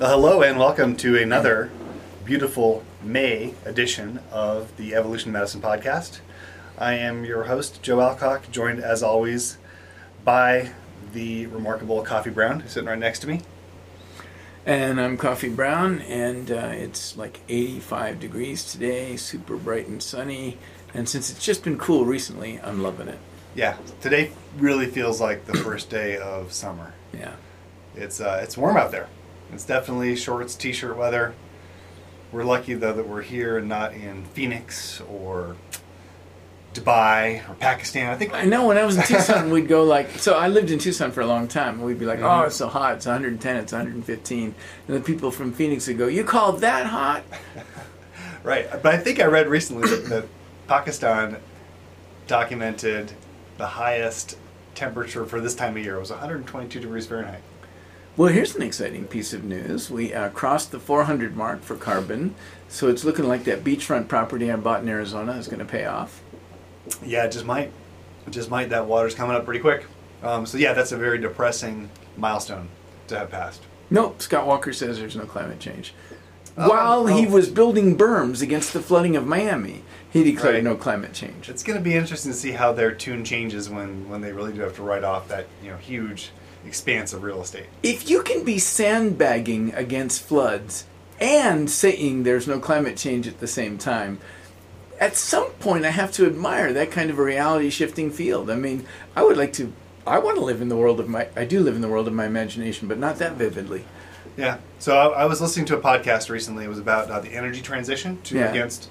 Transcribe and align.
Well, 0.00 0.18
hello 0.18 0.40
and 0.40 0.58
welcome 0.58 0.96
to 0.96 1.18
another 1.18 1.70
beautiful 2.24 2.82
May 3.02 3.52
edition 3.66 4.20
of 4.32 4.74
the 4.78 4.94
Evolution 4.94 5.30
Medicine 5.30 5.60
Podcast. 5.60 6.20
I 6.78 6.94
am 6.94 7.26
your 7.26 7.44
host, 7.44 7.82
Joe 7.82 8.00
Alcock, 8.00 8.50
joined 8.50 8.82
as 8.82 9.02
always 9.02 9.58
by 10.24 10.70
the 11.12 11.48
remarkable 11.48 12.00
Coffee 12.00 12.30
Brown, 12.30 12.60
who's 12.60 12.72
sitting 12.72 12.88
right 12.88 12.98
next 12.98 13.18
to 13.18 13.26
me. 13.26 13.42
And 14.64 14.98
I'm 14.98 15.18
Coffee 15.18 15.50
Brown, 15.50 16.00
and 16.00 16.50
uh, 16.50 16.70
it's 16.72 17.18
like 17.18 17.40
85 17.50 18.20
degrees 18.20 18.72
today, 18.72 19.18
super 19.18 19.56
bright 19.58 19.86
and 19.86 20.02
sunny. 20.02 20.56
And 20.94 21.10
since 21.10 21.30
it's 21.30 21.44
just 21.44 21.62
been 21.62 21.76
cool 21.76 22.06
recently, 22.06 22.58
I'm 22.60 22.82
loving 22.82 23.08
it. 23.08 23.18
Yeah, 23.54 23.76
today 24.00 24.32
really 24.56 24.86
feels 24.86 25.20
like 25.20 25.44
the 25.44 25.58
first 25.58 25.90
day 25.90 26.16
of 26.16 26.54
summer. 26.54 26.94
Yeah. 27.12 27.34
It's 27.94 28.18
uh, 28.18 28.40
it's 28.42 28.56
warm 28.56 28.78
out 28.78 28.92
there. 28.92 29.08
It's 29.52 29.64
definitely 29.64 30.16
shorts, 30.16 30.54
t-shirt 30.54 30.96
weather. 30.96 31.34
We're 32.32 32.44
lucky 32.44 32.74
though 32.74 32.92
that 32.92 33.08
we're 33.08 33.22
here 33.22 33.58
and 33.58 33.68
not 33.68 33.92
in 33.94 34.24
Phoenix 34.24 35.00
or 35.02 35.56
Dubai 36.74 37.48
or 37.50 37.54
Pakistan. 37.54 38.10
I 38.10 38.16
think 38.16 38.32
I 38.32 38.44
know 38.44 38.66
when 38.66 38.78
I 38.78 38.84
was 38.84 38.96
in 38.96 39.02
Tucson, 39.02 39.50
we'd 39.50 39.66
go 39.66 39.82
like, 39.82 40.10
so 40.18 40.34
I 40.34 40.48
lived 40.48 40.70
in 40.70 40.78
Tucson 40.78 41.10
for 41.10 41.20
a 41.20 41.26
long 41.26 41.48
time, 41.48 41.74
and 41.74 41.84
we'd 41.84 41.98
be 41.98 42.06
like, 42.06 42.20
oh, 42.20 42.22
mm-hmm. 42.22 42.46
it's 42.46 42.56
so 42.56 42.68
hot, 42.68 42.96
it's 42.96 43.06
110, 43.06 43.56
it's 43.56 43.72
115. 43.72 44.54
And 44.86 44.96
the 44.96 45.00
people 45.00 45.32
from 45.32 45.52
Phoenix 45.52 45.88
would 45.88 45.98
go, 45.98 46.06
you 46.06 46.22
call 46.24 46.52
that 46.54 46.86
hot? 46.86 47.24
Right, 48.42 48.70
but 48.70 48.86
I 48.86 48.96
think 48.96 49.20
I 49.20 49.26
read 49.26 49.48
recently 49.48 49.86
that, 49.86 50.06
that 50.06 50.24
Pakistan 50.66 51.36
documented 52.26 53.12
the 53.58 53.66
highest 53.66 54.38
temperature 54.74 55.26
for 55.26 55.42
this 55.42 55.54
time 55.54 55.76
of 55.76 55.84
year. 55.84 55.96
It 55.96 56.00
was 56.00 56.10
122 56.10 56.80
degrees 56.80 57.06
Fahrenheit. 57.06 57.42
Well, 58.20 58.28
here's 58.28 58.54
an 58.54 58.60
exciting 58.60 59.06
piece 59.06 59.32
of 59.32 59.44
news. 59.44 59.90
We 59.90 60.12
uh, 60.12 60.28
crossed 60.28 60.72
the 60.72 60.78
400 60.78 61.34
mark 61.34 61.62
for 61.62 61.74
carbon, 61.74 62.34
so 62.68 62.88
it's 62.88 63.02
looking 63.02 63.26
like 63.26 63.44
that 63.44 63.64
beachfront 63.64 64.08
property 64.08 64.52
I 64.52 64.56
bought 64.56 64.82
in 64.82 64.90
Arizona 64.90 65.32
is 65.36 65.46
going 65.46 65.60
to 65.60 65.64
pay 65.64 65.86
off. 65.86 66.20
Yeah, 67.02 67.24
it 67.24 67.32
just 67.32 67.46
might. 67.46 67.72
It 68.26 68.32
just 68.32 68.50
might. 68.50 68.68
That 68.68 68.84
water's 68.84 69.14
coming 69.14 69.34
up 69.34 69.46
pretty 69.46 69.60
quick. 69.60 69.86
Um, 70.22 70.44
so 70.44 70.58
yeah, 70.58 70.74
that's 70.74 70.92
a 70.92 70.98
very 70.98 71.16
depressing 71.16 71.88
milestone 72.18 72.68
to 73.08 73.18
have 73.18 73.30
passed. 73.30 73.62
Nope, 73.88 74.20
Scott 74.20 74.46
Walker 74.46 74.74
says 74.74 74.98
there's 74.98 75.16
no 75.16 75.24
climate 75.24 75.58
change. 75.58 75.94
Oh, 76.58 76.68
While 76.68 77.06
he 77.06 77.26
oh. 77.26 77.30
was 77.30 77.48
building 77.48 77.96
berms 77.96 78.42
against 78.42 78.74
the 78.74 78.82
flooding 78.82 79.16
of 79.16 79.26
Miami, 79.26 79.82
he 80.10 80.24
declared 80.24 80.56
Right. 80.56 80.64
no 80.64 80.76
climate 80.76 81.14
change. 81.14 81.48
It's 81.48 81.62
going 81.62 81.78
to 81.78 81.82
be 81.82 81.94
interesting 81.94 82.32
to 82.32 82.36
see 82.36 82.50
how 82.50 82.74
their 82.74 82.92
tune 82.92 83.24
changes 83.24 83.70
when 83.70 84.10
when 84.10 84.20
they 84.20 84.34
really 84.34 84.52
do 84.52 84.60
have 84.60 84.76
to 84.76 84.82
write 84.82 85.04
off 85.04 85.26
that 85.28 85.46
you 85.62 85.70
know 85.70 85.78
huge 85.78 86.32
expanse 86.66 87.12
of 87.12 87.22
real 87.22 87.40
estate. 87.42 87.66
If 87.82 88.08
you 88.10 88.22
can 88.22 88.44
be 88.44 88.58
sandbagging 88.58 89.74
against 89.74 90.22
floods 90.22 90.84
and 91.20 91.70
saying 91.70 92.22
there's 92.22 92.46
no 92.48 92.58
climate 92.58 92.96
change 92.96 93.26
at 93.26 93.40
the 93.40 93.46
same 93.46 93.78
time, 93.78 94.20
at 94.98 95.16
some 95.16 95.46
point 95.60 95.84
I 95.84 95.90
have 95.90 96.12
to 96.12 96.26
admire 96.26 96.72
that 96.72 96.90
kind 96.90 97.10
of 97.10 97.18
a 97.18 97.22
reality 97.22 97.70
shifting 97.70 98.10
field. 98.10 98.50
I 98.50 98.56
mean, 98.56 98.86
I 99.16 99.22
would 99.24 99.36
like 99.36 99.52
to 99.54 99.72
I 100.06 100.18
want 100.18 100.36
to 100.38 100.44
live 100.44 100.60
in 100.62 100.68
the 100.70 100.76
world 100.76 100.98
of 101.00 101.08
my 101.08 101.28
I 101.36 101.44
do 101.44 101.60
live 101.60 101.74
in 101.74 101.80
the 101.82 101.88
world 101.88 102.08
of 102.08 102.14
my 102.14 102.26
imagination, 102.26 102.88
but 102.88 102.98
not 102.98 103.16
that 103.16 103.32
vividly. 103.34 103.84
Yeah. 104.36 104.58
So 104.78 104.96
I, 104.96 105.22
I 105.22 105.24
was 105.26 105.40
listening 105.40 105.66
to 105.66 105.76
a 105.76 105.80
podcast 105.80 106.30
recently. 106.30 106.64
It 106.64 106.68
was 106.68 106.78
about 106.78 107.10
uh, 107.10 107.20
the 107.20 107.30
energy 107.30 107.60
transition 107.60 108.20
to 108.22 108.38
Yeah. 108.38 108.50
against 108.50 108.88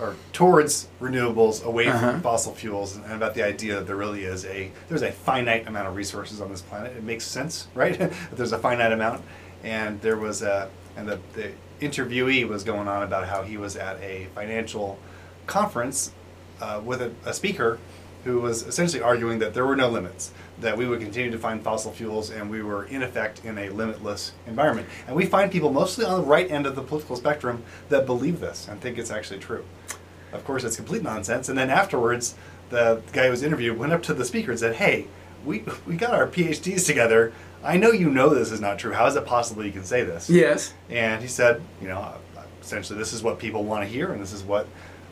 or 0.00 0.14
towards 0.32 0.88
renewables, 1.00 1.64
away 1.64 1.88
Uh-huh. 1.88 2.12
from 2.12 2.20
fossil 2.20 2.54
fuels, 2.54 2.96
and, 2.96 3.04
and 3.04 3.14
about 3.14 3.34
the 3.34 3.42
idea 3.42 3.74
that 3.76 3.86
there 3.86 3.96
really 3.96 4.24
is 4.24 4.44
a 4.46 4.70
there's 4.88 5.02
a 5.02 5.12
finite 5.12 5.66
amount 5.66 5.88
of 5.88 5.96
resources 5.96 6.40
on 6.40 6.50
this 6.50 6.62
planet. 6.62 6.96
It 6.96 7.02
makes 7.02 7.24
sense, 7.24 7.66
right? 7.74 7.98
that 7.98 8.12
there's 8.32 8.52
a 8.52 8.58
finite 8.58 8.92
amount, 8.92 9.22
and 9.64 10.00
there 10.00 10.16
was 10.16 10.42
a 10.42 10.68
and 10.96 11.08
the, 11.08 11.18
the 11.34 11.50
interviewee 11.80 12.46
was 12.48 12.64
going 12.64 12.88
on 12.88 13.02
about 13.04 13.28
how 13.28 13.42
he 13.42 13.56
was 13.56 13.76
at 13.76 14.00
a 14.00 14.26
financial 14.34 14.98
conference 15.46 16.12
uh, 16.60 16.80
with 16.84 17.00
a, 17.00 17.12
a 17.24 17.32
speaker 17.32 17.78
who 18.24 18.40
was 18.40 18.64
essentially 18.66 19.00
arguing 19.00 19.38
that 19.38 19.54
there 19.54 19.64
were 19.64 19.76
no 19.76 19.88
limits, 19.88 20.32
that 20.60 20.76
we 20.76 20.86
would 20.86 21.00
continue 21.00 21.30
to 21.30 21.38
find 21.38 21.62
fossil 21.62 21.92
fuels 21.92 22.30
and 22.30 22.50
we 22.50 22.60
were 22.62 22.84
in 22.86 23.00
effect 23.02 23.44
in 23.44 23.56
a 23.58 23.68
limitless 23.70 24.32
environment. 24.48 24.88
And 25.06 25.14
we 25.14 25.24
find 25.24 25.52
people 25.52 25.72
mostly 25.72 26.04
on 26.04 26.20
the 26.20 26.26
right 26.26 26.50
end 26.50 26.66
of 26.66 26.74
the 26.74 26.82
political 26.82 27.14
spectrum 27.14 27.62
that 27.90 28.06
believe 28.06 28.40
this 28.40 28.66
and 28.68 28.80
think 28.80 28.98
it's 28.98 29.12
actually 29.12 29.38
true. 29.38 29.64
Of 30.32 30.44
course, 30.44 30.64
it's 30.64 30.76
complete 30.76 31.02
nonsense. 31.02 31.48
And 31.48 31.58
then 31.58 31.70
afterwards, 31.70 32.34
the 32.70 33.02
guy 33.12 33.24
who 33.24 33.30
was 33.30 33.42
interviewed 33.42 33.78
went 33.78 33.92
up 33.92 34.02
to 34.04 34.14
the 34.14 34.24
speaker 34.24 34.50
and 34.50 34.60
said, 34.60 34.76
Hey, 34.76 35.06
we, 35.44 35.64
we 35.86 35.96
got 35.96 36.14
our 36.14 36.26
PhDs 36.26 36.84
together. 36.84 37.32
I 37.62 37.76
know 37.76 37.90
you 37.90 38.10
know 38.10 38.28
this 38.34 38.52
is 38.52 38.60
not 38.60 38.78
true. 38.78 38.92
How 38.92 39.06
is 39.06 39.16
it 39.16 39.24
possible 39.24 39.64
you 39.64 39.72
can 39.72 39.84
say 39.84 40.04
this? 40.04 40.28
Yes. 40.30 40.74
And 40.90 41.22
he 41.22 41.28
said, 41.28 41.60
you 41.80 41.88
know, 41.88 42.14
essentially, 42.62 42.98
this 42.98 43.12
is 43.12 43.22
what 43.22 43.38
people 43.38 43.64
want 43.64 43.82
to 43.84 43.88
hear, 43.88 44.12
and 44.12 44.20
this 44.20 44.32
is 44.32 44.42
what 44.42 44.68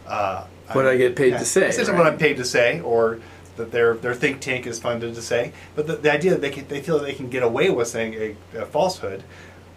uh, 0.06 0.46
What 0.72 0.86
I 0.86 0.96
get 0.96 1.16
paid 1.16 1.32
to 1.32 1.44
say, 1.44 1.68
Essentially, 1.68 1.96
what 1.96 2.04
right? 2.04 2.12
I'm 2.12 2.18
paid 2.18 2.36
to 2.36 2.44
say, 2.44 2.80
or 2.80 3.20
that 3.56 3.72
their 3.72 3.94
their 3.94 4.14
think 4.14 4.40
tank 4.40 4.66
is 4.66 4.78
funded 4.78 5.14
to 5.14 5.22
say. 5.22 5.52
But 5.74 5.86
the, 5.86 5.96
the 5.96 6.12
idea 6.12 6.32
that 6.32 6.40
they 6.40 6.50
can, 6.50 6.68
they 6.68 6.80
feel 6.80 6.98
that 6.98 7.04
they 7.04 7.14
can 7.14 7.30
get 7.30 7.42
away 7.42 7.70
with 7.70 7.88
saying 7.88 8.14
a, 8.14 8.58
a 8.58 8.66
falsehood. 8.66 9.24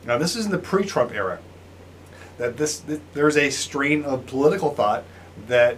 Now, 0.05 0.17
this 0.17 0.35
is 0.35 0.45
in 0.45 0.51
the 0.51 0.57
pre-Trump 0.57 1.13
era. 1.13 1.39
That 2.37 2.57
this, 2.57 2.79
that 2.81 3.01
there's 3.13 3.35
a 3.35 3.49
strain 3.49 4.03
of 4.03 4.25
political 4.25 4.73
thought 4.73 5.03
that 5.47 5.77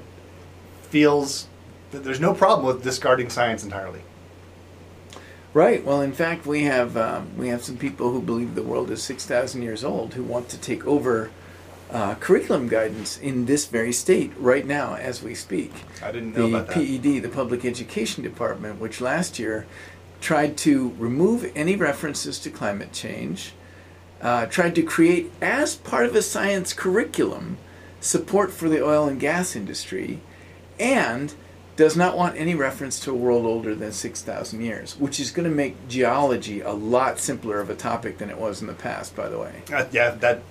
feels 0.83 1.47
that 1.91 2.03
there's 2.03 2.19
no 2.19 2.33
problem 2.33 2.65
with 2.65 2.83
discarding 2.83 3.29
science 3.29 3.63
entirely. 3.63 4.01
Right. 5.53 5.83
Well, 5.83 6.01
in 6.01 6.13
fact, 6.13 6.45
we 6.45 6.63
have 6.63 6.95
um, 6.95 7.37
we 7.37 7.49
have 7.49 7.63
some 7.63 7.77
people 7.77 8.11
who 8.11 8.21
believe 8.21 8.55
the 8.55 8.63
world 8.63 8.89
is 8.89 9.03
six 9.03 9.25
thousand 9.25 9.63
years 9.63 9.83
old 9.83 10.13
who 10.13 10.23
want 10.23 10.47
to 10.49 10.57
take 10.57 10.87
over 10.87 11.29
uh, 11.91 12.15
curriculum 12.15 12.69
guidance 12.69 13.17
in 13.17 13.45
this 13.45 13.67
very 13.67 13.91
state 13.91 14.31
right 14.37 14.65
now 14.65 14.95
as 14.95 15.21
we 15.21 15.35
speak. 15.35 15.73
I 16.01 16.11
didn't 16.11 16.33
know 16.33 16.49
the 16.49 16.55
about 16.55 16.67
that. 16.67 16.75
PED, 16.75 17.21
the 17.21 17.29
Public 17.29 17.65
Education 17.65 18.23
Department, 18.23 18.79
which 18.79 19.01
last 19.01 19.39
year 19.39 19.65
tried 20.21 20.55
to 20.55 20.93
remove 20.97 21.51
any 21.53 21.75
references 21.75 22.39
to 22.39 22.49
climate 22.49 22.93
change, 22.93 23.53
uh, 24.21 24.45
tried 24.45 24.75
to 24.75 24.83
create 24.83 25.31
as 25.41 25.75
part 25.75 26.05
of 26.05 26.15
a 26.15 26.21
science 26.21 26.71
curriculum 26.71 27.57
support 28.01 28.51
for 28.51 28.67
the 28.67 28.83
oil 28.83 29.07
and 29.07 29.19
gas 29.19 29.55
industry, 29.55 30.19
and 30.79 31.33
does 31.77 31.95
not 31.95 32.17
want 32.17 32.35
any 32.35 32.53
reference 32.53 32.99
to 32.99 33.11
a 33.11 33.13
world 33.15 33.45
older 33.45 33.73
than 33.73 33.91
6,000 33.93 34.61
years, 34.61 34.97
which 34.99 35.19
is 35.19 35.31
going 35.31 35.49
to 35.49 35.55
make 35.55 35.87
geology 35.87 36.59
a 36.59 36.71
lot 36.71 37.17
simpler 37.17 37.59
of 37.61 37.69
a 37.69 37.75
topic 37.75 38.17
than 38.17 38.29
it 38.29 38.37
was 38.37 38.59
in 38.61 38.67
the 38.67 38.73
past, 38.73 39.15
by 39.15 39.29
the 39.29 39.39
way. 39.39 39.61
Uh, 39.73 39.85
yeah, 39.91 40.09
that 40.11 40.41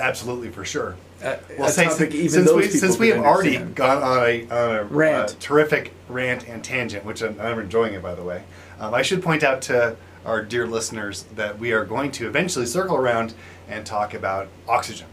absolutely 0.00 0.48
for 0.50 0.64
sure. 0.64 0.96
Uh, 1.22 1.36
Well, 1.58 1.68
a 1.68 1.70
say, 1.70 1.84
topic 1.84 2.12
since, 2.12 2.14
even 2.14 2.30
since 2.30 2.52
we, 2.52 2.68
since 2.68 2.98
we 2.98 3.08
have 3.08 3.18
already 3.24 3.56
understand. 3.58 3.74
gone 3.76 4.02
on 4.02 4.18
a, 4.26 4.42
on 4.48 4.76
a 4.76 4.84
Rant. 4.84 5.30
uh, 5.30 5.34
terrific 5.38 5.92
rant 6.08 6.48
and 6.48 6.64
tangent, 6.64 7.04
which 7.04 7.20
I'm, 7.22 7.38
I'm 7.38 7.58
enjoying 7.58 7.92
it 7.94 8.02
by 8.02 8.14
the 8.14 8.22
way, 8.24 8.44
um, 8.80 8.94
I 8.94 9.02
should 9.02 9.22
point 9.22 9.42
out 9.42 9.60
to 9.62 9.96
our 10.24 10.42
dear 10.42 10.66
listeners 10.66 11.24
that 11.34 11.58
we 11.58 11.72
are 11.72 11.84
going 11.84 12.10
to 12.12 12.26
eventually 12.26 12.66
circle 12.66 12.96
around 12.96 13.34
and 13.68 13.84
talk 13.84 14.14
about 14.14 14.48
oxygen, 14.66 15.06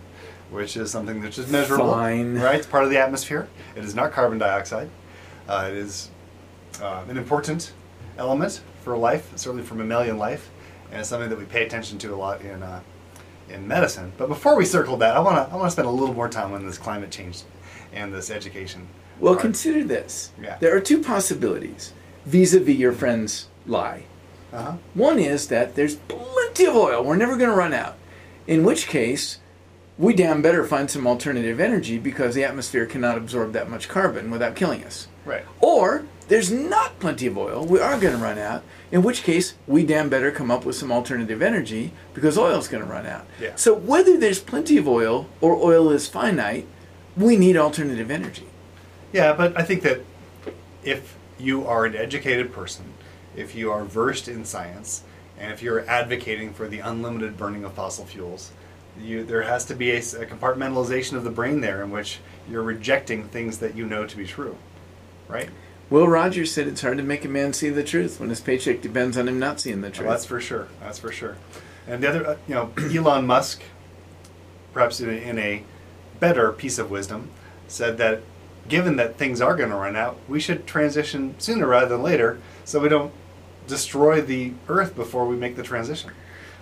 which 0.50 0.78
is 0.78 0.91
something 0.91 1.22
that's 1.22 1.35
just 1.35 1.50
measurable. 1.50 1.91
Fine. 1.91 2.35
Right? 2.35 2.56
It's 2.56 2.68
part 2.68 2.84
of 2.84 2.90
the 2.90 2.97
atmosphere. 2.97 3.47
It 3.75 3.84
is 3.84 3.96
not 3.96 4.12
carbon 4.12 4.38
dioxide. 4.38 4.90
Uh, 5.47 5.68
it 5.69 5.78
is 5.78 6.09
uh, 6.81 7.03
an 7.08 7.18
important 7.18 7.74
element 8.18 8.62
for 8.84 8.97
life, 8.97 9.31
certainly 9.36 9.63
for 9.63 9.75
mammalian 9.75 10.18
life, 10.18 10.50
and 10.91 11.00
it's 11.00 11.09
something 11.09 11.30
that 11.30 11.38
we 11.38 11.46
pay 11.46 11.66
attention 11.66 11.97
to 12.00 12.13
a 12.13 12.18
lot 12.18 12.41
in 12.41 12.63
uh, 12.63 12.81
in 13.50 13.68
medicine. 13.68 14.12
But 14.18 14.28
before 14.28 14.56
we 14.56 14.66
circle 14.66 14.97
that, 14.97 15.16
I 15.16 15.19
want 15.19 15.38
to 15.38 15.53
I 15.53 15.56
want 15.56 15.68
to 15.68 15.72
spend 15.72 15.88
a 15.88 15.91
little 15.91 16.16
more 16.16 16.30
time 16.30 16.53
on 16.53 16.66
this 16.66 16.78
climate 16.78 17.12
change 17.12 17.44
and 17.94 18.13
this 18.13 18.30
education. 18.30 18.88
Well, 19.19 19.34
part. 19.34 19.41
consider 19.41 19.84
this. 19.84 20.31
Yeah. 20.41 20.57
There 20.59 20.75
are 20.75 20.81
two 20.81 21.02
possibilities 21.02 21.94
vis-a-vis 22.25 22.75
your 22.75 22.91
friend's 22.91 23.47
lie. 23.66 24.03
Uh-huh. 24.52 24.78
One 24.94 25.18
is 25.18 25.47
that 25.47 25.75
there's 25.75 25.96
plenty 25.96 26.66
of 26.66 26.75
oil. 26.75 27.03
We're 27.03 27.16
never 27.16 27.38
going 27.38 27.50
to 27.50 27.56
run 27.56 27.74
out. 27.74 27.96
In 28.46 28.63
which 28.63 28.88
case, 28.88 29.40
we 29.97 30.13
damn 30.13 30.41
better 30.41 30.63
find 30.63 30.89
some 30.89 31.07
alternative 31.07 31.59
energy 31.59 31.97
because 31.97 32.35
the 32.35 32.44
atmosphere 32.44 32.85
cannot 32.85 33.17
absorb 33.17 33.53
that 33.53 33.69
much 33.69 33.89
carbon 33.89 34.29
without 34.29 34.55
killing 34.55 34.83
us. 34.83 35.07
Right. 35.25 35.44
Or 35.59 36.05
there's 36.27 36.51
not 36.51 36.99
plenty 36.99 37.25
of 37.25 37.38
oil. 37.38 37.65
We 37.65 37.79
are 37.79 37.99
going 37.99 38.13
to 38.15 38.21
run 38.21 38.38
out. 38.38 38.63
In 38.91 39.01
which 39.01 39.23
case, 39.23 39.55
we 39.65 39.85
damn 39.85 40.09
better 40.09 40.31
come 40.31 40.51
up 40.51 40.65
with 40.65 40.75
some 40.75 40.91
alternative 40.91 41.41
energy 41.41 41.91
because 42.13 42.38
oil's 42.38 42.67
going 42.67 42.83
to 42.83 42.89
run 42.89 43.05
out. 43.05 43.25
Yeah. 43.41 43.55
So 43.55 43.73
whether 43.73 44.17
there's 44.17 44.39
plenty 44.39 44.77
of 44.77 44.88
oil 44.88 45.27
or 45.41 45.55
oil 45.55 45.89
is 45.89 46.07
finite, 46.07 46.67
we 47.15 47.35
need 47.35 47.57
alternative 47.57 48.11
energy. 48.11 48.47
Yeah, 49.11 49.33
but 49.33 49.57
I 49.57 49.63
think 49.63 49.81
that 49.83 50.01
if 50.83 51.17
you 51.39 51.65
are 51.65 51.85
an 51.85 51.95
educated 51.95 52.53
person, 52.53 52.85
if 53.35 53.55
you 53.55 53.71
are 53.71 53.83
versed 53.83 54.27
in 54.27 54.45
science, 54.45 55.03
and 55.39 55.51
if 55.51 55.61
you're 55.61 55.88
advocating 55.88 56.53
for 56.53 56.67
the 56.67 56.79
unlimited 56.79 57.38
burning 57.38 57.63
of 57.63 57.73
fossil 57.73 58.05
fuels, 58.05 58.51
you, 59.01 59.23
there 59.23 59.44
has 59.44 59.65
to 59.65 59.75
be 59.75 59.91
a 59.91 59.99
compartmentalization 59.99 61.13
of 61.13 61.23
the 61.23 61.31
brain 61.31 61.61
there 61.61 61.83
in 61.83 61.91
which 61.91 62.19
you're 62.49 62.63
rejecting 62.63 63.27
things 63.27 63.59
that 63.59 63.75
you 63.75 63.85
know 63.85 64.05
to 64.05 64.17
be 64.17 64.25
true, 64.25 64.57
right? 65.27 65.49
Will 65.89 66.07
Rogers 66.07 66.51
said 66.51 66.67
it's 66.67 66.81
hard 66.81 66.97
to 66.97 67.03
make 67.03 67.23
a 67.23 67.29
man 67.29 67.53
see 67.53 67.69
the 67.69 67.83
truth 67.83 68.19
when 68.19 68.29
his 68.29 68.41
paycheck 68.41 68.81
depends 68.81 69.17
on 69.17 69.27
him 69.27 69.39
not 69.39 69.59
seeing 69.59 69.81
the 69.81 69.89
truth. 69.89 70.07
Well, 70.07 70.15
that's 70.15 70.25
for 70.25 70.41
sure. 70.41 70.67
That's 70.81 70.99
for 70.99 71.11
sure. 71.11 71.38
And 71.88 72.03
the 72.03 72.09
other, 72.09 72.27
uh, 72.27 72.35
you 72.47 72.55
know, 72.55 72.73
Elon 72.77 73.25
Musk 73.25 73.61
perhaps 74.77 75.01
in 75.01 75.09
a, 75.09 75.13
in 75.13 75.39
a 75.39 75.63
better 76.19 76.51
piece 76.51 76.77
of 76.77 76.91
wisdom, 76.91 77.31
said 77.67 77.97
that 77.97 78.21
given 78.67 78.95
that 78.97 79.17
things 79.17 79.41
are 79.41 79.55
going 79.55 79.71
to 79.71 79.75
run 79.75 79.95
out, 79.95 80.19
we 80.27 80.39
should 80.39 80.67
transition 80.67 81.33
sooner 81.39 81.65
rather 81.65 81.89
than 81.89 82.03
later, 82.03 82.39
so 82.63 82.79
we 82.79 82.88
don't 82.88 83.11
destroy 83.65 84.21
the 84.21 84.53
Earth 84.67 84.95
before 84.95 85.25
we 85.25 85.35
make 85.35 85.55
the 85.55 85.63
transition, 85.63 86.11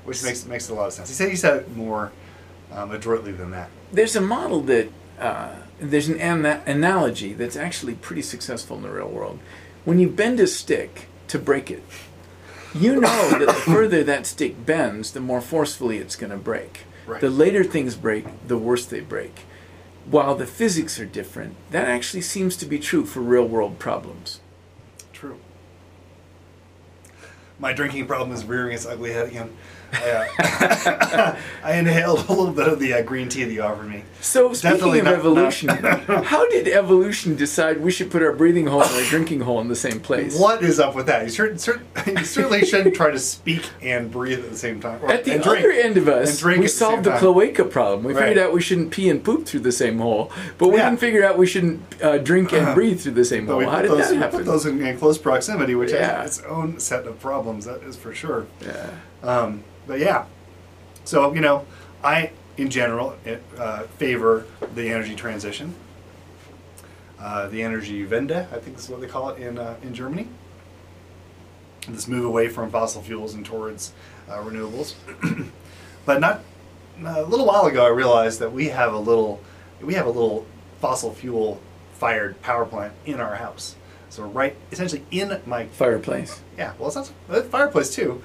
which 0.05 0.23
makes 0.23 0.45
makes 0.45 0.69
a 0.69 0.73
lot 0.73 0.87
of 0.87 0.93
sense. 0.93 1.09
He 1.09 1.13
said 1.13 1.29
he 1.29 1.35
said 1.35 1.57
it 1.57 1.75
more 1.75 2.13
um, 2.71 2.91
adroitly 2.91 3.31
than 3.31 3.51
that. 3.51 3.69
There's 3.91 4.15
a 4.15 4.21
model 4.21 4.61
that 4.61 4.89
uh, 5.19 5.55
there's 5.79 6.07
an 6.07 6.19
ana- 6.19 6.63
analogy 6.65 7.33
that's 7.33 7.55
actually 7.55 7.95
pretty 7.95 8.21
successful 8.21 8.77
in 8.77 8.83
the 8.83 8.89
real 8.89 9.09
world. 9.09 9.39
When 9.83 9.99
you 9.99 10.09
bend 10.09 10.39
a 10.39 10.47
stick 10.47 11.07
to 11.27 11.39
break 11.39 11.69
it, 11.69 11.83
you 12.73 12.99
know 12.99 13.29
that 13.29 13.45
the 13.45 13.53
further 13.71 14.03
that 14.03 14.25
stick 14.25 14.65
bends, 14.65 15.11
the 15.11 15.21
more 15.21 15.41
forcefully 15.41 15.97
it's 15.97 16.15
going 16.15 16.31
to 16.31 16.37
break. 16.37 16.81
Right. 17.05 17.21
The 17.21 17.29
later 17.29 17.63
things 17.63 17.95
break, 17.95 18.25
the 18.47 18.57
worse 18.57 18.85
they 18.85 18.99
break. 18.99 19.41
While 20.05 20.35
the 20.35 20.45
physics 20.45 20.99
are 20.99 21.05
different, 21.05 21.55
that 21.71 21.87
actually 21.87 22.21
seems 22.21 22.57
to 22.57 22.65
be 22.65 22.79
true 22.79 23.05
for 23.05 23.21
real 23.21 23.47
world 23.47 23.79
problems. 23.79 24.39
True. 25.13 25.39
My 27.57 27.73
drinking 27.73 28.05
problem 28.07 28.31
is 28.31 28.43
rearing 28.43 28.73
its 28.73 28.85
ugly 28.85 29.13
head 29.13 29.27
again. 29.27 29.55
I, 29.93 31.37
I 31.63 31.75
inhaled 31.77 32.27
a 32.27 32.33
little 32.33 32.51
bit 32.51 32.67
of 32.67 32.79
the 32.79 32.93
uh, 32.93 33.01
green 33.01 33.29
tea 33.29 33.43
that 33.43 33.51
you 33.53 33.61
offered 33.61 33.87
me. 33.89 34.03
So 34.21 34.53
speaking 34.53 34.77
Definitely 34.77 34.99
of 34.99 35.05
not- 35.05 35.13
evolution, 35.15 35.69
how 36.25 36.47
did 36.49 36.67
evolution 36.67 37.35
decide 37.35 37.79
we 37.81 37.91
should 37.91 38.11
put 38.11 38.21
our 38.23 38.33
breathing 38.33 38.67
hole 38.67 38.81
and 38.83 38.91
our 38.95 39.03
drinking 39.09 39.41
hole 39.41 39.59
in 39.61 39.67
the 39.67 39.75
same 39.75 39.99
place? 39.99 40.39
What 40.39 40.63
is 40.63 40.79
up 40.79 40.95
with 40.95 41.05
that? 41.07 41.23
You, 41.23 41.29
cer- 41.29 41.57
cer- 41.57 41.81
you 42.07 42.23
certainly 42.25 42.65
shouldn't 42.65 42.95
try 42.95 43.11
to 43.11 43.19
speak 43.19 43.69
and 43.81 44.09
breathe 44.11 44.39
at 44.43 44.49
the 44.49 44.57
same 44.57 44.79
time. 44.79 44.99
Or, 45.03 45.11
At 45.11 45.25
the 45.25 45.33
and 45.33 45.43
drink. 45.43 45.59
other 45.59 45.71
end 45.71 45.97
of 45.97 46.07
And 46.07 46.17
us, 46.21 46.39
drink 46.39 46.59
we 46.59 46.65
at 46.65 46.69
the 46.69 46.69
same 46.69 46.87
solved 46.89 47.03
the 47.03 47.09
time. 47.11 47.19
cloaca 47.19 47.65
problem. 47.65 48.03
We 48.03 48.13
figured 48.13 48.37
out 48.37 48.53
we 48.53 48.61
shouldn't 48.61 48.91
pee 48.91 49.09
and 49.09 49.23
poop 49.23 49.45
through 49.45 49.61
the 49.61 49.71
same 49.71 49.99
hole, 49.99 50.31
but 50.57 50.69
we 50.69 50.77
Yeah. 50.77 50.89
didn't 50.89 50.99
figure 51.01 51.23
out 51.25 51.37
we 51.37 51.45
shouldn't 51.47 51.81
uh, 52.01 52.17
drink 52.19 52.51
and 52.53 52.73
breathe 52.75 52.99
through 53.01 53.13
the 53.13 53.25
same 53.25 53.45
But 53.45 53.51
hole. 53.53 53.59
we 53.59 53.65
How 53.65 53.71
put 53.77 53.81
did 53.83 53.91
those, 53.91 53.97
that 53.99 54.11
we 54.11 54.17
happen? 54.17 54.37
put 54.39 54.45
those 54.45 54.65
in, 54.65 54.85
in 54.85 54.97
close 54.97 55.17
proximity, 55.17 55.75
which 55.75 55.91
Yeah. 55.91 56.21
has 56.21 56.39
its 56.39 56.47
own 56.47 56.79
set 56.79 57.05
of 57.05 57.19
problems. 57.19 57.65
That 57.65 57.83
is 57.83 57.95
for 57.95 58.13
sure. 58.13 58.45
yeah. 58.61 58.89
Um, 59.25 59.63
but 59.87 59.99
yeah, 59.99 60.25
so 61.03 61.33
you 61.33 61.41
know, 61.41 61.65
I 62.03 62.31
in 62.57 62.69
general 62.69 63.17
uh, 63.57 63.83
favor 63.97 64.45
the 64.73 64.89
energy 64.89 65.15
transition. 65.15 65.75
Uh, 67.19 67.47
the 67.47 67.61
Energiewende, 67.61 68.51
I 68.53 68.59
think 68.59 68.77
is 68.77 68.89
what 68.89 69.01
they 69.01 69.07
call 69.07 69.29
it 69.29 69.41
in 69.41 69.57
uh, 69.57 69.77
in 69.81 69.93
Germany. 69.93 70.27
This 71.87 72.07
move 72.07 72.25
away 72.25 72.49
from 72.49 72.71
fossil 72.71 73.01
fuels 73.01 73.33
and 73.33 73.45
towards 73.45 73.93
uh, 74.27 74.37
renewables. 74.37 74.95
but 76.05 76.19
not 76.19 76.41
a 77.03 77.23
little 77.23 77.45
while 77.45 77.65
ago, 77.65 77.85
I 77.85 77.89
realized 77.89 78.39
that 78.39 78.51
we 78.51 78.69
have 78.69 78.93
a 78.93 78.99
little 78.99 79.41
we 79.81 79.93
have 79.95 80.05
a 80.05 80.09
little 80.09 80.45
fossil 80.81 81.13
fuel 81.13 81.59
fired 81.93 82.41
power 82.41 82.65
plant 82.65 82.93
in 83.05 83.19
our 83.19 83.35
house. 83.35 83.75
So 84.09 84.23
right, 84.23 84.55
essentially 84.71 85.03
in 85.11 85.41
my 85.45 85.65
Fireplace. 85.65 86.41
yeah, 86.57 86.73
well, 86.79 86.87
it's 86.87 86.95
not 86.95 87.11
a 87.29 87.43
fireplace 87.43 87.93
too. 87.93 88.21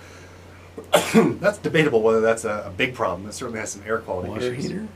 that's 1.41 1.59
debatable 1.59 2.03
whether 2.03 2.21
that's 2.21 2.44
a, 2.44 2.65
a 2.67 2.71
big 2.71 2.94
problem. 2.94 3.29
It 3.29 3.32
certainly 3.32 3.61
has 3.61 3.73
some 3.73 3.82
air 3.87 3.99
quality 3.99 4.29
Water 4.29 4.53
issues. 4.53 4.65
heater. 4.65 4.88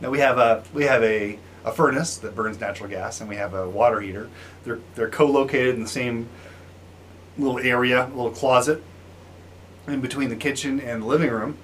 Now 0.00 0.10
we 0.10 0.18
have 0.20 0.38
a 0.38 0.64
we 0.72 0.84
have 0.84 1.02
a, 1.02 1.38
a 1.64 1.72
furnace 1.72 2.16
that 2.18 2.34
burns 2.34 2.58
natural 2.60 2.88
gas, 2.88 3.20
and 3.20 3.28
we 3.28 3.36
have 3.36 3.54
a 3.54 3.68
water 3.68 4.00
heater. 4.00 4.28
They're 4.64 4.80
they're 4.94 5.10
co-located 5.10 5.74
in 5.74 5.82
the 5.82 5.88
same 5.88 6.28
little 7.38 7.58
area, 7.58 8.06
little 8.14 8.30
closet, 8.30 8.82
in 9.86 10.00
between 10.00 10.28
the 10.28 10.36
kitchen 10.36 10.80
and 10.80 11.02
the 11.02 11.06
living 11.06 11.30
room, 11.30 11.56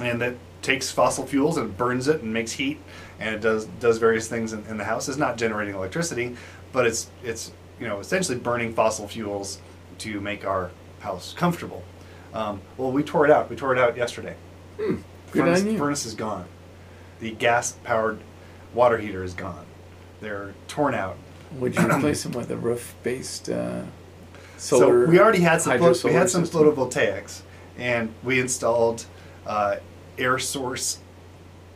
and 0.00 0.20
that 0.20 0.34
takes 0.62 0.90
fossil 0.90 1.26
fuels 1.26 1.56
and 1.56 1.76
burns 1.76 2.06
it 2.06 2.20
and 2.22 2.32
makes 2.32 2.52
heat, 2.52 2.78
and 3.18 3.34
it 3.34 3.40
does 3.40 3.66
does 3.80 3.98
various 3.98 4.28
things 4.28 4.52
in, 4.52 4.64
in 4.66 4.76
the 4.76 4.84
house. 4.84 5.08
It's 5.08 5.18
not 5.18 5.36
generating 5.36 5.74
electricity, 5.74 6.36
but 6.72 6.86
it's 6.86 7.10
it's 7.24 7.52
you 7.78 7.88
know 7.88 7.98
essentially 7.98 8.38
burning 8.38 8.74
fossil 8.74 9.08
fuels 9.08 9.58
to 9.98 10.20
make 10.20 10.44
our 10.44 10.70
house 11.00 11.34
comfortable. 11.34 11.82
Um, 12.32 12.60
well, 12.76 12.92
we 12.92 13.02
tore 13.02 13.24
it 13.24 13.30
out. 13.30 13.50
We 13.50 13.56
tore 13.56 13.74
it 13.74 13.78
out 13.78 13.96
yesterday. 13.96 14.36
Hmm. 14.76 14.96
Good 15.32 15.44
furnace, 15.44 15.78
furnace 15.78 16.06
is 16.06 16.14
gone. 16.14 16.46
The 17.20 17.32
gas 17.32 17.72
powered 17.84 18.18
water 18.74 18.98
heater 18.98 19.22
is 19.22 19.34
gone. 19.34 19.66
They're 20.20 20.54
torn 20.68 20.94
out. 20.94 21.16
Would 21.52 21.76
you 21.76 21.86
replace 21.86 22.22
them 22.22 22.32
with 22.32 22.50
a 22.50 22.56
roof-based 22.56 23.48
uh, 23.50 23.82
solar? 24.56 25.06
so 25.06 25.10
we 25.10 25.18
already 25.18 25.40
had 25.40 25.60
some 25.60 25.78
pho- 25.78 25.94
we 26.04 26.12
had 26.12 26.30
some 26.30 26.44
system? 26.44 26.64
photovoltaics, 26.64 27.42
and 27.76 28.12
we 28.22 28.38
installed 28.38 29.06
uh, 29.46 29.76
air 30.18 30.38
source 30.38 30.98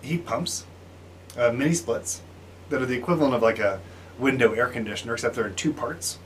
heat 0.03 0.25
pumps, 0.25 0.67
uh, 1.37 1.51
mini 1.51 1.75
splits, 1.75 2.23
that 2.71 2.81
are 2.81 2.87
the 2.87 2.97
equivalent 2.97 3.35
of 3.35 3.43
like 3.43 3.59
a 3.59 3.81
window 4.19 4.53
air 4.53 4.69
conditioner, 4.69 5.15
except 5.15 5.35
they're 5.35 5.49
in 5.49 5.55
two 5.55 5.73
parts. 5.73 6.19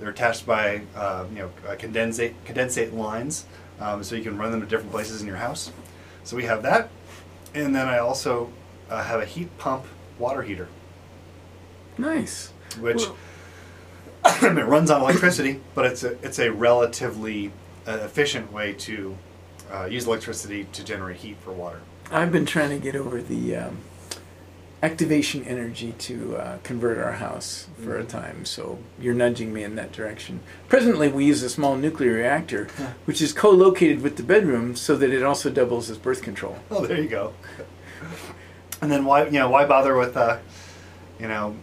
They're 0.00 0.10
attached 0.10 0.46
by 0.46 0.82
uh, 0.96 1.26
you 1.30 1.38
know 1.38 1.50
condensate 1.76 2.34
condensate 2.44 2.92
lines, 2.92 3.44
um, 3.80 4.02
so 4.04 4.16
you 4.16 4.22
can 4.22 4.36
run 4.38 4.50
them 4.50 4.62
at 4.62 4.68
different 4.68 4.90
places 4.92 5.20
in 5.20 5.26
your 5.26 5.36
house. 5.36 5.70
So 6.24 6.36
we 6.36 6.44
have 6.44 6.62
that, 6.62 6.90
and 7.54 7.74
then 7.74 7.86
I 7.88 7.98
also 7.98 8.50
uh, 8.90 9.02
have 9.02 9.20
a 9.20 9.24
heat 9.24 9.56
pump 9.58 9.84
water 10.18 10.42
heater, 10.42 10.68
Nice. 11.96 12.52
which 12.80 13.06
Well- 13.06 13.16
it 14.42 14.66
runs 14.66 14.90
on 14.90 15.00
electricity, 15.00 15.60
but 15.74 15.86
it's 15.86 16.02
a 16.04 16.12
it's 16.24 16.38
a 16.38 16.50
relatively 16.50 17.52
uh, 17.86 17.92
efficient 18.02 18.52
way 18.52 18.72
to 18.74 19.16
uh, 19.72 19.84
use 19.86 20.06
electricity 20.06 20.64
to 20.72 20.84
generate 20.84 21.18
heat 21.18 21.36
for 21.40 21.52
water. 21.52 21.80
I've 22.10 22.32
been 22.32 22.46
trying 22.46 22.70
to 22.70 22.78
get 22.78 22.96
over 22.96 23.22
the 23.22 23.56
um, 23.56 23.78
activation 24.82 25.42
energy 25.44 25.92
to 25.98 26.36
uh, 26.36 26.58
convert 26.62 26.98
our 26.98 27.12
house 27.14 27.66
for 27.82 27.98
a 27.98 28.04
Mhm. 28.04 28.08
time, 28.08 28.44
so 28.44 28.78
you're 29.00 29.14
nudging 29.14 29.52
me 29.52 29.64
in 29.64 29.74
that 29.76 29.90
direction. 29.92 30.40
Presently, 30.68 31.08
we 31.08 31.24
use 31.24 31.42
a 31.42 31.50
small 31.50 31.74
nuclear 31.76 32.12
reactor, 32.14 32.68
Yeah. 32.78 32.92
which 33.04 33.20
is 33.20 33.32
co-located 33.32 34.02
with 34.02 34.16
the 34.16 34.22
bedroom, 34.22 34.76
so 34.76 34.96
that 34.96 35.10
it 35.10 35.22
also 35.24 35.50
doubles 35.50 35.90
as 35.90 35.98
birth 35.98 36.22
control. 36.22 36.58
Oh, 36.70 36.86
there 36.86 37.00
you 37.00 37.08
go. 37.08 37.32
And 38.80 38.90
then 38.92 39.04
why 39.04 39.24
you 39.24 39.32
know 39.40 39.50
why 39.50 39.64
bother 39.64 39.96
with 39.96 40.16
uh, 40.16 40.36
you 41.18 41.26
know 41.26 41.56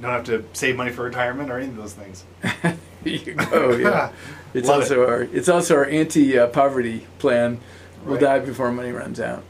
don't 0.00 0.10
have 0.12 0.24
to 0.24 0.44
save 0.52 0.76
money 0.76 0.92
for 0.92 1.02
retirement 1.02 1.50
or 1.50 1.58
any 1.58 1.68
of 1.68 1.76
those 1.76 1.92
things. 1.94 2.24
there 2.62 2.76
you 3.04 3.34
go. 3.34 3.76
Yeah, 3.76 4.10
it's 4.54 4.68
Love 4.68 4.82
also 4.82 5.02
it. 5.02 5.08
our 5.08 5.22
it's 5.22 5.48
also 5.48 5.74
our 5.76 5.86
anti-poverty 5.86 7.06
plan. 7.18 7.58
We'll 8.04 8.20
die 8.20 8.38
before 8.38 8.70
money 8.70 8.92
runs 8.92 9.18
out. 9.18 9.42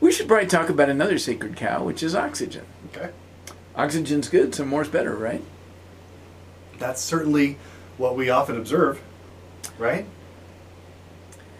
We 0.00 0.10
should 0.10 0.26
probably 0.28 0.46
talk 0.46 0.68
about 0.68 0.88
another 0.88 1.18
sacred 1.18 1.56
cow, 1.56 1.84
which 1.84 2.02
is 2.02 2.14
oxygen. 2.14 2.64
Okay, 2.88 3.10
Oxygen's 3.76 4.28
good, 4.28 4.54
so 4.54 4.64
more's 4.64 4.88
better, 4.88 5.14
right? 5.14 5.42
that's 6.80 7.00
certainly 7.00 7.58
what 7.96 8.16
we 8.16 8.28
often 8.30 8.56
observe, 8.56 9.00
right? 9.78 10.06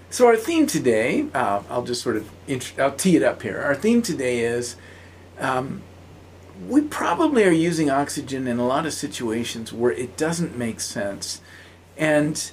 So 0.08 0.26
our 0.26 0.36
theme 0.36 0.66
today, 0.66 1.26
uh, 1.32 1.62
I'll 1.70 1.84
just 1.84 2.02
sort 2.02 2.16
of 2.16 2.28
I'll 2.78 2.96
tee 2.96 3.14
it 3.14 3.22
up 3.22 3.42
here. 3.42 3.60
Our 3.60 3.76
theme 3.76 4.02
today 4.02 4.40
is 4.40 4.74
um, 5.38 5.82
we 6.68 6.80
probably 6.80 7.44
are 7.44 7.52
using 7.52 7.90
oxygen 7.90 8.48
in 8.48 8.58
a 8.58 8.66
lot 8.66 8.86
of 8.86 8.92
situations 8.92 9.72
where 9.72 9.92
it 9.92 10.16
doesn't 10.16 10.58
make 10.58 10.80
sense, 10.80 11.40
and 11.96 12.50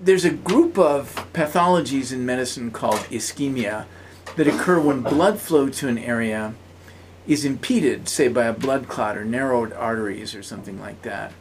there's 0.00 0.24
a 0.24 0.30
group 0.30 0.78
of 0.78 1.28
pathologies 1.32 2.12
in 2.12 2.24
medicine 2.24 2.70
called 2.70 3.00
ischemia 3.10 3.86
that 4.36 4.48
occur 4.48 4.80
when 4.80 5.02
blood 5.02 5.38
flow 5.38 5.68
to 5.68 5.88
an 5.88 5.98
area 5.98 6.54
is 7.26 7.44
impeded, 7.44 8.08
say 8.08 8.28
by 8.28 8.44
a 8.44 8.52
blood 8.52 8.88
clot 8.88 9.16
or 9.16 9.24
narrowed 9.24 9.72
arteries 9.72 10.34
or 10.34 10.42
something 10.42 10.80
like 10.80 11.02
that. 11.02 11.32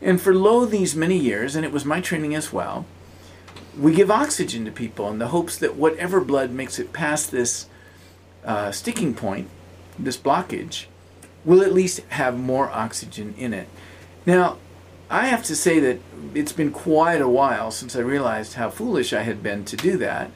And 0.00 0.20
for 0.20 0.34
lo 0.34 0.66
these 0.66 0.96
many 0.96 1.16
years, 1.16 1.54
and 1.54 1.64
it 1.64 1.72
was 1.72 1.84
my 1.84 2.00
training 2.00 2.34
as 2.34 2.52
well, 2.52 2.86
we 3.78 3.94
give 3.94 4.10
oxygen 4.10 4.64
to 4.64 4.72
people 4.72 5.08
in 5.10 5.18
the 5.18 5.28
hopes 5.28 5.56
that 5.58 5.76
whatever 5.76 6.20
blood 6.20 6.50
makes 6.50 6.78
it 6.78 6.92
past 6.92 7.30
this 7.30 7.66
uh, 8.44 8.72
sticking 8.72 9.14
point, 9.14 9.48
this 9.98 10.16
blockage, 10.16 10.86
will 11.44 11.62
at 11.62 11.72
least 11.72 12.00
have 12.08 12.36
more 12.36 12.68
oxygen 12.70 13.34
in 13.38 13.54
it. 13.54 13.68
Now, 14.26 14.58
I 15.08 15.26
have 15.26 15.44
to 15.44 15.56
say 15.56 15.78
that 15.80 16.00
it's 16.34 16.52
been 16.52 16.70
quite 16.72 17.20
a 17.20 17.28
while 17.28 17.70
since 17.70 17.94
I 17.94 18.00
realized 18.00 18.54
how 18.54 18.70
foolish 18.70 19.12
I 19.12 19.22
had 19.22 19.42
been 19.42 19.64
to 19.66 19.76
do 19.76 19.96
that, 19.98 20.30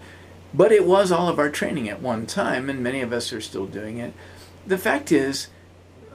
but 0.56 0.72
it 0.72 0.86
was 0.86 1.12
all 1.12 1.28
of 1.28 1.38
our 1.38 1.50
training 1.50 1.88
at 1.88 2.00
one 2.00 2.26
time, 2.26 2.70
and 2.70 2.82
many 2.82 3.02
of 3.02 3.12
us 3.12 3.32
are 3.32 3.40
still 3.40 3.66
doing 3.66 3.98
it. 3.98 4.14
The 4.66 4.78
fact 4.78 5.12
is, 5.12 5.48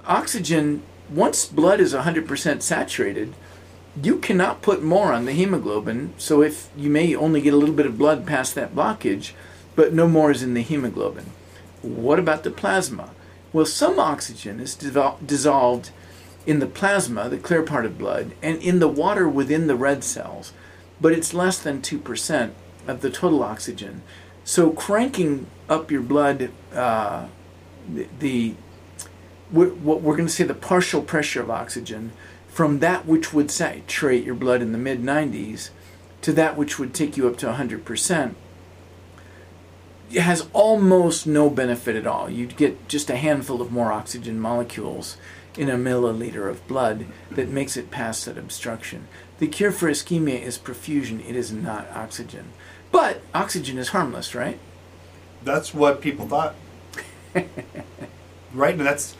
oxygen, 0.06 0.82
once 1.10 1.46
blood 1.46 1.80
is 1.80 1.94
100% 1.94 2.62
saturated, 2.62 3.36
you 4.02 4.18
cannot 4.18 4.62
put 4.62 4.82
more 4.82 5.14
on 5.14 5.26
the 5.26 5.34
hemoglobin. 5.34 6.14
So 6.18 6.42
if 6.42 6.70
you 6.76 6.90
may 6.90 7.16
only 7.16 7.42
get 7.42 7.54
a 7.54 7.58
little 7.58 7.76
bit 7.76 7.86
of 7.86 7.98
blood 7.98 8.26
past 8.26 8.56
that 8.56 8.74
blockage, 8.74 9.34
but 9.76 9.94
no 9.94 10.08
more 10.08 10.32
is 10.32 10.42
in 10.42 10.54
the 10.54 10.62
hemoglobin. 10.62 11.26
What 11.82 12.20
about 12.20 12.44
the 12.44 12.52
plasma? 12.52 13.12
Well, 13.54 13.66
some 13.66 14.00
oxygen 14.00 14.60
is 14.60 14.76
devol- 14.76 15.26
dissolved 15.26 15.92
in 16.46 16.60
the 16.60 16.68
plasma, 16.68 17.30
the 17.30 17.38
clear 17.38 17.62
part 17.62 17.86
of 17.86 17.98
blood, 17.98 18.32
and 18.42 18.62
in 18.62 18.80
the 18.80 18.88
water 18.88 19.28
within 19.30 19.68
the 19.68 19.76
red 19.76 20.04
cells, 20.04 20.54
but 21.00 21.12
it's 21.14 21.34
less 21.34 21.60
than 21.60 21.82
2% 21.82 22.52
of 22.88 23.02
the 23.02 23.10
total 23.10 23.44
oxygen. 23.44 24.02
So 24.44 24.72
cranking 24.72 25.48
up 25.70 25.92
your 25.92 26.02
blood, 26.02 26.52
uh, 26.74 27.28
the, 27.88 28.08
the 28.20 28.56
what 29.52 30.02
we're 30.02 30.16
going 30.16 30.28
to 30.28 30.34
say 30.34 30.46
the 30.46 30.54
partial 30.54 31.02
pressure 31.02 31.42
of 31.42 31.50
oxygen 31.50 32.14
from 32.48 32.80
that 32.80 33.06
which 33.06 33.34
would 33.34 33.52
saturate 33.52 34.24
your 34.24 34.36
blood 34.36 34.62
in 34.62 34.72
the 34.72 34.78
mid 34.78 35.02
90s 35.04 35.72
to 36.22 36.32
that 36.32 36.56
which 36.56 36.80
would 36.80 36.94
take 36.94 37.18
you 37.18 37.28
up 37.28 37.36
to 37.38 37.48
100% 37.48 38.36
it 40.14 40.22
has 40.22 40.48
almost 40.54 41.26
no 41.26 41.50
benefit 41.50 41.96
at 41.96 42.08
all. 42.08 42.30
You'd 42.30 42.58
get 42.58 42.88
just 42.88 43.10
a 43.10 43.16
handful 43.16 43.62
of 43.62 43.72
more 43.72 43.92
oxygen 43.92 44.40
molecules 44.40 45.18
in 45.58 45.70
a 45.70 45.78
milliliter 45.78 46.50
of 46.50 46.66
blood 46.68 47.06
that 47.30 47.50
makes 47.50 47.78
it 47.78 47.92
past 47.92 48.26
that 48.26 48.38
obstruction. 48.38 49.08
The 49.40 49.48
cure 49.48 49.72
for 49.72 49.90
ischemia 49.90 50.42
is 50.42 50.58
perfusion, 50.58 51.28
it 51.28 51.36
is 51.36 51.52
not 51.52 51.90
oxygen. 51.94 52.52
But 52.92 53.22
oxygen 53.34 53.78
is 53.78 53.90
harmless, 53.90 54.36
right? 54.36 54.60
That's 55.44 55.74
what 55.74 56.02
people 56.02 56.28
thought. 56.28 56.56
right? 58.54 58.76
And 58.76 58.86
that's 58.86 59.16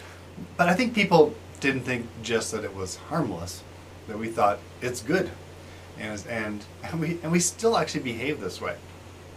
but 0.58 0.70
I 0.70 0.74
think 0.74 0.94
people 0.94 1.36
didn't 1.60 1.82
think 1.82 2.08
just 2.24 2.52
that 2.52 2.64
it 2.64 2.76
was 2.76 2.96
harmless, 2.96 3.64
that 4.08 4.18
we 4.18 4.28
thought 4.28 4.60
it's 4.82 5.02
good. 5.02 5.30
And 6.00 6.24
and, 6.28 6.66
and 6.84 7.00
we 7.00 7.20
and 7.24 7.32
we 7.32 7.40
still 7.40 7.78
actually 7.78 8.04
behave 8.04 8.40
this 8.40 8.60
way. 8.60 8.76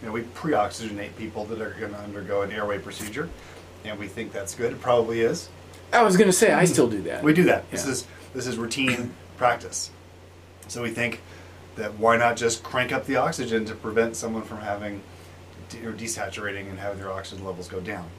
You 0.01 0.07
know, 0.07 0.13
we 0.13 0.21
pre-oxygenate 0.21 1.15
people 1.15 1.45
that 1.45 1.61
are 1.61 1.71
going 1.71 1.93
to 1.93 1.99
undergo 1.99 2.41
an 2.41 2.51
airway 2.51 2.79
procedure, 2.79 3.29
and 3.83 3.97
we 3.97 4.07
think 4.07 4.33
that's 4.33 4.53
good. 4.53 4.73
It 4.73 4.81
probably 4.81 5.21
is. 5.21 5.49
I 5.93 6.03
was 6.03 6.17
going 6.17 6.27
to 6.27 6.33
say 6.33 6.51
I 6.51 6.65
still 6.65 6.89
do 6.89 7.01
that. 7.03 7.23
We 7.23 7.33
do 7.33 7.43
that. 7.45 7.63
Yeah. 7.65 7.71
This 7.71 7.85
is 7.85 8.07
this 8.33 8.47
is 8.47 8.57
routine 8.57 9.13
practice. 9.37 9.91
So 10.67 10.81
we 10.81 10.89
think 10.89 11.21
that 11.75 11.97
why 11.99 12.17
not 12.17 12.37
just 12.37 12.63
crank 12.63 12.91
up 12.91 13.05
the 13.05 13.15
oxygen 13.17 13.65
to 13.65 13.75
prevent 13.75 14.15
someone 14.15 14.43
from 14.43 14.59
having 14.59 15.01
de- 15.69 15.85
or 15.85 15.93
desaturating 15.93 16.69
and 16.69 16.79
having 16.79 16.99
their 16.99 17.11
oxygen 17.11 17.45
levels 17.45 17.67
go 17.67 17.79
down. 17.79 18.09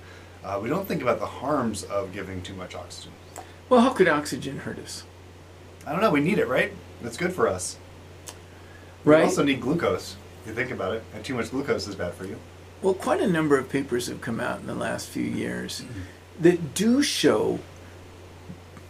Uh, 0.44 0.60
we 0.62 0.68
don't 0.68 0.86
think 0.86 1.02
about 1.02 1.18
the 1.18 1.26
harms 1.26 1.82
of 1.84 2.12
giving 2.12 2.42
too 2.42 2.54
much 2.54 2.74
oxygen. 2.74 3.12
Well, 3.68 3.80
how 3.80 3.90
could 3.90 4.08
oxygen 4.08 4.58
hurt 4.58 4.78
us? 4.78 5.04
I 5.86 5.92
don't 5.92 6.00
know. 6.00 6.10
We 6.10 6.20
need 6.20 6.38
it, 6.38 6.46
right? 6.46 6.72
It's 7.02 7.16
good 7.16 7.32
for 7.32 7.48
us. 7.48 7.78
Right. 9.04 9.20
We 9.20 9.24
also 9.24 9.42
need 9.42 9.60
glucose. 9.60 10.16
If 10.42 10.48
you 10.48 10.54
think 10.54 10.70
about 10.70 10.94
it, 10.94 11.02
and 11.14 11.24
too 11.24 11.34
much 11.34 11.50
glucose 11.50 11.88
is 11.88 11.94
bad 11.94 12.14
for 12.14 12.24
you. 12.24 12.38
Well, 12.82 12.94
quite 12.94 13.20
a 13.20 13.26
number 13.26 13.58
of 13.58 13.68
papers 13.68 14.06
have 14.06 14.20
come 14.20 14.38
out 14.38 14.60
in 14.60 14.66
the 14.66 14.74
last 14.74 15.08
few 15.08 15.24
years 15.24 15.80
mm-hmm. 15.80 16.00
that 16.40 16.74
do 16.74 17.02
show 17.02 17.58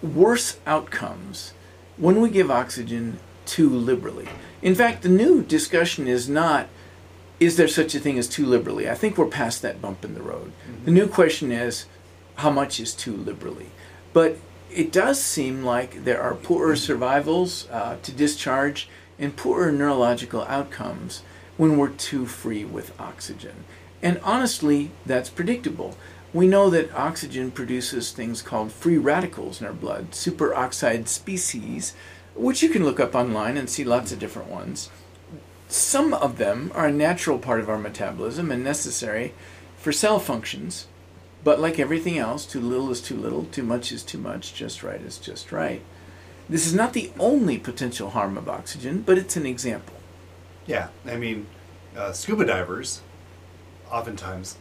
worse 0.03 0.59
outcomes 0.67 1.55
when 1.97 2.21
we 2.21 2.29
give 2.29 2.51
oxygen 2.51 3.19
too 3.47 3.69
liberally. 3.69 4.29
In 4.63 4.75
fact, 4.75 5.03
the 5.03 5.09
new 5.09 5.43
discussion 5.43 6.07
is 6.07 6.29
not 6.29 6.69
is 7.39 7.57
there 7.57 7.69
such 7.69 7.95
a 7.95 8.01
thing 8.01 8.19
as 8.19 8.29
too 8.29 8.47
liberally? 8.47 8.89
I 8.89 8.95
think 8.95 9.19
we're 9.19 9.27
past 9.27 9.61
that 9.63 9.83
bump 9.83 10.05
in 10.05 10.15
the 10.15 10.23
road. 10.23 10.53
Mm-hmm. 10.69 10.85
The 10.87 10.91
new 10.91 11.07
question 11.07 11.53
is 11.53 11.85
how 12.37 12.51
much 12.51 12.81
is 12.81 12.95
too 12.95 13.15
liberally? 13.15 13.67
But 14.13 14.39
it 14.73 14.91
does 14.91 15.23
seem 15.23 15.63
like 15.63 16.05
there 16.05 16.23
are 16.23 16.35
poorer 16.35 16.75
mm-hmm. 16.75 16.77
survivals 16.77 17.69
uh, 17.71 17.99
to 18.03 18.13
discharge 18.13 18.89
and 19.19 19.37
poorer 19.37 19.73
neurological 19.73 20.43
outcomes 20.43 21.23
when 21.57 21.77
we're 21.77 21.89
too 21.89 22.27
free 22.27 22.65
with 22.65 22.99
oxygen. 23.01 23.65
And 24.03 24.21
honestly, 24.23 24.91
that's 25.05 25.31
predictable. 25.31 25.97
We 26.35 26.47
know 26.47 26.69
that 26.71 26.95
oxygen 26.95 27.51
produces 27.51 28.13
things 28.13 28.43
called 28.43 28.73
free 28.73 28.99
radicals 28.99 29.61
in 29.61 29.67
our 29.67 29.73
blood, 29.73 30.11
superoxide 30.11 31.09
species, 31.09 31.95
which 32.37 32.63
you 32.63 32.69
can 32.69 32.85
look 32.85 33.01
up 33.01 33.15
online 33.15 33.57
and 33.57 33.69
see 33.69 33.85
lots 33.85 34.13
of 34.13 34.19
different 34.19 34.49
ones. 34.49 34.91
Some 35.69 36.15
of 36.15 36.39
them 36.39 36.71
are 36.75 36.87
a 36.87 36.93
natural 36.93 37.39
part 37.39 37.61
of 37.61 37.69
our 37.69 37.79
metabolism 37.79 38.53
and 38.53 38.63
necessary 38.63 39.35
for 39.79 39.93
cell 39.93 40.19
functions, 40.19 40.87
but 41.43 41.61
like 41.61 41.79
everything 41.79 42.19
else, 42.19 42.47
too 42.47 42.61
little 42.61 42.91
is 42.91 43.01
too 43.01 43.17
little, 43.17 43.45
too 43.45 43.63
much 43.63 43.91
is 43.91 44.03
too 44.03 44.19
much, 44.19 44.55
just 44.55 44.83
right 44.83 45.01
is 45.01 45.19
just 45.19 45.51
right. 45.51 45.83
This 46.49 46.67
is 46.67 46.75
not 46.75 46.93
the 46.93 47.11
only 47.19 47.59
potential 47.59 48.11
harm 48.11 48.39
of 48.39 48.49
oxygen, 48.49 49.03
but 49.03 49.19
it's 49.19 49.37
an 49.37 49.47
example. 49.47 49.97
Yeah, 50.67 50.89
I 51.05 51.17
mean, 51.17 51.47
uh, 51.97 52.13
scuba 52.13 52.45
divers, 52.45 53.01
oftentimes, 53.91 54.57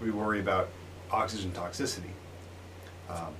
we 0.00 0.10
worry 0.10 0.40
about 0.40 0.68
oxygen 1.10 1.52
toxicity. 1.52 2.10
Um, 3.08 3.34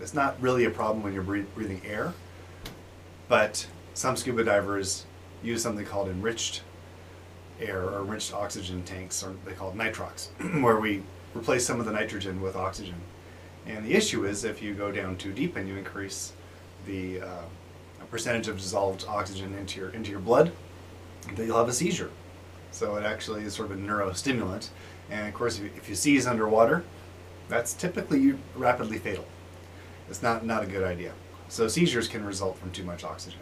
it's 0.00 0.14
not 0.14 0.40
really 0.40 0.64
a 0.64 0.70
problem 0.70 1.02
when 1.02 1.12
you're 1.12 1.22
breathing 1.22 1.82
air, 1.84 2.14
but 3.30 3.64
some 3.94 4.16
scuba 4.16 4.42
divers 4.42 5.06
use 5.40 5.62
something 5.62 5.86
called 5.86 6.08
enriched 6.08 6.62
air 7.60 7.84
or 7.84 8.00
enriched 8.00 8.34
oxygen 8.34 8.82
tanks, 8.82 9.22
or 9.22 9.34
they 9.46 9.52
call 9.52 9.70
it 9.70 9.76
nitrox, 9.76 10.28
where 10.62 10.80
we 10.80 11.04
replace 11.32 11.64
some 11.64 11.78
of 11.78 11.86
the 11.86 11.92
nitrogen 11.92 12.42
with 12.42 12.56
oxygen. 12.56 12.96
And 13.66 13.86
the 13.86 13.94
issue 13.94 14.26
is 14.26 14.42
if 14.42 14.60
you 14.60 14.74
go 14.74 14.90
down 14.90 15.16
too 15.16 15.32
deep 15.32 15.56
and 15.56 15.68
you 15.68 15.76
increase 15.76 16.32
the 16.86 17.20
uh, 17.20 17.42
percentage 18.10 18.48
of 18.48 18.58
dissolved 18.58 19.04
oxygen 19.06 19.54
into 19.54 19.78
your 19.78 19.90
into 19.90 20.10
your 20.10 20.18
blood, 20.18 20.50
that 21.36 21.46
you'll 21.46 21.58
have 21.58 21.68
a 21.68 21.72
seizure. 21.72 22.10
So 22.72 22.96
it 22.96 23.04
actually 23.04 23.44
is 23.44 23.54
sort 23.54 23.70
of 23.70 23.78
a 23.78 23.80
neurostimulant. 23.80 24.70
And 25.08 25.28
of 25.28 25.34
course, 25.34 25.56
if 25.56 25.64
you, 25.64 25.70
if 25.76 25.88
you 25.88 25.94
seize 25.94 26.26
underwater, 26.26 26.82
that's 27.48 27.74
typically 27.74 28.34
rapidly 28.56 28.98
fatal. 28.98 29.26
It's 30.08 30.22
not, 30.22 30.44
not 30.44 30.64
a 30.64 30.66
good 30.66 30.82
idea. 30.82 31.12
So 31.50 31.68
seizures 31.68 32.08
can 32.08 32.24
result 32.24 32.58
from 32.58 32.70
too 32.70 32.84
much 32.84 33.04
oxygen. 33.04 33.40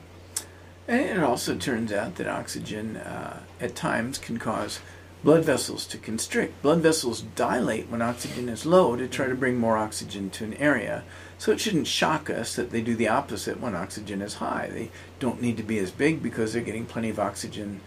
And 0.88 1.18
it 1.18 1.22
also 1.22 1.54
turns 1.54 1.92
out 1.92 2.14
that 2.16 2.26
oxygen 2.26 2.96
uh, 2.96 3.40
at 3.60 3.76
times 3.76 4.16
can 4.16 4.38
cause 4.38 4.80
blood 5.22 5.44
vessels 5.44 5.86
to 5.88 5.98
constrict. 5.98 6.62
Blood 6.62 6.80
vessels 6.80 7.20
dilate 7.20 7.90
when 7.90 8.00
oxygen 8.00 8.48
is 8.48 8.64
low 8.64 8.96
to 8.96 9.06
try 9.06 9.26
to 9.26 9.34
bring 9.34 9.58
more 9.58 9.76
oxygen 9.76 10.30
to 10.30 10.44
an 10.44 10.54
area. 10.54 11.04
So 11.36 11.52
it 11.52 11.60
shouldn't 11.60 11.86
shock 11.86 12.30
us 12.30 12.56
that 12.56 12.70
they 12.70 12.80
do 12.80 12.96
the 12.96 13.08
opposite 13.08 13.60
when 13.60 13.74
oxygen 13.74 14.22
is 14.22 14.34
high. 14.34 14.70
They 14.72 14.90
don't 15.20 15.42
need 15.42 15.58
to 15.58 15.62
be 15.62 15.78
as 15.78 15.90
big 15.90 16.22
because 16.22 16.54
they're 16.54 16.62
getting 16.62 16.86
plenty 16.86 17.10
of 17.10 17.18
oxygen 17.18 17.82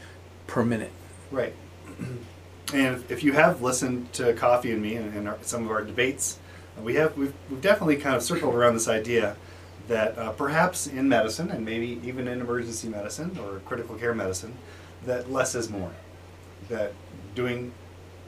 per 0.46 0.64
minute. 0.64 0.92
Right. 1.32 1.54
And 2.74 3.04
if 3.10 3.22
you 3.22 3.34
have 3.34 3.62
listened 3.62 4.14
to 4.14 4.32
Coffee 4.34 4.72
and 4.72 4.82
me 4.82 4.96
and, 4.96 5.14
and 5.14 5.28
our, 5.28 5.38
some 5.42 5.66
of 5.66 5.72
our 5.72 5.84
debates, 5.84 6.40
we 6.82 6.96
have 6.96 7.18
we've, 7.18 7.34
we've 7.50 7.60
definitely 7.60 7.98
kind 7.98 8.16
of 8.16 8.24
circled 8.24 8.56
around 8.56 8.76
this 8.76 8.88
idea 8.88 9.36
that 9.88 10.18
uh, 10.18 10.32
perhaps 10.32 10.88
in 10.88 11.10
medicine 11.10 11.50
and 11.52 11.66
maybe 11.66 12.00
even 12.04 12.28
in 12.28 12.42
emergency 12.42 12.88
medicine 12.88 13.38
or 13.40 13.60
critical 13.66 13.96
care 13.96 14.14
medicine, 14.14 14.54
that 15.06 15.32
less 15.32 15.56
is 15.56 15.70
more. 15.70 15.92
That 16.70 16.94
doing 17.36 17.74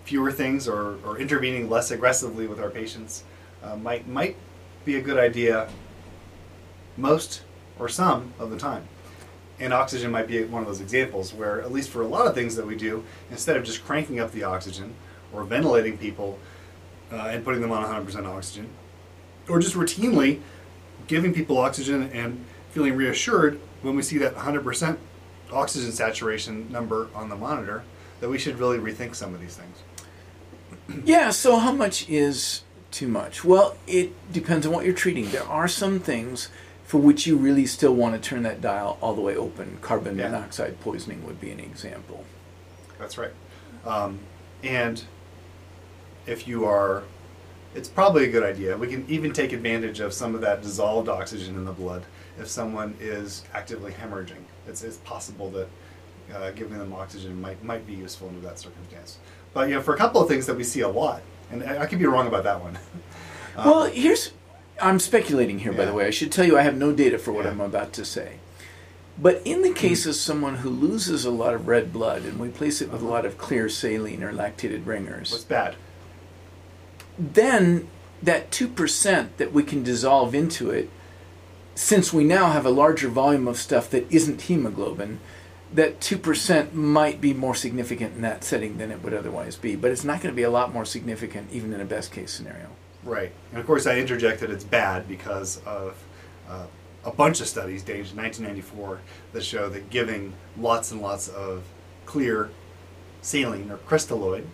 fewer 0.06 0.32
things 0.32 0.68
or, 0.68 0.98
or 1.06 1.18
intervening 1.18 1.70
less 1.70 1.92
aggressively 1.92 2.48
with 2.48 2.60
our 2.60 2.70
patients 2.70 3.24
uh, 3.64 3.76
might 3.78 4.08
might 4.08 4.36
be 4.84 4.98
a 4.98 5.02
good 5.02 5.18
idea 5.18 5.70
most 6.98 7.44
or 7.80 7.88
some 7.88 8.34
of 8.38 8.50
the 8.50 8.58
time 8.58 8.88
and 9.60 9.74
oxygen 9.74 10.12
might 10.12 10.28
be 10.28 10.44
one 10.44 10.62
of 10.62 10.68
those 10.68 10.82
examples 10.82 11.34
where, 11.34 11.62
at 11.62 11.72
least 11.72 11.90
for 11.90 12.02
a 12.02 12.08
lot 12.08 12.28
of 12.28 12.34
things 12.34 12.56
that 12.56 12.66
we 12.66 12.76
do, 12.76 13.04
instead 13.32 13.56
of 13.56 13.64
just 13.64 13.86
cranking 13.86 14.20
up 14.20 14.32
the 14.32 14.44
oxygen 14.44 14.94
or 15.32 15.44
ventilating 15.44 15.98
people 15.98 16.40
uh, 17.12 17.30
and 17.32 17.44
putting 17.46 17.62
them 17.62 17.72
on 17.72 17.84
100% 17.84 18.26
oxygen, 18.26 18.70
or 19.48 19.60
just 19.60 19.76
routinely 19.76 20.42
giving 21.08 21.34
people 21.34 21.58
oxygen 21.58 22.10
and 22.12 22.44
feeling 22.72 22.96
reassured 22.96 23.60
when 23.82 23.96
we 23.96 24.02
see 24.02 24.18
that 24.18 24.36
100% 24.36 24.98
oxygen 25.52 25.92
saturation 25.92 26.72
number 26.72 27.10
on 27.14 27.30
the 27.30 27.36
monitor, 27.36 27.84
that 28.20 28.30
we 28.30 28.38
should 28.38 28.58
really 28.58 28.78
rethink 28.78 29.16
some 29.16 29.34
of 29.34 29.42
these 29.42 29.58
things. 29.58 31.06
yeah, 31.06 31.30
so 31.30 31.58
how 31.58 31.72
much 31.72 32.10
is 32.10 32.64
too 32.92 33.08
much? 33.08 33.44
Well, 33.44 33.76
it 33.88 34.12
depends 34.32 34.66
on 34.66 34.74
what 34.74 34.86
you're 34.86 34.94
treating. 34.94 35.30
There 35.32 35.44
are 35.44 35.68
some 35.68 36.00
things 36.00 36.50
for 36.86 37.00
which 37.00 37.26
you 37.26 37.38
really 37.38 37.66
still 37.66 37.96
want 37.96 38.14
to 38.14 38.30
turn 38.30 38.44
that 38.44 38.62
dial 38.62 38.98
all 39.02 39.16
the 39.16 39.22
way 39.22 39.36
open. 39.36 39.78
Carbon 39.82 40.18
yeah. 40.18 40.30
monoxide 40.30 40.80
poisoning 40.80 41.26
would 41.26 41.40
be 41.40 41.52
an 41.52 41.60
example. 41.60 42.26
That's 43.00 43.18
right. 43.18 43.32
Um, 43.86 44.20
and 44.64 45.04
if 46.26 46.48
you 46.48 46.66
are, 46.66 47.04
it's 47.76 47.90
probably 47.90 48.26
a 48.26 48.32
good 48.32 48.44
idea. 48.44 48.78
We 48.78 48.88
can 48.88 49.06
even 49.10 49.34
take 49.34 49.54
advantage 49.54 50.00
of 50.00 50.14
some 50.14 50.36
of 50.36 50.42
that 50.42 50.62
dissolved 50.62 51.10
oxygen 51.10 51.56
in 51.56 51.66
the 51.66 51.72
blood 51.72 52.04
if 52.40 52.48
someone 52.48 52.96
is 53.00 53.44
actively 53.54 53.92
hemorrhaging. 53.92 54.44
It's, 54.68 54.84
it's 54.84 54.98
possible 54.98 55.50
that 55.52 55.68
uh, 56.34 56.52
giving 56.52 56.78
them 56.78 56.94
oxygen 56.94 57.40
might, 57.42 57.64
might 57.64 57.86
be 57.86 57.94
useful 57.94 58.30
under 58.30 58.40
that 58.42 58.60
circumstance. 58.60 59.18
But 59.54 59.70
you 59.70 59.76
know, 59.76 59.82
for 59.82 59.94
a 59.94 59.98
couple 59.98 60.22
of 60.22 60.28
things 60.28 60.46
that 60.48 60.56
we 60.56 60.64
see 60.64 60.82
a 60.82 60.88
lot, 60.88 61.22
and 61.52 61.64
I, 61.64 61.84
I 61.84 61.86
could 61.86 62.00
be 62.00 62.06
wrong 62.06 62.28
about 62.28 62.44
that 62.44 62.62
one. 62.62 62.78
well, 63.58 63.86
here's 63.86 64.32
I'm 64.82 65.00
speculating 65.00 65.60
here, 65.60 65.72
yeah. 65.72 65.78
by 65.78 65.86
the 65.86 65.94
way. 65.94 66.08
I 66.08 66.10
should 66.10 66.32
tell 66.32 66.46
you 66.46 66.58
I 66.58 66.64
have 66.64 66.76
no 66.76 66.92
data 66.92 67.20
for 67.20 67.32
what 67.32 67.46
yeah. 67.46 67.52
I'm 67.52 67.62
about 67.62 67.94
to 67.94 68.06
say. 68.06 68.40
But 69.22 69.42
in 69.46 69.62
the 69.62 69.74
case 69.74 70.08
of 70.08 70.16
someone 70.16 70.58
who 70.58 70.70
loses 70.70 71.24
a 71.24 71.30
lot 71.30 71.54
of 71.54 71.68
red 71.68 71.94
blood 71.94 72.24
and 72.24 72.40
we 72.40 72.50
place 72.50 72.82
it 72.82 72.92
with 72.92 73.04
a 73.04 73.06
lot 73.06 73.26
of 73.26 73.38
clear 73.38 73.70
saline 73.70 74.24
or 74.24 74.34
lactated 74.34 74.88
ringers. 74.88 75.32
What's 75.32 75.44
bad? 75.44 75.76
Then 77.18 77.88
that 78.22 78.52
2% 78.52 79.30
that 79.38 79.54
we 79.54 79.64
can 79.64 79.84
dissolve 79.84 80.34
into 80.34 80.70
it, 80.72 80.90
since 81.76 82.14
we 82.14 82.24
now 82.24 82.52
have 82.52 82.66
a 82.66 82.70
larger 82.70 83.10
volume 83.10 83.48
of 83.48 83.58
stuff 83.58 83.90
that 83.90 84.12
isn't 84.12 84.44
hemoglobin, 84.44 85.20
that 85.74 86.00
2% 86.00 86.74
might 86.74 87.20
be 87.20 87.34
more 87.34 87.56
significant 87.56 88.16
in 88.16 88.22
that 88.22 88.44
setting 88.44 88.78
than 88.78 88.92
it 88.92 89.04
would 89.04 89.14
otherwise 89.14 89.56
be. 89.56 89.76
But 89.76 89.92
it's 89.92 90.04
not 90.04 90.22
going 90.22 90.32
to 90.32 90.36
be 90.36 90.44
a 90.44 90.52
lot 90.52 90.72
more 90.72 90.86
significant 90.86 91.50
even 91.52 91.74
in 91.74 91.82
a 91.82 91.86
best 91.86 92.12
case 92.12 92.32
scenario. 92.32 92.70
Right. 93.04 93.32
And 93.52 93.60
of 93.60 93.66
course, 93.66 93.88
I 93.88 93.98
interjected 93.98 94.50
that 94.50 94.54
it's 94.54 94.64
bad 94.64 95.08
because 95.08 95.62
of 95.66 96.02
uh, 96.48 96.68
a 97.04 97.12
bunch 97.12 97.42
of 97.42 97.48
studies 97.48 97.82
dated 97.84 98.16
1994 98.16 99.00
that 99.34 99.44
show 99.44 99.68
that 99.70 99.90
giving 99.90 100.34
lots 100.58 100.92
and 100.92 101.02
lots 101.02 101.28
of 101.28 101.64
clear 102.06 102.52
saline 103.22 103.72
or 103.72 103.78
crystalloid 103.78 104.46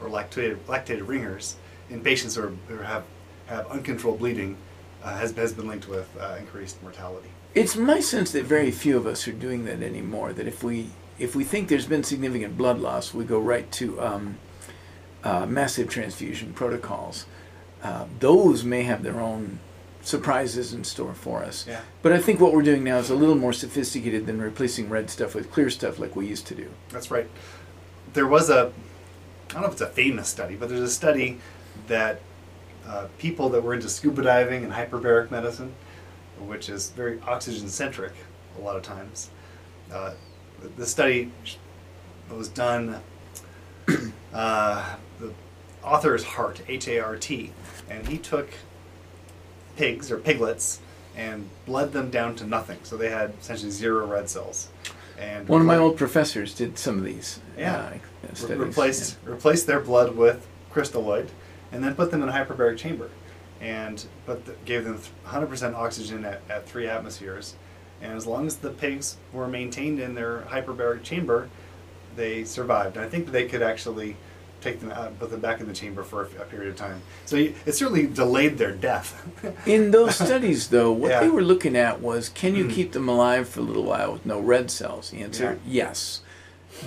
or 0.00 0.08
lactated, 0.08 0.56
lactated 0.66 1.06
ringers 1.06 1.56
in 1.90 2.00
patients 2.00 2.34
who, 2.36 2.44
are, 2.44 2.52
who 2.68 2.78
have, 2.78 3.04
have 3.46 3.66
uncontrolled 3.68 4.18
bleeding 4.18 4.56
uh, 5.02 5.16
has, 5.16 5.32
has 5.32 5.52
been 5.52 5.68
linked 5.68 5.88
with 5.88 6.08
uh, 6.18 6.36
increased 6.38 6.82
mortality. 6.82 7.28
It's 7.54 7.76
my 7.76 8.00
sense 8.00 8.32
that 8.32 8.44
very 8.44 8.70
few 8.70 8.96
of 8.96 9.06
us 9.06 9.28
are 9.28 9.32
doing 9.32 9.64
that 9.66 9.82
anymore. 9.82 10.32
That 10.32 10.48
if 10.48 10.64
we 10.64 10.90
if 11.18 11.36
we 11.36 11.44
think 11.44 11.68
there's 11.68 11.86
been 11.86 12.02
significant 12.02 12.56
blood 12.56 12.80
loss, 12.80 13.14
we 13.14 13.24
go 13.24 13.38
right 13.38 13.70
to 13.72 14.00
um, 14.00 14.38
uh, 15.22 15.46
massive 15.46 15.88
transfusion 15.88 16.52
protocols. 16.52 17.26
Uh, 17.82 18.06
those 18.18 18.64
may 18.64 18.82
have 18.82 19.02
their 19.04 19.20
own 19.20 19.60
surprises 20.02 20.72
in 20.74 20.84
store 20.84 21.14
for 21.14 21.44
us. 21.44 21.66
Yeah. 21.66 21.80
But 22.02 22.12
I 22.12 22.18
think 22.18 22.40
what 22.40 22.52
we're 22.52 22.62
doing 22.62 22.82
now 22.82 22.98
is 22.98 23.10
a 23.10 23.14
little 23.14 23.36
more 23.36 23.52
sophisticated 23.52 24.26
than 24.26 24.40
replacing 24.40 24.90
red 24.90 25.08
stuff 25.08 25.34
with 25.34 25.50
clear 25.50 25.70
stuff 25.70 25.98
like 25.98 26.16
we 26.16 26.26
used 26.26 26.46
to 26.48 26.54
do. 26.54 26.70
That's 26.90 27.10
right. 27.10 27.28
There 28.12 28.26
was 28.26 28.50
a, 28.50 28.72
I 29.50 29.52
don't 29.52 29.62
know 29.62 29.66
if 29.68 29.72
it's 29.72 29.80
a 29.80 29.86
famous 29.86 30.28
study, 30.28 30.56
but 30.56 30.68
there's 30.68 30.80
a 30.80 30.90
study 30.90 31.40
that 31.86 32.20
uh, 32.86 33.06
people 33.18 33.48
that 33.50 33.62
were 33.62 33.74
into 33.74 33.88
scuba 33.88 34.22
diving 34.22 34.64
and 34.64 34.72
hyperbaric 34.72 35.30
medicine, 35.30 35.74
which 36.40 36.68
is 36.68 36.90
very 36.90 37.20
oxygen 37.26 37.68
centric 37.68 38.12
a 38.58 38.62
lot 38.62 38.76
of 38.76 38.82
times, 38.82 39.30
uh, 39.92 40.12
the- 40.76 40.86
study 40.86 41.30
was 42.30 42.48
done. 42.48 43.00
Uh, 44.32 44.96
the 45.20 45.32
author 45.84 46.12
is 46.16 46.24
Hart, 46.24 46.60
H 46.66 46.88
A 46.88 46.98
R 46.98 47.14
T, 47.16 47.52
and 47.88 48.08
he 48.08 48.18
took 48.18 48.48
pigs 49.76 50.10
or 50.10 50.18
piglets 50.18 50.80
and 51.16 51.48
bled 51.66 51.92
them 51.92 52.10
down 52.10 52.34
to 52.36 52.44
nothing. 52.44 52.78
So 52.82 52.96
they 52.96 53.10
had 53.10 53.34
essentially 53.40 53.70
zero 53.70 54.04
red 54.08 54.28
cells. 54.28 54.70
And 55.16 55.46
One 55.46 55.60
of 55.60 55.68
my 55.68 55.76
old 55.76 55.96
professors 55.96 56.52
did 56.52 56.76
some 56.78 56.98
of 56.98 57.04
these 57.04 57.38
Yeah. 57.56 57.76
uh, 57.76 57.90
Re- 57.92 57.98
studies. 58.34 58.56
replaced 58.58 59.16
replaced 59.24 59.66
their 59.68 59.78
blood 59.78 60.16
with 60.16 60.44
crystalloid, 60.72 61.28
and 61.74 61.82
then 61.84 61.94
put 61.94 62.10
them 62.10 62.22
in 62.22 62.28
a 62.28 62.32
hyperbaric 62.32 62.78
chamber, 62.78 63.10
and 63.60 64.04
put 64.26 64.44
the, 64.46 64.54
gave 64.64 64.84
them 64.84 64.98
100% 65.26 65.74
oxygen 65.74 66.24
at, 66.24 66.40
at 66.48 66.66
three 66.66 66.86
atmospheres, 66.88 67.54
and 68.00 68.12
as 68.12 68.26
long 68.26 68.46
as 68.46 68.56
the 68.56 68.70
pigs 68.70 69.16
were 69.32 69.48
maintained 69.48 69.98
in 70.00 70.14
their 70.14 70.42
hyperbaric 70.48 71.02
chamber, 71.02 71.48
they 72.16 72.44
survived. 72.44 72.96
And 72.96 73.04
I 73.04 73.08
think 73.08 73.30
they 73.32 73.46
could 73.46 73.62
actually 73.62 74.16
take 74.60 74.80
them 74.80 74.90
out, 74.92 75.08
and 75.08 75.18
put 75.18 75.30
them 75.30 75.40
back 75.40 75.60
in 75.60 75.66
the 75.66 75.74
chamber 75.74 76.02
for 76.02 76.22
a, 76.22 76.24
a 76.42 76.44
period 76.46 76.70
of 76.70 76.76
time. 76.76 77.02
So 77.26 77.36
you- 77.36 77.54
it 77.66 77.72
certainly 77.72 78.06
delayed 78.06 78.56
their 78.56 78.72
death. 78.72 79.28
In 79.66 79.90
those 79.90 80.14
studies, 80.16 80.68
though, 80.68 80.90
what 80.90 81.10
Yeah. 81.10 81.20
they 81.20 81.28
were 81.28 81.42
looking 81.42 81.76
at 81.76 82.00
was 82.00 82.30
can 82.30 82.54
you 82.54 82.64
Mm. 82.64 82.72
keep 82.72 82.92
them 82.92 83.06
alive 83.06 83.46
for 83.46 83.60
a 83.60 83.62
little 83.62 83.84
while 83.84 84.12
with 84.14 84.24
no 84.24 84.40
red 84.40 84.70
cells? 84.70 85.10
The 85.10 85.18
answer 85.20 85.58
Yeah. 85.66 85.88
yes. 85.88 86.22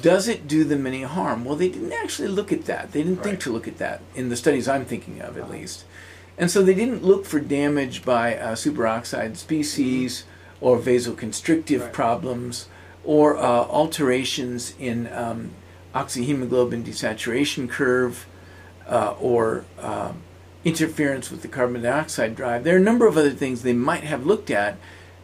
Does 0.02 0.28
it 0.28 0.48
do 0.48 0.64
them 0.64 0.86
any 0.86 1.04
harm? 1.04 1.44
Well, 1.46 1.56
they 1.56 1.70
didn't 1.70 1.94
actually 1.94 2.28
look 2.28 2.52
at 2.52 2.66
that. 2.66 2.92
They 2.92 3.04
didn't 3.04 3.24
think 3.24 3.40
to 3.42 3.52
look 3.52 3.68
at 3.68 3.78
that 3.80 4.02
in 4.16 4.30
the 4.30 4.36
studies 4.36 4.68
I'm 4.68 4.86
thinking 4.86 5.22
of, 5.22 5.38
at 5.38 5.44
Uh-huh. 5.44 5.54
least. 5.54 5.86
And 6.38 6.52
so 6.52 6.62
they 6.62 6.76
didn't 6.76 7.04
look 7.04 7.26
for 7.26 7.40
damage 7.40 8.06
by 8.06 8.36
uh, 8.38 8.54
superoxide 8.56 9.38
species 9.38 10.24
or 10.62 10.78
vasoconstrictive 10.78 11.82
Right. 11.82 11.94
problems 11.94 12.68
or 13.04 13.38
uh, 13.38 13.42
alterations 13.42 14.74
in 14.80 15.08
um, 15.14 15.52
oxyhemoglobin 15.96 16.84
desaturation 16.84 17.68
curve 17.70 18.28
uh, 18.88 19.16
or 19.20 19.66
um, 19.82 20.22
interference 20.64 21.32
with 21.32 21.42
the 21.42 21.48
carbon 21.48 21.82
dioxide 21.82 22.36
drive. 22.36 22.64
There 22.64 22.76
are 22.76 22.80
a 22.80 22.84
number 22.84 23.08
of 23.08 23.18
other 23.18 23.32
things 23.32 23.62
they 23.64 23.74
might 23.74 24.04
have 24.04 24.26
looked 24.26 24.52
at 24.52 24.78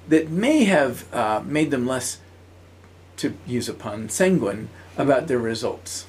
that 0.07 0.29
may 0.29 0.63
have 0.63 1.13
uh, 1.13 1.41
made 1.45 1.69
them 1.71 1.86
less, 1.86 2.17
to 3.17 3.34
use 3.45 3.69
a 3.69 3.73
pun, 3.73 4.10
sanguine 4.10 4.69
about 4.97 5.28
their 5.28 5.39
results. 5.39 6.06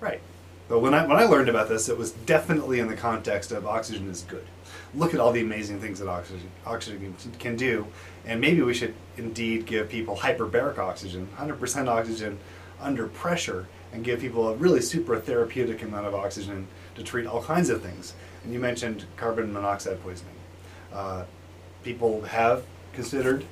Right. 0.00 0.20
But 0.68 0.80
when 0.80 0.94
I 0.94 1.04
when 1.04 1.16
I 1.16 1.24
learned 1.24 1.48
about 1.48 1.68
this, 1.68 1.88
it 1.88 1.98
was 1.98 2.12
definitely 2.12 2.78
in 2.78 2.86
the 2.86 2.96
context 2.96 3.50
of 3.50 3.66
oxygen 3.66 4.08
is 4.08 4.22
good. 4.22 4.46
Look 4.94 5.14
at 5.14 5.20
all 5.20 5.32
the 5.32 5.40
amazing 5.40 5.80
things 5.80 5.98
that 5.98 6.08
oxygen 6.08 6.48
oxygen 6.64 7.14
can, 7.38 7.56
do, 7.56 7.86
and 8.24 8.40
maybe 8.40 8.62
we 8.62 8.72
should 8.72 8.94
indeed 9.16 9.66
give 9.66 9.88
people 9.88 10.16
hyperbaric 10.16 10.78
oxygen, 10.78 11.28
100% 11.38 11.88
oxygen 11.88 12.38
under 12.80 13.08
pressure, 13.08 13.66
and 13.92 14.04
give 14.04 14.20
people 14.20 14.48
a 14.48 14.54
really 14.54 14.80
super 14.80 15.18
therapeutic 15.18 15.82
amount 15.82 16.06
of 16.06 16.14
oxygen 16.14 16.68
to 16.94 17.02
treat 17.02 17.26
all 17.26 17.42
kinds 17.42 17.68
of 17.68 17.82
things. 17.82 18.14
And 18.44 18.52
you 18.52 18.60
mentioned 18.60 19.04
carbon 19.16 19.52
monoxide 19.52 20.00
poisoning. 20.02 20.34
Uh, 20.92 21.24
people 21.82 22.22
have 22.22 22.64
considered 22.92 23.44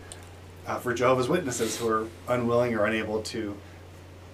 uh, 0.68 0.78
for 0.78 0.94
Jehovah's 0.94 1.28
Witnesses 1.28 1.76
who 1.78 1.88
are 1.88 2.06
unwilling 2.28 2.74
or 2.74 2.84
unable 2.84 3.22
to 3.22 3.56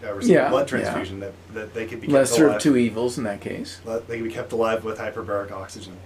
uh, 0.02 0.12
receive 0.12 0.34
Yeah, 0.34 0.48
a 0.48 0.50
blood 0.50 0.70
yeah. 0.70 0.80
transfusion 0.80 1.20
that, 1.20 1.32
that 1.54 1.72
they 1.72 1.86
could 1.86 2.00
be 2.00 2.08
kept 2.08 2.12
Lesser 2.12 2.46
alive. 2.46 2.56
of 2.56 2.62
two 2.62 2.76
evils 2.76 3.16
in 3.16 3.24
that 3.24 3.40
case. 3.40 3.80
They 3.84 4.16
can 4.16 4.24
be 4.24 4.32
kept 4.32 4.52
alive 4.52 4.84
with 4.84 4.98
hyperbaric 4.98 5.52
oxygen. 5.52 5.96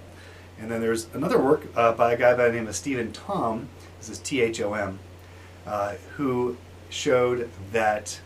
And 0.60 0.70
then 0.70 0.80
there's 0.80 1.06
another 1.14 1.40
work 1.40 1.66
uh, 1.74 1.92
by 1.92 2.12
a 2.12 2.16
guy 2.16 2.34
by 2.36 2.48
the 2.48 2.52
name 2.52 2.68
of 2.68 2.76
Stephen 2.76 3.12
Thom, 3.12 3.68
this 3.98 4.08
is 4.08 4.18
T 4.18 4.40
H 4.42 4.60
O 4.60 4.74
M, 4.74 4.98
uh, 5.66 5.94
who 6.16 6.56
showed 6.90 7.48
that 7.72 8.20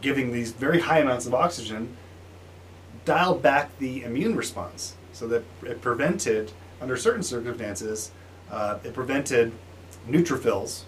giving 0.00 0.32
these 0.32 0.52
very 0.52 0.80
high 0.80 1.00
amounts 1.00 1.26
of 1.26 1.34
oxygen 1.34 1.96
dialed 3.04 3.42
back 3.42 3.76
the 3.78 4.02
immune 4.02 4.34
response 4.34 4.94
so 5.12 5.26
that 5.28 5.42
it 5.62 5.80
prevented, 5.82 6.52
under 6.80 6.96
certain 6.96 7.22
circumstances, 7.22 8.10
uh, 8.50 8.78
it 8.82 8.94
prevented 8.94 9.52
neutrophils, 10.10 10.82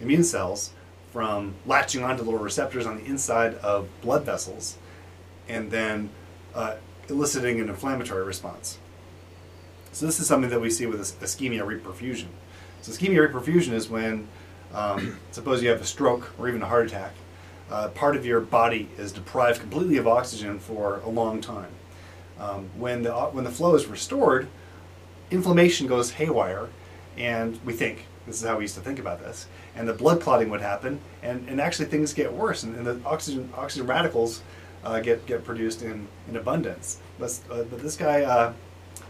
immune 0.00 0.24
cells, 0.24 0.72
from 1.12 1.54
latching 1.64 2.02
onto 2.02 2.24
little 2.24 2.40
receptors 2.40 2.86
on 2.86 2.96
the 2.96 3.04
inside 3.04 3.54
of 3.56 3.88
blood 4.00 4.24
vessels 4.24 4.76
and 5.48 5.70
then 5.70 6.10
uh, 6.54 6.74
eliciting 7.08 7.60
an 7.60 7.68
inflammatory 7.68 8.24
response. 8.24 8.78
So 9.92 10.06
this 10.06 10.18
is 10.18 10.26
something 10.26 10.50
that 10.50 10.60
we 10.60 10.70
see 10.70 10.86
with 10.86 11.00
ischemia 11.20 11.60
reperfusion. 11.60 12.26
So 12.82 12.90
ischemia 12.90 13.30
reperfusion 13.30 13.74
is 13.74 13.88
when, 13.88 14.26
um, 14.74 15.18
suppose 15.30 15.62
you 15.62 15.68
have 15.68 15.80
a 15.80 15.86
stroke 15.86 16.32
or 16.36 16.48
even 16.48 16.62
a 16.62 16.66
heart 16.66 16.86
attack, 16.86 17.12
uh, 17.70 17.88
part 17.88 18.16
of 18.16 18.26
your 18.26 18.40
body 18.40 18.88
is 18.98 19.12
deprived 19.12 19.60
completely 19.60 19.96
of 19.96 20.08
oxygen 20.08 20.58
for 20.58 20.98
a 21.04 21.08
long 21.08 21.40
time. 21.40 21.70
Um, 22.40 22.70
when 22.76 23.04
the 23.04 23.12
when 23.12 23.44
the 23.44 23.50
flow 23.50 23.76
is 23.76 23.86
restored, 23.86 24.48
inflammation 25.30 25.86
goes 25.86 26.10
haywire, 26.10 26.68
and 27.16 27.58
we 27.64 27.72
think 27.72 28.06
this 28.26 28.40
is 28.40 28.46
how 28.46 28.56
we 28.56 28.64
used 28.64 28.74
to 28.74 28.80
think 28.80 28.98
about 28.98 29.20
this, 29.20 29.46
and 29.76 29.88
the 29.88 29.92
blood 29.92 30.20
clotting 30.20 30.50
would 30.50 30.60
happen, 30.60 31.00
and, 31.22 31.48
and 31.48 31.60
actually 31.60 31.86
things 31.86 32.12
get 32.12 32.32
worse, 32.32 32.62
and, 32.62 32.74
and 32.76 32.86
the 32.86 33.00
oxygen 33.04 33.50
oxygen 33.56 33.86
radicals 33.86 34.42
uh, 34.84 35.00
get 35.00 35.26
get 35.26 35.44
produced 35.44 35.82
in, 35.82 36.06
in 36.28 36.36
abundance. 36.36 36.98
But, 37.18 37.38
uh, 37.50 37.62
but 37.64 37.80
this 37.80 37.96
guy 37.96 38.22
uh, 38.22 38.52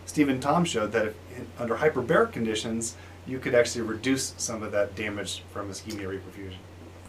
Stephen 0.07 0.41
Thom 0.41 0.65
showed 0.65 0.93
that 0.93 1.07
if, 1.07 1.15
in, 1.37 1.47
under 1.59 1.77
hyperbaric 1.77 2.33
conditions, 2.33 2.97
you 3.27 3.39
could 3.39 3.55
actually 3.55 3.83
reduce 3.83 4.35
some 4.37 4.63
of 4.63 4.73
that 4.73 4.95
damage 4.95 5.43
from 5.53 5.71
ischemia 5.71 6.07
reperfusion. 6.07 6.57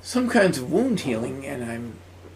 Some 0.01 0.29
kinds 0.29 0.57
of 0.57 0.71
wound 0.71 1.01
healing, 1.01 1.45
and 1.45 1.63
I'm 1.63 1.93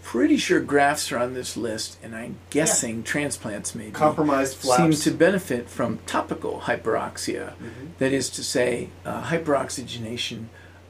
pretty 0.09 0.37
sure 0.37 0.59
grafts 0.59 1.11
are 1.11 1.19
on 1.19 1.35
this 1.35 1.55
list, 1.55 1.95
and 2.01 2.15
I'm 2.15 2.35
guessing 2.49 3.03
transplants 3.03 3.75
maybe 3.75 3.91
Compromised 3.91 4.55
flaps. 4.57 4.81
seem 4.81 4.91
to 5.13 5.15
benefit 5.15 5.69
from 5.69 5.99
topical 6.07 6.61
hyperoxia. 6.65 7.49
Mhm. 7.61 7.89
That 7.99 8.11
is 8.11 8.27
to 8.31 8.43
say, 8.43 8.89
uh, 9.05 9.25
hyperoxygenation 9.25 10.45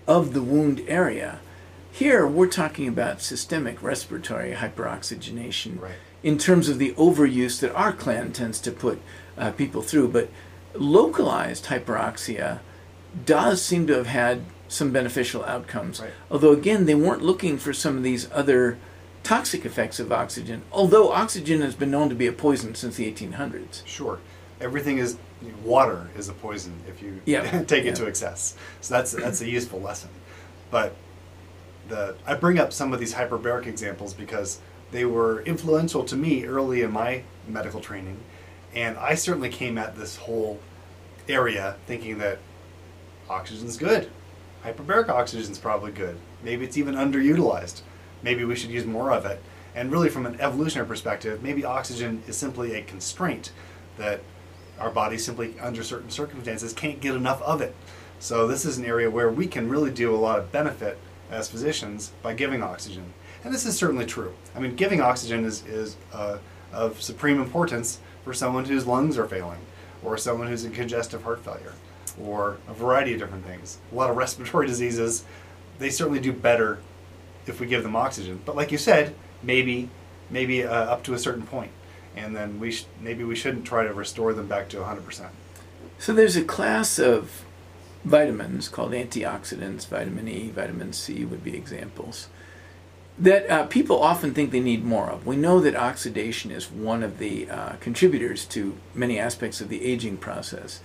of 0.08 0.34
the 0.34 0.42
wound 0.42 0.82
area. 0.88 1.40
Here, 1.92 2.26
we're 2.26 2.48
talking 2.48 2.88
about 2.88 3.22
systemic 3.22 3.84
respiratory 3.84 4.54
hyperoxygenation 4.54 5.82
Right. 5.82 5.96
in 6.24 6.38
terms 6.38 6.70
of 6.70 6.80
the 6.80 6.94
overuse 6.94 7.60
that 7.60 7.76
our 7.76 7.92
clan 7.92 8.32
tends 8.32 8.58
to 8.62 8.72
put 8.72 9.02
uh, 9.38 9.52
people 9.52 9.82
through. 9.82 10.08
But 10.08 10.30
localized 10.74 11.66
hyperoxia 11.66 12.60
does 13.26 13.62
seem 13.62 13.86
to 13.88 13.96
have 13.96 14.08
had 14.08 14.44
some 14.70 14.92
beneficial 14.92 15.44
outcomes. 15.44 16.00
Right. 16.00 16.12
Although, 16.32 16.54
again, 16.54 16.86
they 16.86 16.96
weren't 16.96 17.22
looking 17.24 17.58
for 17.58 17.74
some 17.74 17.98
of 17.98 18.04
these 18.04 18.30
other 18.34 18.78
toxic 19.24 19.66
effects 19.66 20.00
of 20.00 20.12
oxygen, 20.12 20.62
although 20.72 21.12
oxygen 21.12 21.62
has 21.62 21.76
been 21.76 21.92
known 21.92 22.10
to 22.10 22.16
be 22.16 22.28
a 22.28 22.32
poison 22.32 22.76
since 22.76 22.96
the 22.96 23.12
1800s. 23.12 23.86
Sure. 23.86 24.20
Everything 24.62 24.98
is 24.98 25.18
water 25.64 26.10
is 26.18 26.28
a 26.30 26.34
poison 26.34 26.74
if 26.88 27.02
you 27.02 27.22
Yeah. 27.26 27.64
take 27.68 27.84
Yeah. 27.86 27.92
it 27.92 27.96
to 27.98 28.06
excess. 28.08 28.56
So 28.82 28.94
that's 28.96 29.12
that's 29.12 29.42
a 29.42 29.50
useful 29.50 29.80
lesson. 29.82 30.10
But 30.72 30.96
the 31.88 32.16
I 32.26 32.36
bring 32.36 32.60
up 32.60 32.74
some 32.74 32.94
of 32.94 33.00
these 33.00 33.14
hyperbaric 33.14 33.66
examples 33.68 34.14
because 34.14 34.60
they 34.92 35.06
were 35.06 35.42
influential 35.44 36.04
to 36.06 36.16
me 36.16 36.46
early 36.46 36.82
in 36.82 36.92
my 36.92 37.24
medical 37.48 37.80
training, 37.80 38.18
and 38.76 38.98
I 38.98 39.16
certainly 39.16 39.50
came 39.50 39.78
at 39.78 39.96
this 39.96 40.16
whole 40.18 40.60
area 41.28 41.76
thinking 41.86 42.18
that 42.20 42.40
oxygen's 43.30 43.78
good. 43.78 44.10
hyperbaric 44.66 45.08
oxygen 45.10 45.52
is 45.52 45.58
probably 45.60 45.92
good. 45.92 46.18
Maybe 46.44 46.66
it's 46.66 46.78
even 46.78 46.96
underutilized. 46.96 47.82
Maybe 48.22 48.44
we 48.46 48.56
should 48.56 48.70
use 48.70 48.86
more 48.86 49.12
of 49.12 49.26
it. 49.26 49.42
And 49.76 49.92
really, 49.92 50.10
from 50.10 50.26
an 50.26 50.40
evolutionary 50.42 50.88
perspective, 50.88 51.44
maybe 51.44 51.64
oxygen 51.64 52.24
is 52.28 52.36
simply 52.36 52.76
a 52.76 52.82
constraint 52.82 53.52
that 53.98 54.22
our 54.80 54.90
body 54.90 55.18
simply, 55.18 55.60
under 55.60 55.84
certain 55.84 56.10
circumstances, 56.10 56.74
can't 56.74 57.02
get 57.02 57.16
enough 57.16 57.42
of 57.44 57.62
it. 57.62 57.76
So, 58.20 58.48
this 58.48 58.66
is 58.66 58.78
an 58.78 58.86
area 58.86 59.10
where 59.10 59.30
we 59.30 59.48
can 59.48 59.70
really 59.70 59.92
do 59.92 60.14
a 60.14 60.18
lot 60.18 60.40
of 60.40 60.52
benefit 60.52 60.98
as 61.32 61.50
physicians 61.50 62.12
by 62.22 62.34
giving 62.34 62.64
oxygen. 62.64 63.14
And 63.44 63.54
this 63.54 63.66
is 63.66 63.78
certainly 63.78 64.06
true. 64.06 64.34
I 64.56 64.60
mean, 64.60 64.76
giving 64.76 65.02
oxygen 65.02 65.46
is, 65.46 65.66
is 65.66 65.96
uh, 66.12 66.40
of 66.74 67.02
supreme 67.02 67.40
importance 67.40 68.00
for 68.26 68.34
someone 68.34 68.66
whose 68.66 68.86
lungs 68.86 69.18
are 69.18 69.28
failing, 69.28 69.60
or 70.04 70.18
someone 70.18 70.48
who's 70.48 70.66
in 70.66 70.72
congestive 70.72 71.24
heart 71.24 71.44
failure, 71.44 71.74
or 72.22 72.58
a 72.68 72.74
variety 72.74 73.14
of 73.14 73.20
different 73.20 73.46
things. 73.46 73.78
A 73.92 73.96
lot 73.96 74.10
of 74.10 74.18
respiratory 74.26 74.68
diseases, 74.68 75.24
they 75.78 75.90
certainly 75.90 76.20
do 76.20 76.34
better 76.34 76.80
if 77.50 77.60
we 77.60 77.68
give 77.68 77.84
them 77.84 77.96
oxygen. 77.96 78.42
But 78.46 78.56
like 78.56 78.72
you 78.72 78.78
said, 78.78 79.14
maybe 79.44 79.90
maybe 80.30 80.64
uh, 80.64 80.72
up 80.72 81.04
to 81.04 81.14
a 81.14 81.20
certain 81.20 81.44
point, 81.44 81.72
and 82.16 82.36
then 82.36 82.60
we 82.60 82.72
sh- 82.72 82.86
maybe 83.02 83.24
we 83.24 83.36
shouldn't 83.36 83.66
try 83.66 83.84
to 83.84 83.94
restore 83.94 84.34
them 84.34 84.48
back 84.48 84.70
to 84.70 84.78
100%. 84.78 85.30
So 85.98 86.14
there's 86.14 86.36
a 86.36 86.44
class 86.44 87.00
of 87.00 87.44
vitamins 88.06 88.70
called 88.70 88.92
antioxidants, 88.92 89.88
vitamin 89.88 90.28
E, 90.28 90.50
vitamin 90.50 90.94
C 90.94 91.26
would 91.26 91.44
be 91.44 91.56
examples, 91.56 92.30
that 93.18 93.50
uh, 93.50 93.66
people 93.66 94.02
often 94.02 94.34
think 94.34 94.52
they 94.52 94.62
need 94.62 94.86
more 94.86 95.10
of. 95.10 95.26
We 95.26 95.36
know 95.36 95.60
that 95.60 95.76
oxidation 95.76 96.52
is 96.52 96.72
one 96.72 97.04
of 97.04 97.18
the 97.18 97.50
uh, 97.50 97.74
contributors 97.82 98.46
to 98.46 98.78
many 98.94 99.20
aspects 99.20 99.60
of 99.60 99.68
the 99.68 99.84
aging 99.84 100.18
process. 100.18 100.80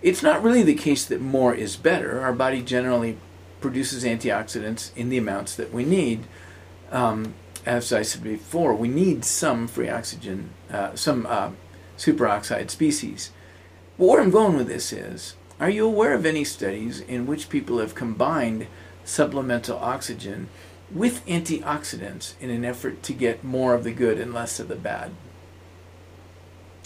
It's 0.00 0.22
not 0.22 0.42
really 0.42 0.62
the 0.62 0.74
case 0.74 1.04
that 1.04 1.20
more 1.20 1.54
is 1.54 1.76
better. 1.76 2.20
Our 2.20 2.32
body 2.32 2.62
generally 2.62 3.18
produces 3.60 4.04
antioxidants 4.04 4.96
in 4.96 5.08
the 5.08 5.18
amounts 5.18 5.56
that 5.56 5.72
we 5.72 5.84
need. 5.84 6.24
Um, 6.90 7.34
as 7.64 7.92
I 7.92 8.02
said 8.02 8.22
before, 8.22 8.74
we 8.74 8.88
need 8.88 9.24
some 9.24 9.66
free 9.66 9.88
oxygen, 9.88 10.50
uh, 10.70 10.94
some 10.94 11.26
uh, 11.26 11.50
superoxide 11.98 12.70
species. 12.70 13.30
But 13.98 14.06
where 14.06 14.20
I'm 14.20 14.30
going 14.30 14.56
with 14.56 14.68
this 14.68 14.92
is 14.92 15.34
are 15.58 15.70
you 15.70 15.86
aware 15.86 16.12
of 16.12 16.26
any 16.26 16.44
studies 16.44 17.00
in 17.00 17.26
which 17.26 17.48
people 17.48 17.78
have 17.78 17.94
combined 17.94 18.66
supplemental 19.04 19.78
oxygen 19.78 20.48
with 20.92 21.24
antioxidants 21.26 22.34
in 22.40 22.50
an 22.50 22.64
effort 22.64 23.02
to 23.04 23.12
get 23.12 23.42
more 23.42 23.74
of 23.74 23.82
the 23.82 23.92
good 23.92 24.20
and 24.20 24.34
less 24.34 24.60
of 24.60 24.68
the 24.68 24.76
bad? 24.76 25.12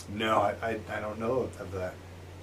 No, 0.09 0.39
I, 0.39 0.55
I, 0.63 0.79
I 0.89 1.01
don't 1.01 1.19
know 1.19 1.51
of 1.59 1.73
that. 1.73 1.95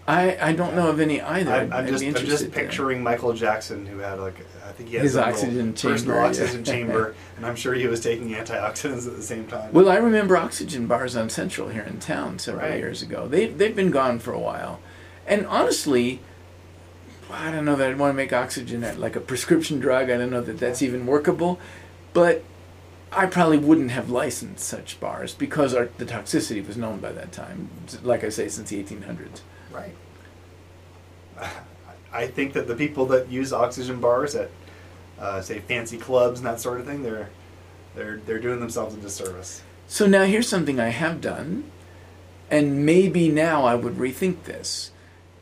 I, 0.10 0.38
I 0.40 0.54
don't 0.54 0.74
know 0.74 0.88
of 0.88 1.02
any 1.02 1.22
either. 1.22 1.52
I'm, 1.52 1.74
I'm 1.74 1.88
just 1.88 2.02
I'm 2.02 2.14
just 2.14 2.52
picturing 2.52 3.04
Michael 3.04 3.34
Jackson, 3.34 3.86
who 3.86 3.98
had 3.98 4.20
like 4.20 4.40
I 4.66 4.72
think 4.72 4.90
he 4.90 4.96
had 4.96 5.04
His 5.04 5.18
oxygen 5.18 5.74
personal 5.74 5.98
chamber, 5.98 6.14
yeah. 6.16 6.26
oxygen 6.28 6.64
chamber, 6.64 7.16
and 7.36 7.46
I'm 7.46 7.58
sure 7.58 7.74
he 7.74 7.88
was 7.88 8.00
taking 8.00 8.30
antioxidants 8.30 9.06
at 9.06 9.18
the 9.18 9.22
same 9.22 9.48
time. 9.48 9.74
Well, 9.74 9.90
I 9.90 9.98
remember 9.98 10.38
oxygen 10.38 10.88
bars 10.88 11.18
on 11.18 11.30
Central 11.30 11.68
here 11.68 11.84
in 11.84 12.00
town 12.00 12.40
several 12.40 12.70
Right. 12.70 12.80
years 12.80 13.02
ago. 13.02 13.28
They 13.28 13.48
they've 13.48 13.76
been 13.76 13.92
gone 13.92 14.20
for 14.20 14.32
a 14.32 14.40
while, 14.40 14.80
and 15.28 15.46
honestly, 15.46 16.22
I 17.30 17.52
don't 17.52 17.66
know 17.66 17.76
that 17.76 17.90
I'd 17.90 18.00
want 18.00 18.12
to 18.12 18.16
make 18.16 18.32
oxygen 18.32 18.86
at 18.86 18.98
like 18.98 19.18
a 19.18 19.20
prescription 19.20 19.80
drug. 19.82 20.10
I 20.10 20.18
don't 20.18 20.30
know 20.30 20.42
that 20.42 20.58
that's 20.58 20.82
even 20.82 21.06
workable, 21.06 21.60
but 22.14 22.46
I 23.12 23.26
probably 23.26 23.58
wouldn't 23.58 23.92
have 23.92 24.10
licensed 24.10 24.66
such 24.66 25.02
bars 25.02 25.34
because 25.34 25.74
our, 25.74 25.90
the 25.98 26.06
toxicity 26.06 26.66
was 26.66 26.78
known 26.78 27.00
by 27.00 27.12
that 27.12 27.34
time. 27.34 27.70
Like 28.04 28.24
I 28.24 28.30
say, 28.30 28.48
since 28.48 28.70
the 28.70 28.82
1800s. 28.82 29.42
Right. 29.72 29.94
I 32.14 32.28
think 32.28 32.54
that 32.54 32.68
the 32.68 32.76
people 32.76 33.06
that 33.08 33.30
use 33.30 33.54
oxygen 33.54 34.00
bars 34.00 34.34
at, 34.36 34.50
uh, 35.20 35.42
say, 35.42 35.60
fancy 35.60 35.98
clubs 35.98 36.40
and 36.40 36.48
that 36.48 36.60
sort 36.60 36.80
of 36.80 36.86
thing, 36.86 37.04
they're 37.04 37.30
they're 37.96 38.18
they're 38.26 38.40
doing 38.40 38.60
themselves 38.60 38.96
a 38.96 38.98
disservice. 38.98 39.62
So 39.88 40.06
now 40.08 40.24
here's 40.24 40.48
something 40.48 40.80
I 40.80 40.90
have 40.90 41.22
done, 41.22 41.70
and 42.50 42.86
maybe 42.86 43.30
now 43.30 43.64
I 43.66 43.76
would 43.76 43.96
rethink 43.96 44.44
this. 44.44 44.92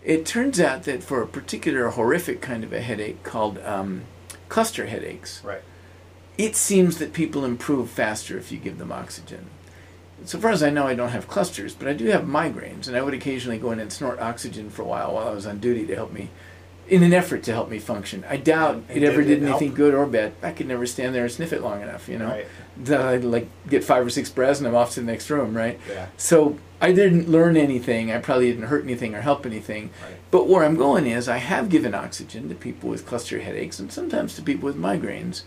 It 0.03 0.25
turns 0.25 0.59
out 0.59 0.83
that 0.83 1.01
for 1.03 1.21
a 1.21 1.27
particular 1.27 1.89
horrific 1.89 2.41
kind 2.41 2.63
of 2.63 2.71
a 2.73 2.81
headache 2.81 3.23
called 3.23 3.57
um, 3.59 4.03
cluster 4.49 4.85
headaches, 4.85 5.41
Right. 5.43 5.61
it 6.37 6.55
seems 6.55 6.99
that 6.99 7.11
people 7.13 7.43
improve 7.43 7.89
faster 7.89 8.37
if 8.37 8.51
you 8.51 8.59
give 8.59 8.77
them 8.77 8.91
oxygen. 8.91 9.47
So 10.25 10.39
far 10.39 10.51
as 10.51 10.63
I 10.63 10.69
know, 10.69 10.87
I 10.87 10.95
don't 10.95 11.09
have 11.09 11.27
clusters, 11.27 11.73
but 11.75 11.87
I 11.87 11.93
do 11.93 12.05
have 12.07 12.23
migraines, 12.23 12.87
and 12.87 12.97
I 12.97 13.01
would 13.01 13.13
occasionally 13.13 13.57
go 13.57 13.71
in 13.71 13.79
and 13.79 13.91
snort 13.91 14.19
oxygen 14.19 14.69
for 14.69 14.81
a 14.81 14.85
while 14.85 15.13
while 15.13 15.27
I 15.27 15.33
was 15.33 15.45
on 15.45 15.59
duty 15.59 15.85
to 15.87 15.95
help 15.95 16.11
me, 16.11 16.29
in 16.87 17.01
an 17.03 17.13
effort 17.13 17.43
to 17.43 17.53
help 17.53 17.69
me 17.69 17.79
function. 17.79 18.23
I 18.29 18.37
doubt 18.37 18.83
And 18.89 19.03
it 19.03 19.07
ever 19.07 19.23
did 19.23 19.41
it 19.43 19.47
help? 19.47 19.61
anything 19.61 19.75
good 19.75 19.93
or 19.93 20.05
bad. 20.05 20.33
I 20.43 20.51
could 20.51 20.67
never 20.67 20.85
stand 20.85 21.15
there 21.15 21.23
and 21.23 21.31
sniff 21.31 21.51
it 21.53 21.61
long 21.61 21.81
enough, 21.81 22.07
you 22.07 22.19
know. 22.19 22.27
Right. 22.27 22.91
I'd 22.91 23.23
like 23.23 23.47
get 23.67 23.83
five 23.83 24.05
or 24.05 24.09
six 24.09 24.29
breaths 24.29 24.59
and 24.59 24.67
I'm 24.67 24.75
off 24.75 24.93
to 24.93 24.99
the 24.99 25.05
next 25.05 25.29
room, 25.29 25.55
right? 25.57 25.79
Yeah. 25.89 26.07
So 26.17 26.59
I 26.81 26.91
didn't 26.91 27.27
learn 27.29 27.57
anything. 27.57 28.11
I 28.11 28.19
probably 28.19 28.51
didn't 28.51 28.67
hurt 28.67 28.83
anything 28.83 29.15
or 29.15 29.21
help 29.21 29.45
anything. 29.45 29.89
Right. 30.03 30.17
But 30.29 30.47
where 30.47 30.63
I'm 30.63 30.75
going 30.75 31.07
is 31.07 31.27
I 31.27 31.37
have 31.37 31.69
given 31.69 31.95
oxygen 31.95 32.49
to 32.49 32.55
people 32.55 32.89
with 32.89 33.07
cluster 33.07 33.39
headaches 33.39 33.79
and 33.79 33.91
sometimes 33.91 34.35
to 34.35 34.41
people 34.43 34.65
with 34.67 34.77
migraines, 34.77 35.41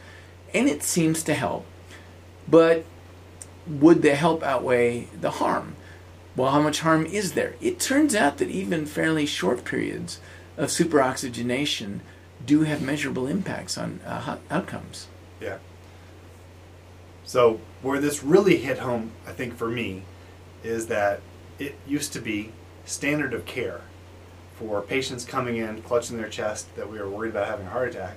and 0.52 0.68
it 0.68 0.82
seems 0.82 1.22
to 1.24 1.34
help. 1.34 1.66
But 2.48 2.84
would 3.68 4.02
the 4.02 4.14
help 4.14 4.42
outweigh 4.42 5.08
the 5.20 5.32
harm? 5.32 5.76
Well, 6.36 6.50
how 6.50 6.60
much 6.60 6.80
harm 6.80 7.04
is 7.06 7.32
there? 7.32 7.54
It 7.60 7.80
turns 7.80 8.14
out 8.14 8.38
that 8.38 8.48
even 8.48 8.86
fairly 8.86 9.26
short 9.26 9.64
periods 9.64 10.20
of 10.56 10.68
superoxygenation 10.68 12.00
do 12.44 12.62
have 12.62 12.80
measurable 12.80 13.26
impacts 13.26 13.76
on 13.76 14.00
uh, 14.06 14.38
outcomes. 14.50 15.08
Yeah. 15.40 15.58
So 17.24 17.60
where 17.82 18.00
this 18.00 18.22
really 18.22 18.56
hit 18.58 18.78
home, 18.78 19.12
I 19.26 19.32
think 19.32 19.56
for 19.56 19.68
me, 19.68 20.02
is 20.62 20.86
that 20.86 21.20
it 21.58 21.76
used 21.86 22.12
to 22.14 22.20
be 22.20 22.52
standard 22.84 23.34
of 23.34 23.44
care 23.44 23.82
for 24.56 24.80
patients 24.80 25.24
coming 25.24 25.56
in 25.56 25.82
clutching 25.82 26.16
their 26.16 26.28
chest 26.28 26.74
that 26.76 26.90
we 26.90 26.98
were 26.98 27.08
worried 27.08 27.30
about 27.30 27.46
having 27.46 27.66
a 27.66 27.70
heart 27.70 27.90
attack. 27.90 28.16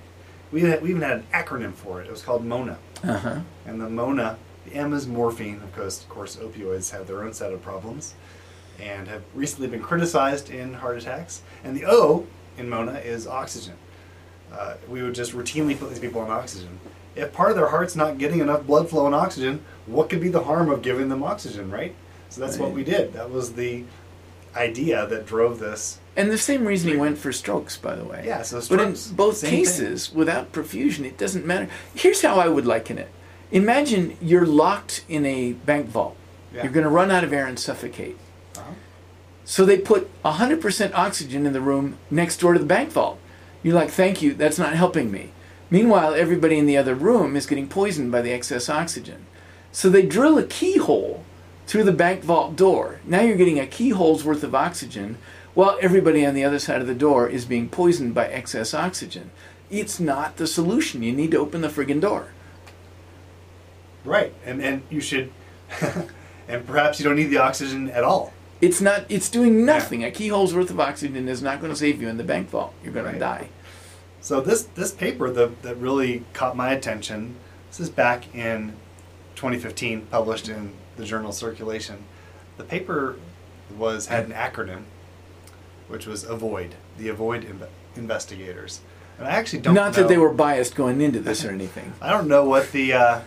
We, 0.52 0.62
had, 0.62 0.82
we 0.82 0.90
even 0.90 1.02
had 1.02 1.18
an 1.18 1.28
acronym 1.34 1.74
for 1.74 2.02
it. 2.02 2.08
It 2.08 2.12
was 2.12 2.22
called 2.22 2.46
MONA. 2.46 2.78
Uh 3.04 3.18
huh. 3.18 3.40
And 3.66 3.80
the 3.82 3.90
MONA, 3.90 4.38
the 4.66 4.74
M 4.74 4.94
is 4.94 5.08
morphine. 5.08 5.62
Of 5.64 5.76
course, 5.76 6.02
of 6.02 6.10
course, 6.10 6.36
opioids 6.36 6.92
have 6.92 7.08
their 7.08 7.24
own 7.24 7.34
set 7.34 7.52
of 7.52 7.62
problems, 7.62 8.14
and 8.80 9.08
have 9.08 9.24
recently 9.34 9.68
been 9.68 9.82
criticized 9.82 10.50
in 10.50 10.76
heart 10.76 10.98
attacks. 10.98 11.42
And 11.64 11.76
the 11.76 11.86
O 11.86 12.28
in 12.58 12.70
MONA 12.70 13.00
is 13.00 13.28
oxygen. 13.28 13.76
Uh, 14.52 14.76
we 14.88 15.02
would 15.02 15.16
just 15.16 15.32
routinely 15.32 15.78
put 15.78 15.90
these 15.90 16.00
people 16.00 16.22
on 16.22 16.30
oxygen. 16.30 16.80
If 17.16 17.34
part 17.34 17.52
of 17.52 17.58
their 17.58 17.68
heart's 17.68 17.96
not 17.96 18.18
getting 18.18 18.40
enough 18.40 18.66
blood 18.66 18.90
flow 18.90 19.06
and 19.06 19.16
oxygen, 19.16 19.64
what 19.86 20.10
could 20.10 20.22
be 20.22 20.30
the 20.30 20.44
harm 20.44 20.70
of 20.70 20.82
giving 20.82 21.10
them 21.10 21.24
oxygen, 21.24 21.70
right? 21.72 21.94
So 22.30 22.40
that's 22.42 22.58
what 22.58 22.72
we 22.72 22.84
did. 22.84 23.14
That 23.14 23.30
was 23.30 23.54
the 23.54 23.84
idea 24.56 25.06
that 25.08 25.26
drove 25.26 25.60
this. 25.60 26.00
And 26.16 26.30
the 26.30 26.38
same 26.38 26.66
reason 26.66 26.90
reasoning 26.90 27.00
went 27.00 27.18
for 27.18 27.32
strokes, 27.32 27.78
by 27.78 27.96
the 27.96 28.04
way. 28.04 28.24
Yeah, 28.26 28.42
so 28.42 28.60
strokes. 28.60 29.08
But 29.08 29.12
in 29.12 29.16
both 29.16 29.38
same 29.38 29.50
thing. 29.50 29.60
cases, 29.60 30.14
without 30.14 30.52
perfusion, 30.52 31.06
it 31.06 31.18
doesn't 31.18 31.46
matter. 31.46 31.70
Here's 31.94 32.22
how 32.22 32.40
I 32.40 32.48
would 32.48 32.66
liken 32.66 32.98
it 32.98 33.10
Imagine 33.52 34.18
you're 34.22 34.46
locked 34.46 35.04
in 35.10 35.26
a 35.26 35.54
bank 35.54 35.88
vault. 35.88 36.16
Yeah. 36.54 36.64
You're 36.64 36.72
going 36.72 36.86
to 36.86 36.90
run 36.90 37.12
out 37.12 37.24
of 37.24 37.34
air 37.34 37.46
and 37.46 37.60
suffocate. 37.60 38.18
Uh-huh. 38.56 38.72
So 39.46 39.66
they 39.66 39.78
put 39.78 40.10
100% 40.24 40.94
oxygen 40.94 41.46
in 41.46 41.54
the 41.54 41.62
room 41.62 41.98
next 42.10 42.38
door 42.38 42.54
to 42.54 42.60
the 42.60 42.66
bank 42.66 42.92
vault. 42.92 43.20
You're 43.64 43.76
like, 43.76 43.90
thank 43.90 44.22
you, 44.22 44.34
that's 44.34 44.58
not 44.58 44.74
helping 44.74 45.12
me. 45.12 45.32
Meanwhile, 45.70 46.14
everybody 46.14 46.58
in 46.58 46.66
the 46.66 46.78
other 46.78 46.96
room 46.96 47.36
is 47.36 47.46
getting 47.46 47.68
poisoned 47.68 48.12
by 48.12 48.22
the 48.22 48.32
excess 48.32 48.70
oxygen. 48.70 49.26
So 49.72 49.90
they 49.90 50.06
drill 50.06 50.38
a 50.38 50.44
keyhole 50.44 51.24
through 51.68 51.84
the 51.86 51.94
bank 51.94 52.24
vault 52.24 52.56
door. 52.56 53.00
Now 53.06 53.22
you're 53.22 53.38
getting 53.38 53.60
a 53.60 53.68
keyhole's 53.68 54.26
worth 54.26 54.44
of 54.44 54.56
oxygen 54.56 55.18
while 55.54 55.78
everybody 55.82 56.26
on 56.26 56.34
the 56.34 56.44
other 56.44 56.60
side 56.60 56.82
of 56.82 56.88
the 56.88 56.96
door 56.96 57.28
is 57.28 57.46
being 57.46 57.70
poisoned 57.70 58.14
by 58.14 58.28
excess 58.28 58.74
oxygen. 58.74 59.32
It's 59.70 60.00
not 60.00 60.38
the 60.38 60.48
solution. 60.48 61.04
You 61.04 61.14
need 61.14 61.32
to 61.32 61.40
open 61.40 61.62
the 61.62 61.70
friggin' 61.70 62.02
door. 62.02 62.34
Right, 64.04 64.34
and 64.46 64.62
and 64.62 64.82
you 64.90 65.00
should, 65.02 65.32
and 66.48 66.66
perhaps 66.66 67.00
you 67.00 67.06
don't 67.06 67.16
need 67.16 67.28
the 67.28 67.38
oxygen 67.38 67.90
at 67.92 68.04
all. 68.04 68.34
It's 68.60 68.82
not. 68.82 69.06
It's 69.10 69.30
doing 69.30 69.66
nothing. 69.66 70.04
A 70.04 70.12
keyhole's 70.12 70.54
worth 70.54 70.70
of 70.70 70.80
oxygen 70.80 71.28
is 71.28 71.42
not 71.42 71.60
going 71.60 71.72
to 71.72 71.78
save 71.78 72.02
you 72.02 72.08
in 72.10 72.18
the 72.18 72.24
bank 72.24 72.50
vault. 72.50 72.74
You're 72.84 72.94
going 72.94 73.06
Right. 73.06 73.14
to 73.14 73.20
die. 73.20 73.50
So 74.22 74.42
this 74.42 74.64
this 74.64 74.92
paper 74.92 75.30
that 75.32 75.62
that 75.64 75.78
really 75.78 76.24
caught 76.34 76.56
my 76.56 76.72
attention. 76.72 77.36
This 77.70 77.80
is 77.80 77.90
back 77.90 78.34
in 78.36 78.74
2015, 79.36 80.08
published 80.12 80.50
in 80.50 80.74
the 80.98 81.06
journal 81.06 81.32
Circulation. 81.32 82.04
The 82.58 82.64
paper 82.64 83.16
was 83.78 84.08
had 84.08 84.26
an 84.26 84.32
acronym, 84.34 84.84
which 85.88 86.06
was 86.06 86.26
AVOID, 86.26 86.72
the 86.98 87.08
Avoid 87.08 87.44
Inve- 87.46 87.70
Investigators. 87.96 88.82
And 89.18 89.28
I 89.28 89.32
actually 89.32 89.60
don't 89.60 89.74
Not 89.74 89.94
that 89.94 90.08
they 90.08 90.18
were 90.18 90.34
biased 90.34 90.76
going 90.76 91.00
into 91.02 91.20
this 91.20 91.46
or 91.46 91.52
anything. 91.52 91.94
I 92.02 92.10
don't 92.10 92.28
know 92.28 92.44
what 92.44 92.72
the 92.72 92.94
uh, 92.94 93.22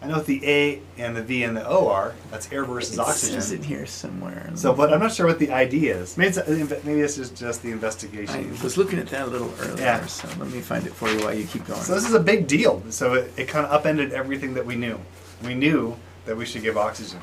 I 0.00 0.06
know 0.06 0.14
what 0.18 0.26
the 0.26 0.40
A 0.46 0.80
and 0.96 1.16
the 1.16 1.22
V 1.22 1.42
and 1.42 1.56
the 1.56 1.66
O 1.66 1.88
are. 1.88 2.14
That's 2.30 2.50
air 2.52 2.64
versus 2.64 2.94
it 2.94 3.00
oxygen. 3.00 3.40
says 3.40 3.50
it 3.52 3.64
here 3.64 3.84
somewhere. 3.84 4.50
So, 4.54 4.72
but 4.72 4.92
I'm 4.92 5.00
not 5.00 5.12
sure 5.12 5.26
what 5.26 5.40
the 5.40 5.50
ID 5.50 5.88
is. 5.88 6.16
Maybe, 6.16 6.28
it's, 6.36 6.84
maybe 6.84 7.00
this 7.00 7.18
is 7.18 7.30
just 7.30 7.62
the 7.62 7.72
investigation. 7.72 8.54
I 8.56 8.62
was 8.62 8.76
looking 8.76 9.00
at 9.00 9.08
that 9.08 9.22
a 9.26 9.30
little 9.30 9.52
earlier, 9.60 9.76
Yeah. 9.84 10.06
so 10.06 10.28
let 10.38 10.50
me 10.50 10.60
find 10.60 10.86
it 10.86 10.92
for 10.94 11.08
you 11.10 11.18
while 11.24 11.34
you 11.34 11.46
keep 11.46 11.66
going. 11.66 11.80
So 11.82 11.94
this 11.94 12.06
is 12.06 12.14
a 12.14 12.20
big 12.20 12.46
deal. 12.46 12.80
So 12.90 13.14
it, 13.14 13.32
it 13.36 13.48
kind 13.48 13.66
of 13.66 13.72
upended 13.72 14.12
everything 14.12 14.54
that 14.54 14.64
we 14.64 14.76
knew. 14.76 15.00
We 15.42 15.54
knew 15.54 15.96
that 16.26 16.36
we 16.36 16.46
should 16.46 16.62
give 16.62 16.76
oxygen. 16.76 17.18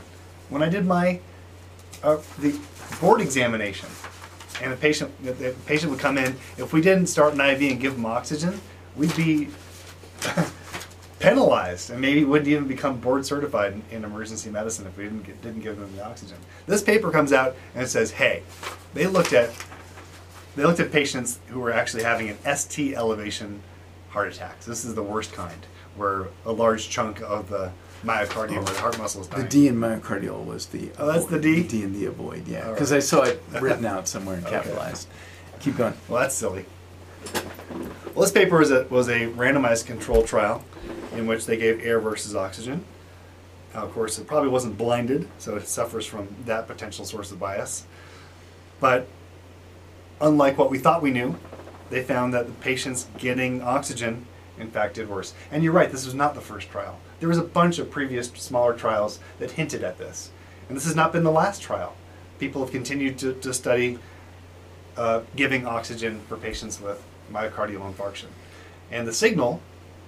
When 0.49 0.61
I 0.61 0.67
did 0.67 0.85
my 0.85 1.21
uh, 2.03 2.17
the 2.39 2.59
board 2.99 3.21
examination, 3.21 3.87
and 4.61 4.71
the 4.71 4.77
patient 4.77 5.11
the 5.23 5.55
patient 5.65 5.91
would 5.91 5.99
come 6.01 6.17
in, 6.17 6.35
if 6.57 6.73
we 6.73 6.81
didn't 6.81 7.07
start 7.07 7.33
an 7.33 7.41
IV 7.41 7.71
and 7.71 7.79
give 7.79 7.93
them 7.93 8.05
oxygen, 8.05 8.59
we'd 8.95 9.15
be 9.15 9.47
penalized 11.25 11.89
and 11.89 11.99
maybe 11.99 12.23
wouldn't 12.23 12.47
even 12.47 12.67
become 12.67 12.99
board 12.99 13.25
certified 13.25 13.73
in, 13.73 13.81
in 13.89 14.03
emergency 14.03 14.49
medicine 14.49 14.85
if 14.85 14.95
we 14.95 15.05
didn't 15.05 15.23
get, 15.23 15.41
didn't 15.41 15.61
give 15.61 15.77
them 15.79 15.93
the 15.95 16.05
oxygen. 16.05 16.37
This 16.67 16.83
paper 16.83 17.09
comes 17.09 17.33
out 17.33 17.55
and 17.73 17.83
it 17.83 17.87
says, 17.87 18.11
hey, 18.11 18.43
they 18.93 19.07
looked 19.07 19.33
at 19.33 19.49
they 20.55 20.63
looked 20.63 20.79
at 20.79 20.91
patients 20.91 21.39
who 21.47 21.59
were 21.59 21.71
actually 21.71 22.03
having 22.03 22.29
an 22.29 22.37
ST 22.55 22.93
elevation 22.93 23.61
heart 24.09 24.31
attack. 24.31 24.57
So 24.61 24.71
This 24.71 24.85
is 24.85 24.95
the 24.95 25.03
worst 25.03 25.33
kind, 25.33 25.65
where 25.97 26.27
a 26.45 26.51
large 26.51 26.89
chunk 26.89 27.21
of 27.21 27.49
the 27.49 27.71
myocardium 28.05 28.59
or 28.59 28.63
the 28.73 28.79
heart 28.79 28.97
muscle 28.97 29.21
is 29.21 29.27
the. 29.27 29.43
D 29.43 29.67
in 29.67 29.75
myocardial 29.75 30.45
was 30.45 30.67
the. 30.67 30.91
Oh, 30.97 31.07
that's 31.07 31.25
the 31.25 31.39
D? 31.39 31.61
The 31.61 31.67
D 31.67 31.83
in 31.83 31.91
the 31.91 32.05
avoid, 32.05 32.47
yeah. 32.47 32.69
Because 32.69 32.91
right. 32.91 32.97
I 32.97 33.01
saw 33.01 33.23
it 33.23 33.43
written 33.59 33.85
out 33.93 34.07
somewhere 34.07 34.35
and 34.37 34.45
Okay. 34.45 34.55
capitalized. 34.55 35.09
Keep 35.59 35.75
going. 35.75 35.93
Well, 36.07 36.21
that's 36.21 36.35
silly. 36.35 36.65
Well, 38.13 38.21
this 38.21 38.31
paper 38.31 38.57
was 38.59 38.71
a, 38.71 38.85
was 38.89 39.09
a 39.09 39.27
randomized 39.31 39.87
control 39.87 40.23
trial 40.23 40.63
in 41.15 41.27
which 41.27 41.45
they 41.45 41.57
gave 41.57 41.83
air 41.85 41.99
versus 41.99 42.35
oxygen. 42.35 42.83
Now, 43.73 43.83
of 43.83 43.91
course, 43.91 44.17
it 44.17 44.27
probably 44.27 44.49
wasn't 44.49 44.77
blinded, 44.77 45.27
so 45.37 45.55
it 45.55 45.67
suffers 45.67 46.05
from 46.05 46.27
that 46.45 46.67
potential 46.67 47.05
source 47.05 47.31
of 47.31 47.39
bias. 47.39 47.85
But 48.79 49.07
unlike 50.21 50.57
what 50.57 50.69
we 50.69 50.79
thought 50.79 51.01
we 51.01 51.11
knew, 51.11 51.37
they 51.89 52.01
found 52.03 52.33
that 52.33 52.47
the 52.47 52.53
patients 52.53 53.07
getting 53.17 53.61
oxygen, 53.61 54.25
in 54.57 54.71
fact, 54.71 54.95
did 54.95 55.09
worse. 55.09 55.33
And 55.51 55.63
you're 55.63 55.73
right, 55.73 55.91
this 55.91 56.05
was 56.05 56.15
not 56.15 56.35
the 56.35 56.41
first 56.41 56.69
trial. 56.69 56.99
There 57.19 57.29
was 57.29 57.37
a 57.37 57.43
bunch 57.43 57.79
of 57.79 57.91
previous 57.91 58.27
smaller 58.29 58.73
trials 58.73 59.19
that 59.39 59.51
hinted 59.51 59.83
at 59.83 59.97
this. 59.97 60.31
And 60.67 60.75
this 60.75 60.85
has 60.85 60.95
not 60.95 61.11
been 61.11 61.23
the 61.23 61.31
last 61.31 61.61
trial. 61.61 61.95
People 62.39 62.61
have 62.61 62.71
continued 62.71 63.17
to, 63.19 63.33
to 63.33 63.53
study 63.53 63.99
uh, 64.97 65.21
giving 65.35 65.67
oxygen 65.67 66.21
for 66.27 66.37
patients 66.37 66.81
with 66.81 67.03
myocardial 67.31 67.93
infarction. 67.93 68.27
And 68.91 69.07
the 69.07 69.13
signal 69.13 69.61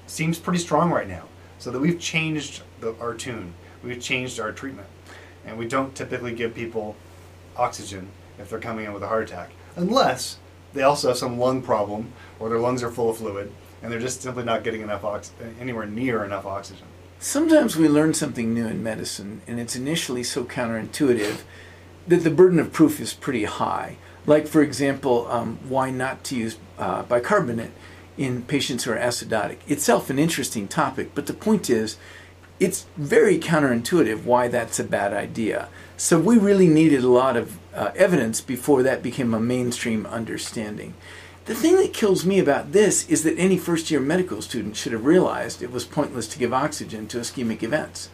seems 0.07 0.39
pretty 0.39 0.59
strong 0.59 0.91
right 0.91 1.07
now, 1.07 1.23
so 1.59 1.71
that 1.71 1.79
we've 1.79 1.99
changed 1.99 2.63
the, 2.81 2.95
our 2.99 3.13
tune, 3.13 3.53
we've 3.83 4.01
changed 4.01 4.39
our 4.39 4.51
treatment. 4.51 4.87
And 5.45 5.57
we 5.57 5.67
don't 5.67 5.95
typically 5.95 6.33
give 6.33 6.53
people 6.55 6.95
oxygen 7.55 8.09
if 8.39 8.49
they're 8.49 8.59
coming 8.59 8.85
in 8.85 8.93
with 8.93 9.03
a 9.03 9.07
heart 9.07 9.23
attack, 9.23 9.51
unless 9.75 10.37
they 10.73 10.83
also 10.83 11.09
have 11.09 11.17
some 11.17 11.39
lung 11.39 11.61
problem 11.61 12.11
or 12.39 12.49
their 12.49 12.59
lungs 12.59 12.83
are 12.83 12.91
full 12.91 13.09
of 13.09 13.17
fluid 13.17 13.51
and 13.81 13.91
they're 13.91 13.99
just 13.99 14.21
simply 14.21 14.43
not 14.43 14.63
getting 14.63 14.81
enough 14.81 15.03
ox- 15.03 15.31
anywhere 15.59 15.85
near 15.85 16.23
enough 16.23 16.45
oxygen. 16.45 16.85
Sometimes 17.19 17.75
we 17.75 17.87
learn 17.87 18.13
something 18.13 18.53
new 18.53 18.67
in 18.67 18.83
medicine, 18.83 19.41
and 19.47 19.59
it's 19.59 19.75
initially 19.75 20.23
so 20.23 20.43
counterintuitive 20.43 21.41
that 22.07 22.17
the 22.17 22.29
burden 22.29 22.59
of 22.59 22.71
proof 22.71 22.99
is 22.99 23.13
pretty 23.13 23.45
high. 23.45 23.97
Like, 24.25 24.47
for 24.47 24.61
example, 24.61 25.27
um, 25.27 25.57
why 25.67 25.89
not 25.89 26.23
to 26.25 26.35
use 26.35 26.57
uh, 26.77 27.03
bicarbonate 27.03 27.71
in 28.17 28.43
patients 28.43 28.83
who 28.83 28.91
are 28.91 28.97
acidotic? 28.97 29.57
Itself 29.67 30.09
an 30.09 30.19
interesting 30.19 30.67
topic, 30.67 31.11
but 31.13 31.27
the 31.27 31.33
point 31.33 31.69
is, 31.69 31.97
it's 32.59 32.87
very 32.97 33.37
counterintuitive 33.37 34.23
why 34.23 34.47
that's 34.47 34.79
a 34.79 34.83
bad 34.83 35.13
idea. 35.13 35.69
So 35.95 36.19
we 36.19 36.37
really 36.37 36.67
needed 36.67 37.03
a 37.03 37.09
lot 37.09 37.37
of 37.37 37.59
uh, 37.73 37.91
evidence 37.95 38.41
before 38.41 38.83
that 38.83 39.03
became 39.03 39.33
a 39.33 39.39
mainstream 39.39 40.05
understanding. 40.07 40.95
The 41.45 41.55
thing 41.55 41.77
that 41.77 41.93
kills 41.93 42.25
me 42.25 42.39
about 42.39 42.73
this 42.73 43.07
is 43.07 43.23
that 43.23 43.37
any 43.37 43.57
first 43.57 43.89
year 43.89 44.01
medical 44.01 44.41
student 44.41 44.75
should 44.75 44.91
have 44.91 45.05
realized 45.05 45.61
it 45.61 45.71
was 45.71 45.85
pointless 45.85 46.27
to 46.29 46.39
give 46.39 46.53
oxygen 46.53 47.07
to 47.07 47.19
ischemic 47.19 47.63
events. 47.63 48.09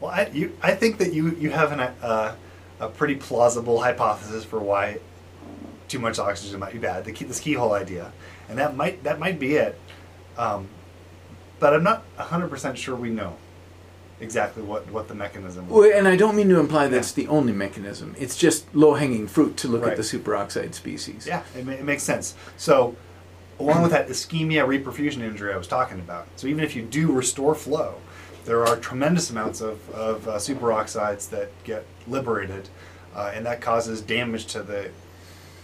Well, 0.00 0.12
I, 0.12 0.30
you, 0.32 0.56
I 0.62 0.74
think 0.74 0.98
that 0.98 1.12
you, 1.12 1.34
you 1.36 1.50
have 1.50 1.72
an, 1.72 1.80
uh, 1.80 2.36
a 2.80 2.88
pretty 2.88 3.16
plausible 3.16 3.80
hypothesis 3.80 4.44
for 4.44 4.60
why 4.60 4.98
too 5.92 5.98
much 5.98 6.18
oxygen 6.18 6.58
might 6.58 6.72
be 6.72 6.78
bad. 6.78 7.04
The 7.04 7.12
key, 7.12 7.26
this 7.26 7.38
keyhole 7.38 7.74
idea, 7.74 8.10
and 8.48 8.58
that 8.58 8.74
might 8.74 9.04
that 9.04 9.20
might 9.20 9.38
be 9.38 9.54
it. 9.56 9.78
Um, 10.38 10.66
but 11.60 11.74
I'm 11.74 11.84
not 11.84 12.02
100% 12.16 12.74
sure 12.76 12.96
we 12.96 13.10
know 13.10 13.36
exactly 14.20 14.62
what, 14.62 14.90
what 14.90 15.06
the 15.06 15.14
mechanism. 15.14 15.68
Well, 15.68 15.92
and 15.96 16.08
I 16.08 16.16
don't 16.16 16.34
mean 16.34 16.48
to 16.48 16.58
imply 16.58 16.88
that's 16.88 17.12
the 17.12 17.28
only 17.28 17.52
mechanism. 17.52 18.16
It's 18.18 18.36
just 18.36 18.74
low 18.74 18.94
hanging 18.94 19.28
fruit 19.28 19.56
to 19.58 19.68
look 19.68 19.82
Right. 19.82 19.90
at 19.92 19.96
the 19.96 20.02
superoxide 20.02 20.74
species. 20.74 21.26
Yeah, 21.26 21.42
it, 21.56 21.64
ma- 21.66 21.72
it 21.72 21.84
makes 21.84 22.02
sense. 22.02 22.34
So, 22.56 22.96
along 23.60 23.82
with 23.82 23.92
that 23.92 24.08
ischemia 24.08 24.66
reperfusion 24.66 25.20
injury 25.20 25.52
I 25.52 25.56
was 25.56 25.68
talking 25.68 26.00
about, 26.00 26.26
so 26.36 26.46
even 26.48 26.64
if 26.64 26.74
you 26.74 26.82
do 26.82 27.12
restore 27.12 27.54
flow, 27.54 27.96
there 28.44 28.64
are 28.66 28.76
tremendous 28.76 29.30
amounts 29.30 29.60
of, 29.60 29.88
of 29.90 30.26
uh, 30.26 30.32
superoxides 30.38 31.28
that 31.30 31.50
get 31.62 31.84
liberated, 32.08 32.70
uh, 33.14 33.30
and 33.34 33.44
that 33.46 33.60
causes 33.60 34.00
damage 34.00 34.46
to 34.46 34.62
the 34.64 34.90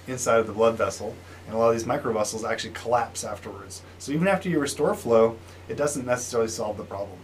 inside 0.09 0.39
of 0.39 0.47
the 0.47 0.53
blood 0.53 0.77
vessel, 0.77 1.15
and 1.47 1.55
a 1.55 1.59
lot 1.59 1.69
of 1.69 1.75
these 1.75 1.85
microvessels 1.85 2.49
actually 2.49 2.73
collapse 2.73 3.25
afterwards. 3.25 3.83
So 3.99 4.13
even 4.13 4.27
after 4.27 4.49
you 4.49 4.59
restore 4.59 4.95
flow, 4.95 5.37
it 5.69 5.77
doesn't 5.77 6.07
necessarily 6.07 6.49
solve 6.49 6.77
the 6.77 6.85
problem. 6.85 7.19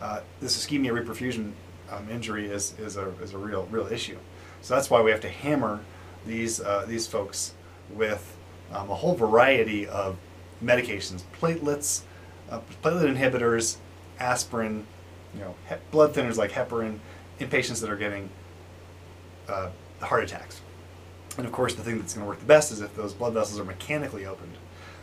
Uh, 0.00 0.20
this 0.40 0.56
ischemia 0.56 0.92
reperfusion 0.92 1.52
um, 1.90 2.08
injury 2.10 2.46
is, 2.46 2.78
is, 2.78 2.96
a, 2.96 3.08
is 3.22 3.32
a 3.32 3.38
real 3.38 3.66
real 3.70 3.86
issue. 3.86 4.18
So 4.60 4.74
that's 4.74 4.90
why 4.90 5.00
we 5.00 5.10
have 5.10 5.20
to 5.20 5.28
hammer 5.28 5.80
these 6.26 6.60
uh, 6.60 6.84
these 6.88 7.06
folks 7.06 7.54
with 7.90 8.36
um, 8.72 8.90
a 8.90 8.94
whole 8.94 9.14
variety 9.14 9.86
of 9.86 10.16
medications, 10.62 11.22
platelets, 11.40 12.02
uh, 12.50 12.60
platelet 12.82 13.16
inhibitors, 13.16 13.76
aspirin, 14.18 14.86
you 15.34 15.40
know, 15.40 15.54
blood 15.90 16.14
thinners 16.14 16.36
like 16.36 16.50
heparin, 16.52 16.98
in 17.38 17.48
patients 17.48 17.80
that 17.80 17.90
are 17.90 17.96
getting 17.96 18.28
uh, 19.48 19.68
heart 20.00 20.24
attacks. 20.24 20.60
And 21.36 21.46
of 21.46 21.52
course, 21.52 21.74
the 21.74 21.82
thing 21.82 21.98
that's 21.98 22.14
going 22.14 22.24
to 22.24 22.28
work 22.28 22.38
the 22.38 22.46
best 22.46 22.72
is 22.72 22.80
if 22.80 22.94
those 22.94 23.12
blood 23.12 23.34
vessels 23.34 23.60
are 23.60 23.64
mechanically 23.64 24.24
opened. 24.24 24.56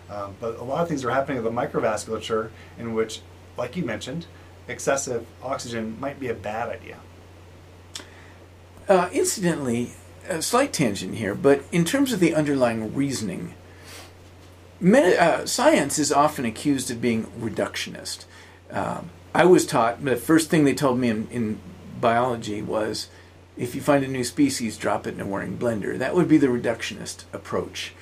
Um, 0.10 0.36
but 0.40 0.58
a 0.58 0.64
lot 0.64 0.82
of 0.82 0.88
things 0.88 1.06
are 1.06 1.12
happening 1.12 1.38
in 1.38 1.44
the 1.44 1.52
microvasculature 1.52 2.50
in 2.78 2.94
which, 2.94 3.22
like 3.58 3.76
you 3.76 3.84
mentioned, 3.84 4.26
excessive 4.68 5.26
oxygen 5.42 6.00
might 6.00 6.20
be 6.20 6.28
a 6.28 6.34
bad 6.34 6.70
idea. 6.70 6.98
Uh, 8.88 9.10
incidentally, 9.14 9.92
a 10.28 10.42
slight 10.42 10.74
tangent 10.74 11.16
here, 11.16 11.36
but 11.36 11.64
in 11.72 11.86
terms 11.86 12.12
of 12.12 12.20
the 12.20 12.36
underlying 12.36 12.94
reasoning, 12.94 13.54
med- 14.80 15.18
uh, 15.18 15.46
science 15.46 15.98
is 16.00 16.12
often 16.12 16.46
accused 16.46 16.92
of 16.92 17.02
being 17.02 17.26
reductionist. 17.40 18.26
Um 18.72 19.10
I 19.36 19.46
was 19.46 19.66
taught 19.66 20.06
the 20.06 20.16
first 20.16 20.50
thing 20.50 20.64
they 20.64 20.76
told 20.76 21.00
me 21.00 21.10
in, 21.10 21.28
in 21.30 21.60
biology 22.00 22.62
was 22.62 23.08
if 23.58 23.76
you 23.76 23.82
find 23.82 24.04
a 24.04 24.08
new 24.08 24.24
species, 24.24 24.78
drop 24.78 25.06
it 25.06 25.16
in 25.16 25.22
a 25.22 25.26
whirring 25.26 25.58
blender. 25.58 25.98
That 25.98 26.16
would 26.16 26.28
be 26.28 26.38
the 26.38 26.48
reductionist 26.48 27.24
approach. 27.32 27.94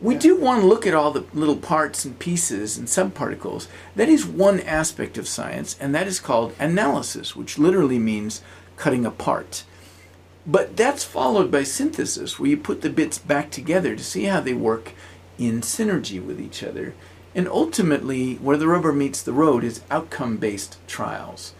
We 0.00 0.14
Yeah. 0.14 0.20
do 0.20 0.36
want 0.36 0.60
to 0.60 0.66
look 0.66 0.86
at 0.86 0.94
all 0.94 1.10
the 1.10 1.24
little 1.32 1.56
parts 1.56 2.04
and 2.04 2.18
pieces 2.18 2.76
and 2.76 2.86
subparticles. 2.86 3.66
That 3.96 4.08
is 4.08 4.26
one 4.26 4.60
aspect 4.60 5.16
of 5.16 5.26
science, 5.26 5.74
and 5.80 5.94
that 5.94 6.06
is 6.06 6.20
called 6.20 6.52
analysis, 6.58 7.34
which 7.34 7.58
literally 7.58 7.98
means 7.98 8.42
cutting 8.76 9.06
apart. 9.06 9.64
But 10.46 10.76
that's 10.76 11.02
followed 11.02 11.50
by 11.50 11.64
synthesis, 11.64 12.38
where 12.38 12.50
you 12.50 12.56
put 12.56 12.82
the 12.82 12.90
bits 12.90 13.18
back 13.18 13.50
together 13.50 13.96
to 13.96 14.04
see 14.04 14.24
how 14.24 14.40
they 14.40 14.54
work 14.54 14.92
in 15.38 15.60
synergy 15.62 16.24
with 16.24 16.40
each 16.40 16.62
other. 16.62 16.94
And 17.34 17.48
ultimately, 17.48 18.34
where 18.36 18.56
the 18.56 18.68
rubber 18.68 18.92
meets 18.92 19.22
the 19.22 19.32
road 19.32 19.64
is 19.64 19.80
outcome 19.90 20.36
based 20.36 20.76
trials. 20.86 21.52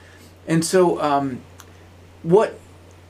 And 0.47 0.65
so, 0.65 1.01
um, 1.03 1.41
what 2.23 2.61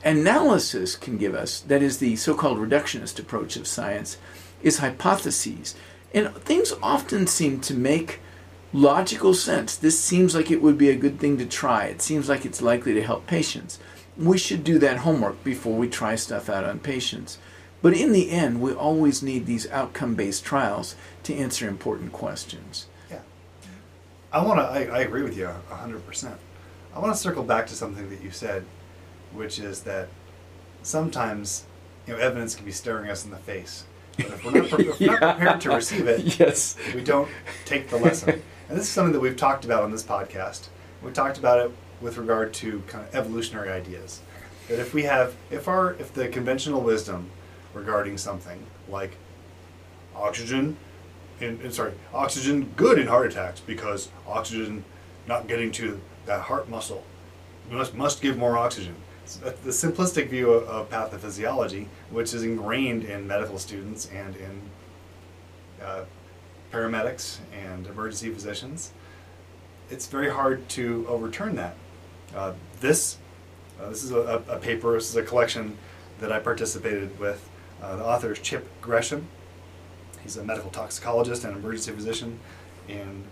analysis 0.03 0.95
can 0.95 1.17
give 1.17 1.33
us, 1.33 1.61
that 1.61 1.81
is 1.81 1.97
the 1.97 2.15
so 2.15 2.33
called 2.33 2.57
reductionist 2.57 3.19
approach 3.19 3.55
of 3.55 3.67
science, 3.67 4.17
is 4.61 4.79
hypotheses. 4.79 5.75
And 6.13 6.33
things 6.35 6.73
often 6.81 7.27
seem 7.27 7.59
to 7.61 7.73
make 7.73 8.19
logical 8.73 9.33
sense. 9.33 9.75
This 9.75 9.99
seems 9.99 10.35
like 10.35 10.51
it 10.51 10.61
would 10.61 10.77
be 10.77 10.89
a 10.89 10.95
good 10.95 11.19
thing 11.19 11.37
to 11.37 11.45
try. 11.45 11.85
It 11.85 12.01
seems 12.01 12.29
like 12.29 12.45
it's 12.45 12.61
likely 12.61 12.93
to 12.93 13.03
help 13.03 13.27
patients. 13.27 13.79
We 14.17 14.37
should 14.37 14.63
do 14.63 14.79
that 14.79 14.97
homework 14.97 15.43
before 15.43 15.77
we 15.77 15.87
try 15.87 16.15
stuff 16.15 16.49
out 16.49 16.63
on 16.63 16.79
patients. 16.79 17.37
But 17.81 17.93
in 17.93 18.11
the 18.11 18.31
end, 18.31 18.61
we 18.61 18.73
always 18.73 19.21
need 19.21 19.45
these 19.45 19.69
outcome 19.69 20.15
based 20.15 20.43
trials 20.43 20.95
to 21.23 21.35
answer 21.35 21.67
important 21.67 22.11
questions. 22.11 22.87
Yeah. 23.09 23.19
I 24.31 24.43
want 24.43 24.59
to, 24.59 24.63
I, 24.63 24.97
I 24.97 25.01
agree 25.01 25.21
with 25.21 25.37
you 25.37 25.49
100%. 25.69 26.35
I 26.95 26.99
want 26.99 27.13
to 27.13 27.19
circle 27.19 27.43
back 27.43 27.67
to 27.67 27.75
something 27.75 28.09
that 28.09 28.21
you 28.21 28.31
said, 28.31 28.65
which 29.37 29.59
is 29.59 29.81
that 29.83 30.07
sometimes, 30.83 31.65
you 32.05 32.13
know, 32.13 32.19
evidence 32.19 32.55
can 32.55 32.65
be 32.65 32.71
staring 32.71 33.09
us 33.09 33.23
in 33.23 33.31
the 33.31 33.37
face. 33.37 33.83
But 34.17 34.25
if 34.27 34.43
we're 34.45 34.51
not, 34.61 34.69
pre- 34.69 34.87
if 34.89 34.99
we're 34.99 35.19
not 35.19 35.37
prepared 35.37 35.61
to 35.61 35.69
receive 35.69 36.07
it, 36.07 36.39
Yes. 36.39 36.75
we 36.95 37.03
don't 37.03 37.29
take 37.65 37.89
the 37.89 37.97
lesson. 37.97 38.41
And 38.69 38.77
this 38.77 38.85
is 38.87 38.91
something 38.91 39.13
that 39.13 39.21
we've 39.21 39.37
talked 39.37 39.63
about 39.63 39.83
on 39.83 39.91
this 39.93 40.03
podcast. 40.03 40.67
We 41.01 41.09
talked 41.13 41.37
about 41.37 41.59
it 41.65 41.71
with 42.01 42.17
regard 42.17 42.53
to 42.55 42.83
kind 42.87 43.07
of 43.07 43.15
evolutionary 43.15 43.69
ideas. 43.69 44.19
That 44.67 44.77
if 44.77 44.93
we 44.93 45.03
have, 45.03 45.35
if 45.49 45.69
our, 45.69 45.93
if 45.93 46.13
the 46.13 46.27
conventional 46.27 46.81
wisdom 46.81 47.29
regarding 47.73 48.17
something 48.17 48.61
like 48.89 49.15
oxygen, 50.13 50.75
in, 51.39 51.61
in 51.61 51.71
sorry, 51.71 51.93
oxygen 52.13 52.73
good 52.75 52.99
in 52.99 53.07
heart 53.07 53.31
attacks 53.31 53.61
because 53.61 54.09
oxygen 54.27 54.83
not 55.27 55.47
getting 55.47 55.71
to 55.71 56.01
that 56.25 56.41
heart 56.41 56.67
muscle. 56.69 57.05
We 57.69 57.77
must 57.77 57.93
must 57.95 58.21
give 58.21 58.37
more 58.37 58.57
oxygen. 58.57 58.95
The 59.63 59.71
simplistic 59.71 60.29
view 60.29 60.51
of, 60.51 60.67
of 60.67 60.89
pathophysiology, 60.89 61.87
which 62.09 62.33
is 62.33 62.43
ingrained 62.43 63.03
in 63.03 63.27
medical 63.27 63.57
students 63.57 64.09
and 64.13 64.35
in 64.35 64.61
uh, 65.83 66.05
paramedics 66.71 67.37
and 67.53 67.87
emergency 67.87 68.29
physicians, 68.31 68.91
it's 69.89 70.07
very 70.07 70.29
hard 70.29 70.67
to 70.69 71.05
overturn 71.07 71.55
that. 71.55 71.75
Uh, 72.35 72.53
this, 72.81 73.17
uh, 73.81 73.89
this 73.89 74.03
is 74.03 74.11
a, 74.11 74.43
a, 74.49 74.59
paper, 74.59 74.93
this 74.93 75.09
is 75.09 75.15
a 75.15 75.23
collection 75.23 75.77
that 76.19 76.31
I 76.31 76.39
participated 76.39 77.17
with. 77.19 77.49
Uh, 77.81 77.95
the 77.95 78.05
author 78.05 78.31
is 78.33 78.39
Chip 78.39 78.67
Gresham. 78.81 79.27
He's 80.21 80.35
a 80.37 80.43
medical 80.43 80.71
toxicologist 80.71 81.43
and 81.43 81.55
emergency 81.55 81.91
physician 81.91 82.39
in 82.87 83.23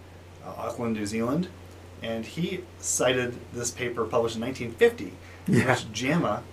uh, 0.45 0.53
Auckland, 0.57 0.95
New 0.95 1.05
Zealand. 1.05 1.47
And 2.01 2.25
he 2.25 2.61
cited 2.79 3.35
this 3.53 3.71
paper 3.71 4.05
published 4.05 4.35
in 4.35 4.41
1950, 4.43 5.13
yeah. 5.47 5.71
which 5.71 5.91
JAMA 5.91 6.43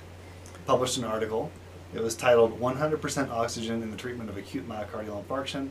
published 0.66 0.98
an 0.98 1.04
article. 1.04 1.50
It 1.94 2.02
was 2.02 2.14
titled 2.14 2.58
100% 2.58 3.30
Oxygen 3.30 3.82
in 3.82 3.90
the 3.90 3.96
Treatment 3.96 4.30
of 4.30 4.36
Acute 4.36 4.68
Myocardial 4.68 5.22
Infarction 5.24 5.70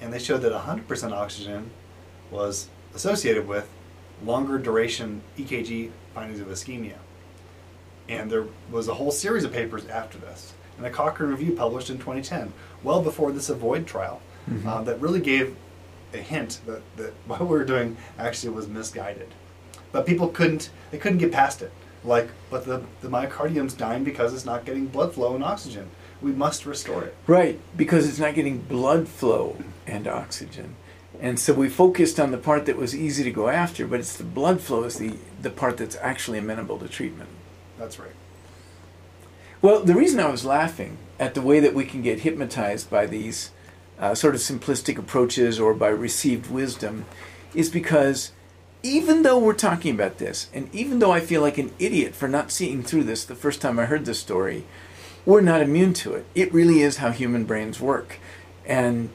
and 0.00 0.12
they 0.12 0.18
showed 0.18 0.42
that 0.42 0.52
100% 0.52 1.12
oxygen 1.12 1.70
was 2.30 2.68
associated 2.94 3.46
with 3.46 3.68
longer 4.24 4.58
duration 4.58 5.22
EKG 5.36 5.90
findings 6.14 6.40
of 6.40 6.48
ischemia. 6.48 6.96
And 8.08 8.30
there 8.30 8.46
was 8.70 8.88
a 8.88 8.94
whole 8.94 9.10
series 9.10 9.44
of 9.44 9.52
papers 9.52 9.86
after 9.86 10.18
this. 10.18 10.54
And 10.76 10.86
a 10.86 10.90
Cochrane 10.90 11.30
review 11.30 11.52
published 11.52 11.90
in 11.90 11.98
2010, 11.98 12.52
well 12.82 13.02
before 13.02 13.32
this 13.32 13.48
Avoid 13.48 13.86
trial, 13.86 14.20
mm-hmm. 14.48 14.66
uh, 14.66 14.82
that 14.82 15.00
really 15.00 15.20
gave 15.20 15.56
a 16.14 16.18
hint 16.18 16.60
that, 16.66 16.82
that 16.96 17.12
what 17.26 17.40
we 17.40 17.46
were 17.46 17.64
doing 17.64 17.96
actually 18.18 18.50
was 18.50 18.68
misguided. 18.68 19.28
But 19.90 20.06
people 20.06 20.28
couldn't, 20.28 20.70
they 20.90 20.98
couldn't 20.98 21.18
get 21.18 21.32
past 21.32 21.62
it. 21.62 21.72
Like, 22.04 22.30
but 22.50 22.64
the, 22.64 22.82
the 23.00 23.08
myocardium's 23.08 23.74
dying 23.74 24.04
because 24.04 24.32
it's 24.32 24.44
not 24.44 24.64
getting 24.64 24.86
blood 24.86 25.14
flow 25.14 25.34
and 25.34 25.42
oxygen 25.44 25.90
we 26.20 26.32
must 26.32 26.66
restore 26.66 27.04
it. 27.04 27.14
Right, 27.26 27.60
because 27.76 28.08
it's 28.08 28.18
not 28.18 28.34
getting 28.34 28.58
blood 28.58 29.08
flow 29.08 29.56
and 29.86 30.06
oxygen. 30.06 30.76
And 31.20 31.38
so 31.38 31.52
we 31.52 31.68
focused 31.68 32.20
on 32.20 32.30
the 32.30 32.38
part 32.38 32.66
that 32.66 32.76
was 32.76 32.94
easy 32.94 33.24
to 33.24 33.30
go 33.30 33.48
after, 33.48 33.86
but 33.86 34.00
it's 34.00 34.16
the 34.16 34.24
blood 34.24 34.60
flow 34.60 34.84
is 34.84 34.96
the, 34.96 35.14
the 35.40 35.50
part 35.50 35.76
that's 35.76 35.96
actually 35.96 36.38
amenable 36.38 36.78
to 36.78 36.88
treatment. 36.88 37.30
That's 37.78 37.98
right. 37.98 38.14
Well, 39.60 39.82
the 39.82 39.94
reason 39.94 40.20
I 40.20 40.30
was 40.30 40.44
laughing 40.44 40.98
at 41.18 41.34
the 41.34 41.42
way 41.42 41.58
that 41.60 41.74
we 41.74 41.84
can 41.84 42.02
get 42.02 42.20
hypnotized 42.20 42.88
by 42.90 43.06
these 43.06 43.50
uh, 43.98 44.14
sort 44.14 44.36
of 44.36 44.40
simplistic 44.40 44.98
approaches 44.98 45.58
or 45.58 45.74
by 45.74 45.88
received 45.88 46.50
wisdom 46.50 47.04
is 47.54 47.68
because 47.68 48.30
even 48.82 49.22
though 49.22 49.38
we're 49.38 49.54
talking 49.54 49.94
about 49.94 50.18
this, 50.18 50.48
and 50.54 50.72
even 50.74 50.98
though 50.98 51.10
I 51.10 51.20
feel 51.20 51.40
like 51.40 51.58
an 51.58 51.72
idiot 51.78 52.14
for 52.14 52.28
not 52.28 52.52
seeing 52.52 52.82
through 52.82 53.04
this 53.04 53.24
the 53.24 53.34
first 53.34 53.60
time 53.60 53.78
I 53.78 53.86
heard 53.86 54.04
this 54.04 54.20
story, 54.20 54.64
we're 55.26 55.40
not 55.40 55.60
immune 55.60 55.94
to 55.94 56.14
it. 56.14 56.26
It 56.34 56.52
really 56.52 56.80
is 56.80 56.98
how 56.98 57.10
human 57.10 57.44
brains 57.44 57.80
work. 57.80 58.18
And 58.64 59.10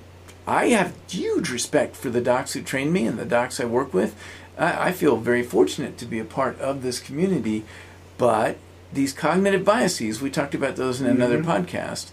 I 0.45 0.67
have 0.69 0.95
huge 1.07 1.49
respect 1.49 1.95
for 1.95 2.09
the 2.09 2.21
docs 2.21 2.53
who 2.53 2.61
train 2.61 2.91
me 2.91 3.05
and 3.05 3.17
the 3.17 3.25
docs 3.25 3.59
I 3.59 3.65
work 3.65 3.93
with. 3.93 4.15
I, 4.57 4.89
I 4.89 4.91
feel 4.91 5.17
very 5.17 5.43
fortunate 5.43 5.97
to 5.99 6.05
be 6.05 6.19
a 6.19 6.25
part 6.25 6.59
of 6.59 6.81
this 6.81 6.99
community. 6.99 7.63
But 8.17 8.57
these 8.91 9.13
cognitive 9.13 9.63
biases, 9.63 10.21
we 10.21 10.29
talked 10.29 10.53
about 10.53 10.75
those 10.75 10.99
in 10.99 11.07
another 11.07 11.39
mm-hmm. 11.39 11.49
podcast, 11.49 12.11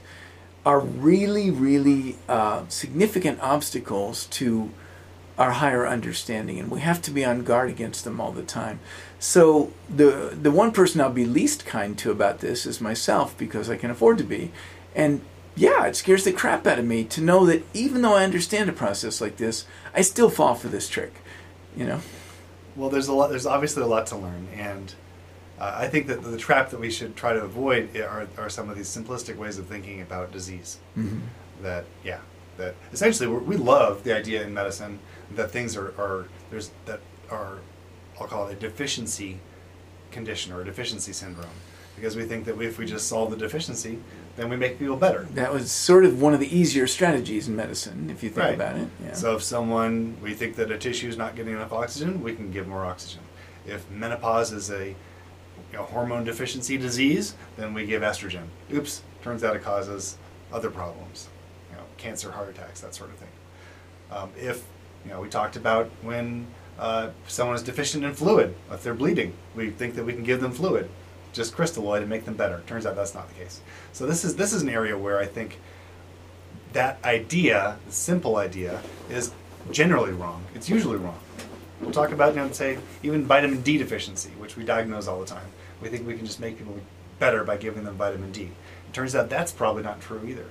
are 0.64 0.80
really, 0.80 1.50
really 1.50 2.16
uh, 2.28 2.64
significant 2.68 3.40
obstacles 3.40 4.26
to 4.26 4.70
our 5.40 5.52
higher 5.52 5.88
understanding, 5.88 6.58
and 6.58 6.70
we 6.70 6.80
have 6.80 7.00
to 7.00 7.10
be 7.10 7.24
on 7.24 7.42
guard 7.42 7.70
against 7.70 8.04
them 8.04 8.20
all 8.20 8.30
the 8.30 8.42
time. 8.42 8.78
So 9.18 9.72
the 9.88 10.36
the 10.40 10.50
one 10.50 10.70
person 10.70 11.00
I'll 11.00 11.10
be 11.10 11.24
least 11.24 11.64
kind 11.64 11.96
to 11.98 12.10
about 12.10 12.40
this 12.40 12.66
is 12.66 12.78
myself 12.78 13.36
because 13.38 13.70
I 13.70 13.76
can 13.76 13.90
afford 13.90 14.18
to 14.18 14.24
be, 14.24 14.52
and 14.94 15.22
yeah, 15.56 15.86
it 15.86 15.96
scares 15.96 16.24
the 16.24 16.32
crap 16.32 16.66
out 16.66 16.78
of 16.78 16.84
me 16.84 17.04
to 17.04 17.22
know 17.22 17.46
that 17.46 17.64
even 17.72 18.02
though 18.02 18.16
I 18.16 18.24
understand 18.24 18.68
a 18.68 18.74
process 18.74 19.22
like 19.22 19.38
this, 19.38 19.64
I 19.94 20.02
still 20.02 20.28
fall 20.28 20.54
for 20.54 20.68
this 20.68 20.90
trick. 20.90 21.14
You 21.74 21.86
know. 21.86 22.00
Well, 22.76 22.90
there's 22.90 23.08
a 23.08 23.14
lot. 23.14 23.30
There's 23.30 23.46
obviously 23.46 23.82
a 23.82 23.86
lot 23.86 24.06
to 24.08 24.16
learn, 24.16 24.46
and 24.54 24.94
uh, 25.58 25.72
I 25.74 25.88
think 25.88 26.06
that 26.08 26.22
the 26.22 26.36
trap 26.36 26.68
that 26.68 26.80
we 26.80 26.90
should 26.90 27.16
try 27.16 27.32
to 27.32 27.42
avoid 27.42 27.96
are, 27.96 28.28
are 28.36 28.50
some 28.50 28.68
of 28.68 28.76
these 28.76 28.94
simplistic 28.94 29.36
ways 29.36 29.56
of 29.56 29.66
thinking 29.66 30.02
about 30.02 30.32
disease. 30.32 30.78
Mm-hmm. 30.98 31.20
That 31.62 31.86
yeah, 32.04 32.20
that 32.58 32.74
essentially 32.92 33.26
we 33.26 33.56
love 33.56 34.04
the 34.04 34.14
idea 34.14 34.42
in 34.42 34.52
medicine 34.52 34.98
that 35.32 35.50
things 35.50 35.76
are, 35.76 35.88
are 35.98 36.26
there's 36.50 36.70
that 36.86 37.00
are 37.30 37.58
I'll 38.20 38.26
call 38.26 38.48
it 38.48 38.52
a 38.52 38.56
deficiency 38.56 39.38
condition 40.10 40.52
or 40.52 40.60
a 40.60 40.64
deficiency 40.64 41.12
syndrome 41.12 41.46
because 41.96 42.16
we 42.16 42.24
think 42.24 42.46
that 42.46 42.60
if 42.60 42.78
we 42.78 42.86
just 42.86 43.08
solve 43.08 43.30
the 43.30 43.36
deficiency, 43.36 43.98
then 44.36 44.48
we 44.48 44.56
make 44.56 44.78
people 44.78 44.96
better. 44.96 45.26
That 45.34 45.52
was 45.52 45.70
sort 45.70 46.04
of 46.04 46.20
one 46.20 46.32
of 46.32 46.40
the 46.40 46.56
easier 46.56 46.86
strategies 46.86 47.46
in 47.46 47.56
medicine, 47.56 48.08
if 48.10 48.22
you 48.22 48.30
think 48.30 48.44
right. 48.44 48.54
about 48.54 48.76
it. 48.76 48.88
Yeah. 49.04 49.12
So 49.12 49.36
if 49.36 49.42
someone 49.42 50.16
we 50.22 50.32
think 50.32 50.56
that 50.56 50.70
a 50.70 50.78
tissue 50.78 51.08
is 51.08 51.18
not 51.18 51.36
getting 51.36 51.52
enough 51.52 51.72
oxygen, 51.72 52.22
we 52.22 52.34
can 52.34 52.50
give 52.50 52.66
more 52.66 52.86
oxygen. 52.86 53.22
If 53.66 53.88
menopause 53.90 54.52
is 54.52 54.70
a 54.70 54.88
you 54.88 55.76
know, 55.76 55.84
hormone 55.84 56.24
deficiency 56.24 56.78
disease, 56.78 57.34
then 57.56 57.74
we 57.74 57.86
give 57.86 58.02
estrogen. 58.02 58.44
Oops, 58.72 59.02
turns 59.22 59.44
out 59.44 59.54
it 59.54 59.62
causes 59.62 60.16
other 60.52 60.70
problems, 60.70 61.28
you 61.70 61.76
know, 61.76 61.84
cancer, 61.96 62.32
heart 62.32 62.48
attacks, 62.48 62.80
that 62.80 62.94
sort 62.94 63.10
of 63.10 63.16
thing. 63.16 63.28
Um, 64.10 64.30
if 64.36 64.64
you 65.04 65.10
know, 65.10 65.20
we 65.20 65.28
talked 65.28 65.56
about 65.56 65.90
when 66.02 66.46
uh, 66.78 67.10
someone 67.26 67.56
is 67.56 67.62
deficient 67.62 68.04
in 68.04 68.14
fluid, 68.14 68.54
if 68.70 68.82
they're 68.82 68.94
bleeding, 68.94 69.32
we 69.54 69.70
think 69.70 69.94
that 69.94 70.04
we 70.04 70.12
can 70.12 70.24
give 70.24 70.40
them 70.40 70.52
fluid, 70.52 70.88
just 71.32 71.54
crystalloid, 71.54 71.98
and 71.98 72.08
make 72.08 72.24
them 72.24 72.34
better. 72.34 72.62
Turns 72.66 72.86
out 72.86 72.96
that's 72.96 73.14
not 73.14 73.28
the 73.28 73.34
case. 73.34 73.60
So 73.92 74.06
this 74.06 74.24
is 74.24 74.36
this 74.36 74.52
is 74.52 74.62
an 74.62 74.68
area 74.68 74.96
where 74.96 75.18
I 75.18 75.26
think 75.26 75.58
that 76.72 76.98
idea, 77.04 77.76
the 77.86 77.92
simple 77.92 78.36
idea, 78.36 78.80
is 79.10 79.32
generally 79.70 80.12
wrong. 80.12 80.44
It's 80.54 80.68
usually 80.68 80.96
wrong. 80.96 81.18
We'll 81.80 81.92
talk 81.92 82.12
about, 82.12 82.34
you 82.34 82.40
know, 82.40 82.52
say 82.52 82.78
even 83.02 83.24
vitamin 83.24 83.62
D 83.62 83.78
deficiency, 83.78 84.30
which 84.38 84.56
we 84.56 84.64
diagnose 84.64 85.06
all 85.06 85.20
the 85.20 85.26
time. 85.26 85.46
We 85.80 85.88
think 85.88 86.06
we 86.06 86.14
can 86.14 86.26
just 86.26 86.40
make 86.40 86.58
people 86.58 86.78
better 87.18 87.44
by 87.44 87.56
giving 87.56 87.84
them 87.84 87.96
vitamin 87.96 88.32
D. 88.32 88.42
It 88.42 88.92
turns 88.92 89.14
out 89.14 89.30
that's 89.30 89.52
probably 89.52 89.82
not 89.82 90.00
true 90.00 90.22
either. 90.26 90.46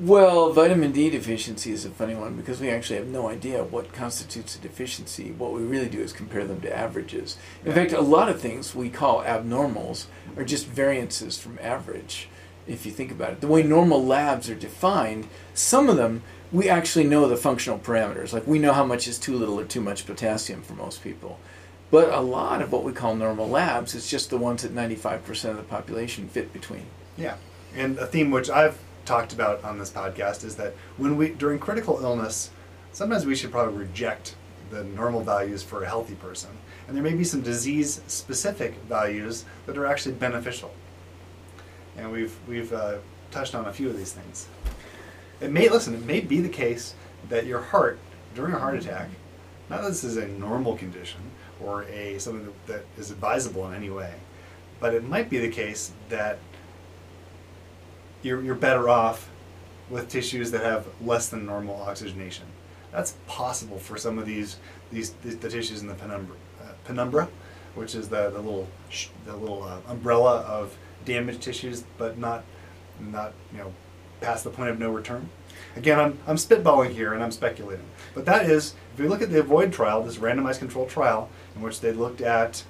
Well, 0.00 0.54
vitamin 0.54 0.92
D 0.92 1.10
deficiency 1.10 1.72
is 1.72 1.84
a 1.84 1.90
funny 1.90 2.14
one 2.14 2.34
because 2.34 2.58
we 2.58 2.70
actually 2.70 2.96
have 2.96 3.08
no 3.08 3.28
idea 3.28 3.62
what 3.62 3.92
constitutes 3.92 4.56
a 4.56 4.58
deficiency. 4.58 5.30
What 5.32 5.52
we 5.52 5.60
really 5.60 5.90
do 5.90 6.00
is 6.00 6.14
compare 6.14 6.46
them 6.46 6.62
to 6.62 6.74
averages. 6.74 7.36
In 7.66 7.74
fact, 7.74 7.92
a 7.92 8.00
lot 8.00 8.30
of 8.30 8.40
things 8.40 8.74
we 8.74 8.88
call 8.88 9.22
abnormals 9.22 10.06
are 10.38 10.44
just 10.44 10.66
variances 10.66 11.38
from 11.38 11.58
average, 11.60 12.30
if 12.66 12.86
you 12.86 12.92
think 12.92 13.10
about 13.10 13.32
it. 13.32 13.40
The 13.42 13.46
way 13.46 13.62
normal 13.62 14.02
labs 14.02 14.48
are 14.48 14.54
defined, 14.54 15.28
some 15.52 15.90
of 15.90 15.98
them 15.98 16.22
we 16.50 16.70
actually 16.70 17.04
know 17.04 17.28
the 17.28 17.36
functional 17.36 17.78
parameters. 17.78 18.32
Like 18.32 18.46
we 18.46 18.58
know 18.58 18.72
how 18.72 18.86
much 18.86 19.06
is 19.06 19.18
too 19.18 19.36
little 19.36 19.60
or 19.60 19.66
too 19.66 19.82
much 19.82 20.06
potassium 20.06 20.62
for 20.62 20.72
most 20.72 21.04
people. 21.04 21.38
But 21.90 22.08
a 22.08 22.20
lot 22.20 22.62
of 22.62 22.72
what 22.72 22.84
we 22.84 22.92
call 22.92 23.16
normal 23.16 23.50
labs 23.50 23.94
is 23.94 24.08
just 24.08 24.30
the 24.30 24.38
ones 24.38 24.62
that 24.62 24.74
95% 24.74 25.50
of 25.50 25.56
the 25.58 25.62
population 25.62 26.26
fit 26.26 26.54
between. 26.54 26.86
Yeah. 27.18 27.36
And 27.76 27.98
a 27.98 28.06
theme 28.06 28.30
which 28.30 28.48
I've 28.48 28.78
talked 29.10 29.32
about 29.32 29.64
on 29.64 29.76
this 29.76 29.90
podcast 29.90 30.44
is 30.44 30.54
that 30.54 30.72
when 30.96 31.16
we 31.16 31.30
during 31.30 31.58
critical 31.58 32.00
illness, 32.00 32.50
sometimes 32.92 33.26
we 33.26 33.34
should 33.34 33.50
probably 33.50 33.76
reject 33.76 34.36
the 34.70 34.84
normal 34.84 35.20
values 35.20 35.64
for 35.64 35.82
a 35.82 35.88
healthy 35.88 36.14
person, 36.14 36.50
and 36.86 36.96
there 36.96 37.02
may 37.02 37.14
be 37.14 37.24
some 37.24 37.40
disease 37.40 38.00
specific 38.06 38.76
values 38.88 39.44
that 39.66 39.76
are 39.76 39.84
actually 39.84 40.14
beneficial. 40.14 40.72
And 41.96 42.12
we've 42.12 42.36
we've 42.46 42.72
uh, 42.72 42.98
touched 43.32 43.56
on 43.56 43.66
a 43.66 43.72
few 43.72 43.88
of 43.90 43.96
these 43.96 44.12
things. 44.12 44.46
It 45.40 45.50
may 45.50 45.68
listen. 45.68 45.92
It 45.92 46.04
may 46.04 46.20
be 46.20 46.40
the 46.40 46.48
case 46.48 46.94
that 47.28 47.46
your 47.46 47.62
heart 47.62 47.98
during 48.36 48.54
a 48.54 48.60
heart 48.60 48.76
attack, 48.76 49.08
not 49.68 49.82
that 49.82 49.88
this 49.88 50.04
is 50.04 50.18
a 50.18 50.28
normal 50.28 50.76
condition 50.76 51.20
or 51.60 51.82
a 51.82 52.16
something 52.20 52.44
that, 52.44 52.66
that 52.68 52.84
is 52.96 53.10
advisable 53.10 53.66
in 53.66 53.74
any 53.74 53.90
way, 53.90 54.14
but 54.78 54.94
it 54.94 55.02
might 55.02 55.28
be 55.28 55.38
the 55.38 55.50
case 55.50 55.90
that 56.10 56.38
you're, 58.22 58.42
you're 58.42 58.54
better 58.54 58.88
off 58.88 59.30
with 59.88 60.08
tissues 60.08 60.50
that 60.52 60.62
have 60.62 60.86
less 61.00 61.28
than 61.28 61.46
normal 61.46 61.80
oxygenation. 61.82 62.46
That's 62.92 63.14
possible 63.26 63.78
for 63.78 63.96
some 63.96 64.18
of 64.18 64.26
these, 64.26 64.56
these, 64.90 65.10
the, 65.22 65.30
the 65.30 65.48
tissues 65.48 65.80
in 65.80 65.88
the 65.88 65.94
penumbra, 65.94 66.36
uh, 66.62 66.72
penumbra, 66.84 67.28
which 67.74 67.94
is 67.94 68.08
the, 68.08 68.30
the 68.30 68.40
little, 68.40 68.68
the 69.24 69.36
little 69.36 69.62
uh, 69.62 69.80
umbrella 69.88 70.40
of 70.40 70.76
damaged 71.04 71.42
tissues, 71.42 71.84
but 71.98 72.18
not, 72.18 72.44
not 73.00 73.32
you 73.52 73.58
know, 73.58 73.72
past 74.20 74.44
the 74.44 74.50
point 74.50 74.70
of 74.70 74.78
no 74.78 74.90
return. 74.90 75.28
Again, 75.76 75.98
I'm, 75.98 76.18
I'm 76.26 76.36
spitballing 76.36 76.90
here 76.90 77.14
and 77.14 77.22
I'm 77.22 77.30
speculating. 77.30 77.84
But 78.14 78.24
that 78.26 78.48
is, 78.48 78.74
if 78.94 79.00
we 79.00 79.08
look 79.08 79.22
at 79.22 79.30
the 79.30 79.40
Avoid 79.40 79.72
trial, 79.72 80.02
this 80.02 80.16
randomized 80.16 80.58
controlled 80.58 80.88
trial, 80.88 81.28
in 81.54 81.62
which 81.62 81.80
they 81.80 81.92
looked 81.92 82.20
at, 82.20 82.62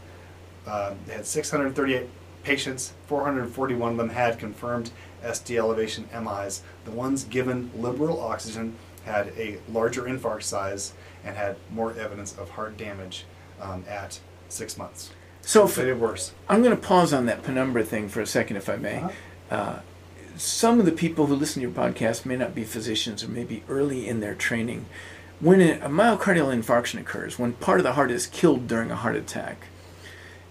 uh, 0.66 0.94
they 1.06 1.14
had 1.14 1.26
638 1.26 2.08
patients, 2.42 2.92
441 3.06 3.92
of 3.92 3.96
them 3.98 4.10
had 4.10 4.38
confirmed 4.38 4.90
ST 5.32 5.56
elevation 5.58 6.08
MIs. 6.12 6.62
The 6.84 6.90
ones 6.90 7.24
given 7.24 7.70
liberal 7.76 8.20
oxygen 8.20 8.76
had 9.04 9.28
a 9.36 9.58
larger 9.70 10.02
infarct 10.02 10.42
size 10.42 10.92
and 11.24 11.36
had 11.36 11.56
more 11.70 11.92
evidence 11.94 12.36
of 12.36 12.50
heart 12.50 12.76
damage 12.76 13.24
um, 13.60 13.84
at 13.88 14.20
six 14.48 14.76
months. 14.76 15.10
So 15.42 15.66
they 15.66 15.72
for, 15.72 15.84
did 15.84 16.00
worse. 16.00 16.32
I'm 16.48 16.62
going 16.62 16.76
to 16.76 16.82
pause 16.82 17.12
on 17.12 17.26
that 17.26 17.42
penumbra 17.42 17.84
thing 17.84 18.08
for 18.08 18.20
a 18.20 18.26
second, 18.26 18.56
if 18.56 18.68
I 18.68 18.76
may. 18.76 18.98
Uh-huh. 18.98 19.10
Uh, 19.50 19.80
some 20.36 20.80
of 20.80 20.86
the 20.86 20.92
people 20.92 21.26
who 21.26 21.34
listen 21.34 21.60
to 21.60 21.68
your 21.68 21.76
podcast 21.76 22.24
may 22.24 22.36
not 22.36 22.54
be 22.54 22.64
physicians 22.64 23.22
or 23.22 23.28
may 23.28 23.44
be 23.44 23.62
early 23.68 24.08
in 24.08 24.20
their 24.20 24.34
training. 24.34 24.86
When 25.40 25.60
a 25.60 25.88
myocardial 25.88 26.54
infarction 26.54 27.00
occurs, 27.00 27.38
when 27.38 27.54
part 27.54 27.80
of 27.80 27.84
the 27.84 27.92
heart 27.92 28.10
is 28.10 28.26
killed 28.26 28.66
during 28.66 28.90
a 28.90 28.96
heart 28.96 29.16
attack, 29.16 29.66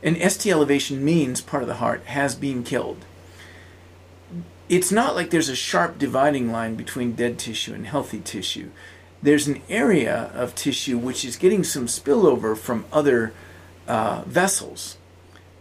and 0.02 0.32
ST 0.32 0.52
elevation 0.52 1.04
means 1.04 1.42
part 1.42 1.64
of 1.64 1.68
the 1.68 1.76
heart 1.76 2.04
has 2.06 2.36
been 2.36 2.64
killed. 2.64 3.06
It's 4.68 4.92
not 4.92 5.16
like 5.16 5.30
there's 5.30 5.50
a 5.50 5.56
sharp 5.56 5.98
dividing 5.98 6.52
line 6.52 6.76
between 6.76 7.14
dead 7.14 7.40
tissue 7.40 7.74
and 7.74 7.88
healthy 7.88 8.20
tissue. 8.20 8.70
There's 9.22 9.48
an 9.48 9.62
area 9.68 10.32
of 10.34 10.56
tissue 10.56 10.98
which 10.98 11.26
is 11.26 11.36
getting 11.36 11.64
some 11.64 11.88
spillover 11.88 12.58
from 12.58 12.86
other 12.92 13.34
uh, 13.88 14.24
vessels 14.26 14.98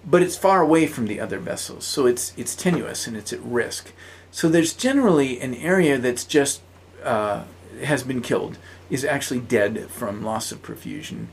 but 0.08 0.22
it's 0.22 0.36
far 0.36 0.62
away 0.62 0.86
from 0.86 1.06
the 1.06 1.20
other 1.20 1.38
vessels, 1.38 1.84
so 1.84 2.06
it's 2.06 2.32
it's 2.36 2.54
tenuous 2.54 3.06
and 3.06 3.16
it's 3.16 3.32
at 3.32 3.42
risk. 3.42 3.92
So 4.30 4.48
there's 4.48 4.72
generally 4.72 5.40
an 5.40 5.54
area 5.54 5.98
that's 5.98 6.24
just 6.24 6.62
uh, 7.04 7.44
has 7.82 8.02
been 8.02 8.22
killed, 8.22 8.58
is 8.90 9.04
actually 9.04 9.40
dead 9.40 9.90
from 9.90 10.24
loss 10.24 10.50
of 10.50 10.62
perfusion, 10.62 11.26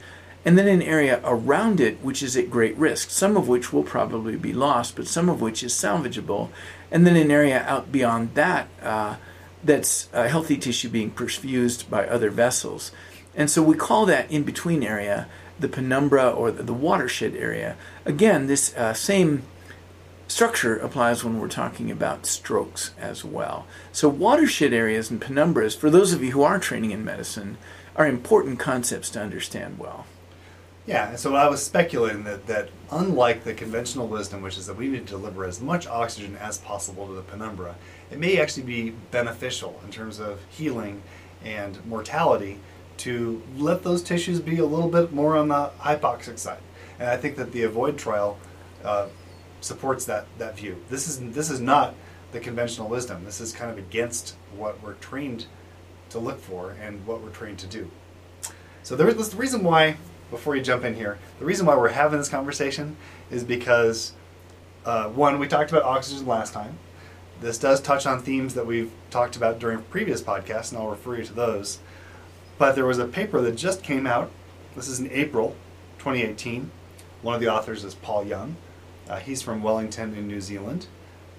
and 0.45 0.57
then 0.57 0.67
an 0.67 0.81
area 0.81 1.19
around 1.23 1.81
it 1.81 1.97
which 2.01 2.21
is 2.23 2.37
at 2.37 2.51
great 2.51 2.77
risk, 2.77 3.09
some 3.09 3.35
of 3.35 3.47
which 3.47 3.73
will 3.73 3.83
probably 3.83 4.37
be 4.37 4.53
lost, 4.53 4.95
but 4.95 5.07
some 5.07 5.27
of 5.27 5.41
which 5.41 5.63
is 5.63 5.73
salvageable, 5.73 6.49
and 6.91 7.05
then 7.05 7.15
an 7.15 7.31
area 7.31 7.63
out 7.63 7.91
beyond 7.91 8.33
that 8.35 8.69
uh, 8.81 9.15
that's 9.63 10.07
uh, 10.13 10.27
healthy 10.27 10.55
tissue 10.57 10.89
being 10.89 11.11
perfused 11.11 11.89
by 11.89 12.07
other 12.07 12.29
vessels, 12.29 12.91
and 13.35 13.49
so 13.49 13.61
we 13.61 13.75
call 13.75 14.05
that 14.05 14.31
in 14.31 14.43
between 14.43 14.83
area 14.83 15.27
the 15.59 15.67
penumbra 15.69 16.29
or 16.29 16.51
the, 16.51 16.73
watershed 16.73 17.35
area. 17.35 17.77
Again, 18.03 18.47
this 18.47 18.75
uh, 18.75 18.93
same 18.93 19.43
structure 20.27 20.75
applies 20.77 21.23
when 21.23 21.39
we're 21.39 21.47
talking 21.47 21.89
about 21.91 22.25
strokes 22.25 22.91
as 22.99 23.23
well. 23.23 23.65
So, 23.91 24.09
watershed 24.09 24.73
areas 24.73 25.09
and 25.09 25.21
penumbras, 25.21 25.77
for 25.77 25.89
those 25.89 26.13
of 26.13 26.23
you 26.23 26.31
who 26.31 26.43
are 26.43 26.59
training 26.59 26.91
in 26.91 27.05
medicine, 27.05 27.57
are 27.95 28.07
important 28.07 28.59
concepts 28.59 29.09
to 29.11 29.21
understand 29.21 29.79
well. 29.79 30.05
Yeah, 30.87 31.09
and 31.09 31.19
so 31.19 31.35
I 31.35 31.49
was 31.49 31.63
speculating 31.63 32.25
that, 32.25 32.45
that 32.45 32.69
unlike 32.91 33.43
the 33.43 33.55
conventional 33.55 34.07
wisdom, 34.07 34.43
which 34.43 34.55
is 34.55 34.67
that 34.67 34.77
we 34.77 34.87
need 34.87 35.07
to 35.07 35.13
deliver 35.13 35.43
as 35.43 35.59
much 35.59 35.87
oxygen 35.87 36.37
as 36.37 36.59
possible 36.59 37.07
to 37.07 37.13
the 37.13 37.23
penumbra, 37.23 37.75
it 38.11 38.19
may 38.19 38.39
actually 38.39 38.63
be 38.63 38.91
beneficial 39.09 39.81
in 39.83 39.91
terms 39.91 40.19
of 40.19 40.39
healing 40.49 41.01
and 41.43 41.83
mortality 41.87 42.59
to 42.97 43.41
let 43.57 43.81
those 43.83 44.03
tissues 44.03 44.39
be 44.39 44.59
a 44.59 44.65
little 44.65 44.89
bit 44.89 45.11
more 45.11 45.35
on 45.35 45.47
the 45.47 45.71
hypoxic 45.79 46.37
side. 46.37 46.61
And 46.99 47.09
I 47.09 47.17
think 47.17 47.35
that 47.37 47.51
the 47.51 47.63
Avoid 47.63 47.97
trial 47.97 48.37
uh, 48.83 49.07
supports 49.61 50.05
that, 50.05 50.27
that 50.37 50.55
view. 50.55 50.77
This 50.89 51.07
is, 51.07 51.19
this 51.33 51.49
is 51.49 51.59
not 51.59 51.95
the 52.31 52.39
conventional 52.39 52.87
wisdom. 52.87 53.25
This 53.25 53.41
is 53.41 53.51
kind 53.51 53.71
of 53.71 53.77
against 53.77 54.35
what 54.55 54.81
we're 54.83 54.93
trained 54.93 55.47
to 56.09 56.19
look 56.19 56.39
for 56.39 56.75
and 56.79 57.05
what 57.07 57.21
we're 57.21 57.31
trained 57.31 57.59
to 57.59 57.67
do. 57.67 57.89
So 58.83 58.95
there 58.95 59.07
is 59.07 59.29
the 59.29 59.37
reason 59.37 59.63
why, 59.63 59.97
before 60.31 60.55
you 60.55 60.61
jump 60.61 60.83
in 60.83 60.95
here, 60.95 61.17
the 61.39 61.45
reason 61.45 61.65
why 61.65 61.75
we're 61.75 61.89
having 61.89 62.19
this 62.19 62.29
conversation 62.29 62.95
is 63.29 63.43
because 63.43 64.13
uh, 64.85 65.09
one, 65.09 65.39
we 65.39 65.47
talked 65.47 65.71
about 65.71 65.83
oxygen 65.83 66.25
last 66.25 66.53
time. 66.53 66.77
This 67.41 67.57
does 67.57 67.81
touch 67.81 68.05
on 68.05 68.21
themes 68.21 68.53
that 68.53 68.65
we've 68.65 68.91
talked 69.09 69.35
about 69.35 69.59
during 69.59 69.81
previous 69.83 70.21
podcasts, 70.21 70.71
and 70.71 70.79
I'll 70.79 70.89
refer 70.89 71.17
you 71.17 71.23
to 71.25 71.33
those. 71.33 71.79
But 72.57 72.75
there 72.75 72.85
was 72.85 72.99
a 72.99 73.05
paper 73.05 73.41
that 73.41 73.55
just 73.55 73.83
came 73.83 74.07
out. 74.07 74.31
This 74.75 74.87
is 74.87 74.99
in 74.99 75.11
April 75.11 75.55
2018. 75.97 76.71
One 77.21 77.35
of 77.35 77.41
the 77.41 77.51
authors 77.51 77.83
is 77.83 77.95
Paul 77.95 78.25
Young. 78.25 78.55
Uh, 79.09 79.17
he's 79.17 79.41
from 79.41 79.61
Wellington 79.61 80.15
in 80.15 80.27
New 80.27 80.39
Zealand. 80.39 80.87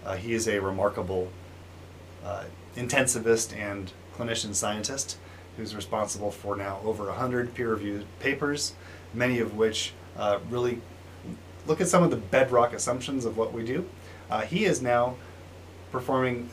Uh, 0.04 0.16
he 0.16 0.34
is 0.34 0.46
a 0.46 0.60
remarkable 0.60 1.30
uh, 2.24 2.44
intensivist 2.76 3.56
and 3.56 3.92
clinician 4.16 4.54
scientist 4.54 5.16
who's 5.56 5.74
responsible 5.74 6.30
for 6.30 6.56
now 6.56 6.80
over 6.84 7.06
100 7.06 7.54
peer 7.54 7.70
reviewed 7.70 8.04
papers, 8.20 8.74
many 9.14 9.38
of 9.38 9.56
which 9.56 9.92
uh, 10.16 10.38
really 10.50 10.80
look 11.66 11.80
at 11.80 11.88
some 11.88 12.02
of 12.02 12.10
the 12.10 12.16
bedrock 12.16 12.72
assumptions 12.72 13.24
of 13.24 13.36
what 13.36 13.52
we 13.52 13.64
do. 13.64 13.88
Uh, 14.30 14.42
he 14.42 14.64
is 14.64 14.82
now 14.82 15.16
performing, 15.92 16.50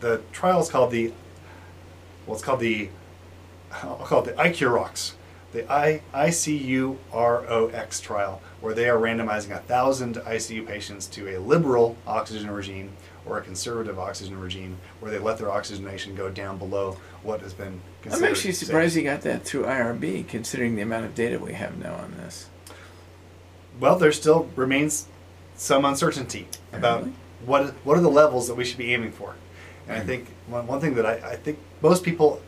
the 0.00 0.20
trial 0.32 0.60
is 0.60 0.68
called 0.68 0.90
the, 0.90 1.12
well, 2.26 2.34
it's 2.34 2.44
called 2.44 2.60
the 2.60 2.88
I'll 3.82 3.96
call 3.96 4.22
it 4.24 4.36
the 4.36 4.42
ICUROX, 4.42 5.12
the 5.52 5.70
I, 5.70 6.00
ICUROX 6.14 8.02
trial, 8.02 8.40
where 8.60 8.74
they 8.74 8.88
are 8.88 8.98
randomizing 8.98 9.50
a 9.50 9.58
thousand 9.58 10.16
ICU 10.16 10.66
patients 10.66 11.06
to 11.08 11.36
a 11.36 11.40
liberal 11.40 11.96
oxygen 12.06 12.50
regime 12.50 12.92
or 13.24 13.38
a 13.38 13.42
conservative 13.42 13.98
oxygen 13.98 14.38
regime, 14.38 14.78
where 15.00 15.10
they 15.10 15.18
let 15.18 15.38
their 15.38 15.50
oxygenation 15.50 16.14
go 16.14 16.30
down 16.30 16.58
below 16.58 16.96
what 17.26 17.40
has 17.40 17.52
been 17.52 17.80
considered. 18.02 18.24
I'm 18.24 18.30
actually 18.30 18.52
safe. 18.52 18.68
surprised 18.68 18.96
you 18.96 19.02
got 19.02 19.22
that 19.22 19.44
through 19.44 19.64
IRB, 19.64 20.26
considering 20.28 20.76
the 20.76 20.82
amount 20.82 21.04
of 21.04 21.14
data 21.14 21.38
we 21.38 21.52
have 21.54 21.76
now 21.78 21.94
on 21.94 22.12
this. 22.16 22.48
Well, 23.80 23.96
there 23.98 24.12
still 24.12 24.48
remains 24.56 25.06
some 25.56 25.84
uncertainty 25.84 26.48
about 26.72 27.08
what 27.44 27.74
what 27.84 27.96
are 27.96 28.00
the 28.00 28.10
levels 28.10 28.46
that 28.48 28.54
we 28.54 28.64
should 28.64 28.78
be 28.78 28.94
aiming 28.94 29.12
for. 29.12 29.34
And 29.88 29.96
I 29.98 30.00
Mhm. 30.00 30.06
think 30.06 30.26
one, 30.46 30.66
one 30.66 30.80
thing 30.80 30.94
that 30.94 31.04
I, 31.06 31.14
I 31.32 31.36
think 31.36 31.58
most 31.82 32.02
people 32.02 32.40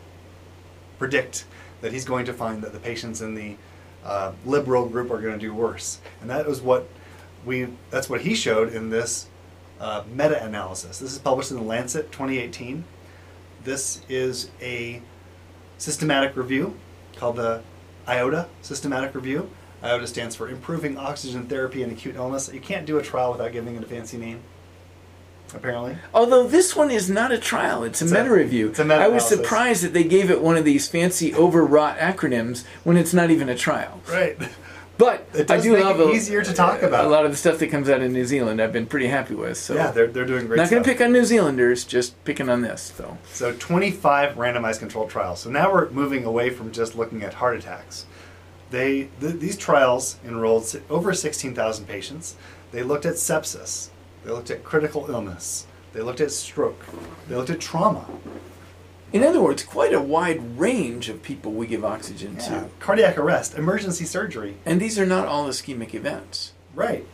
predict 0.97 1.45
that 1.81 1.91
he's 1.93 2.05
going 2.05 2.25
to 2.25 2.33
find 2.33 2.61
that 2.63 2.73
the 2.73 2.79
patients 2.79 3.21
in 3.21 3.35
the 3.35 3.55
uh, 4.03 4.31
liberal 4.45 4.87
group 4.87 5.11
are 5.11 5.19
going 5.21 5.33
to 5.33 5.39
do 5.39 5.53
worse, 5.53 5.99
and 6.21 6.29
that 6.29 6.47
was 6.47 6.61
what 6.61 6.87
we 7.45 7.67
that's 7.91 8.09
what 8.09 8.21
he 8.21 8.33
showed 8.33 8.73
in 8.73 8.89
this 8.89 9.27
uh, 9.79 10.03
meta-analysis. 10.13 10.99
This 10.99 11.11
is 11.13 11.19
published 11.19 11.51
in 11.51 11.57
the 11.57 11.63
Lancet 11.63 12.11
2018. 12.11 12.83
This 13.69 14.01
is 14.09 14.49
a 14.63 14.99
systematic 15.77 16.35
review 16.35 16.73
called 17.17 17.35
the 17.35 17.61
IOTA 18.07 18.47
systematic 18.63 19.13
review. 19.13 19.51
IOTA 19.83 20.07
stands 20.07 20.35
for 20.35 20.49
Improving 20.49 20.97
Oxygen 20.97 21.45
Therapy 21.45 21.83
in 21.83 21.91
Acute 21.91 22.15
Illness. 22.15 22.49
You 22.51 22.61
can't 22.61 22.87
do 22.87 22.97
a 22.97 23.03
trial 23.03 23.31
without 23.31 23.51
giving 23.51 23.75
it 23.75 23.83
a 23.83 23.85
fancy 23.85 24.17
name, 24.17 24.39
apparently. 25.53 25.99
Although 26.15 26.47
this 26.47 26.75
one 26.75 26.89
is 26.89 27.11
not 27.11 27.31
a 27.31 27.37
trial, 27.37 27.83
it's 27.83 28.01
a 28.01 28.05
It's 28.05 28.11
a- 28.11 28.15
meta 28.23 28.33
review. 28.33 28.69
it's 28.69 28.79
a 28.79 28.91
I 28.91 29.07
was 29.07 29.27
surprised 29.27 29.83
that 29.83 29.93
they 29.93 30.03
gave 30.03 30.31
it 30.31 30.41
one 30.41 30.57
of 30.57 30.65
these 30.65 30.87
fancy 30.87 31.35
overwrought 31.35 31.99
acronyms 31.99 32.63
when 32.83 32.97
it's 32.97 33.13
not 33.13 33.29
even 33.29 33.49
a 33.49 33.55
trial. 33.55 34.01
Right. 34.11 34.35
But 34.99 35.25
It 35.33 35.49
I 35.49 35.61
do 35.61 35.71
make 35.71 35.85
love 35.85 35.97
it 36.01 36.07
a, 36.07 36.11
easier 36.11 36.43
to 36.43 36.53
talk 36.53 36.81
about. 36.81 37.05
A 37.05 37.07
lot 37.07 37.23
of 37.23 37.31
the 37.31 37.37
stuff 37.37 37.57
that 37.59 37.71
comes 37.71 37.89
out 37.89 38.01
of 38.01 38.11
New 38.11 38.25
Zealand, 38.25 38.61
I've 38.61 38.73
been 38.73 38.85
pretty 38.85 39.07
happy 39.07 39.33
with. 39.33 39.57
So 39.57 39.73
yeah, 39.73 39.91
they're, 39.91 40.07
they're 40.07 40.25
doing 40.25 40.45
great 40.45 40.57
not 40.57 40.69
going 40.69 40.83
to 40.83 40.89
pick 40.89 40.99
on 40.99 41.13
New 41.13 41.23
Zealanders, 41.23 41.85
just 41.85 42.21
picking 42.25 42.49
on 42.49 42.61
this 42.63 42.89
though. 42.89 43.17
So 43.31 43.53
25 43.53 44.35
randomized 44.35 44.79
controlled 44.79 45.09
trials. 45.09 45.39
So 45.39 45.49
now 45.49 45.71
we're 45.71 45.89
moving 45.91 46.25
away 46.25 46.49
from 46.49 46.73
just 46.73 46.97
looking 46.97 47.23
at 47.23 47.35
heart 47.35 47.55
attacks. 47.55 48.07
They 48.71 49.07
th- 49.21 49.35
these 49.39 49.55
trials 49.55 50.17
enrolled 50.25 50.79
over 50.89 51.13
16,000 51.13 51.85
patients. 51.85 52.35
They 52.73 52.83
looked 52.83 53.05
at 53.05 53.13
sepsis. 53.13 53.91
They 54.25 54.31
looked 54.31 54.51
at 54.51 54.65
critical 54.65 55.09
illness. 55.09 55.65
They 55.93 56.01
looked 56.01 56.19
at 56.19 56.31
stroke. 56.31 56.85
They 57.29 57.35
looked 57.37 57.49
at 57.49 57.61
trauma. 57.61 58.05
In 59.11 59.23
other 59.23 59.41
words, 59.41 59.63
quite 59.63 59.93
a 59.93 59.99
wide 60.01 60.59
range 60.59 61.09
of 61.09 61.23
people 61.23 61.51
we 61.51 61.65
give 61.67 61.83
oxygen 61.83 62.35
Yeah. 62.39 62.47
to, 62.47 62.69
Cardiac 62.79 63.17
arrest, 63.17 63.55
emergency 63.57 64.05
surgery. 64.05 64.57
and 64.65 64.79
these 64.79 64.99
are 64.99 65.05
not 65.05 65.27
all 65.27 65.47
ischemic 65.47 65.93
events. 65.95 66.53
Right. 66.75 67.05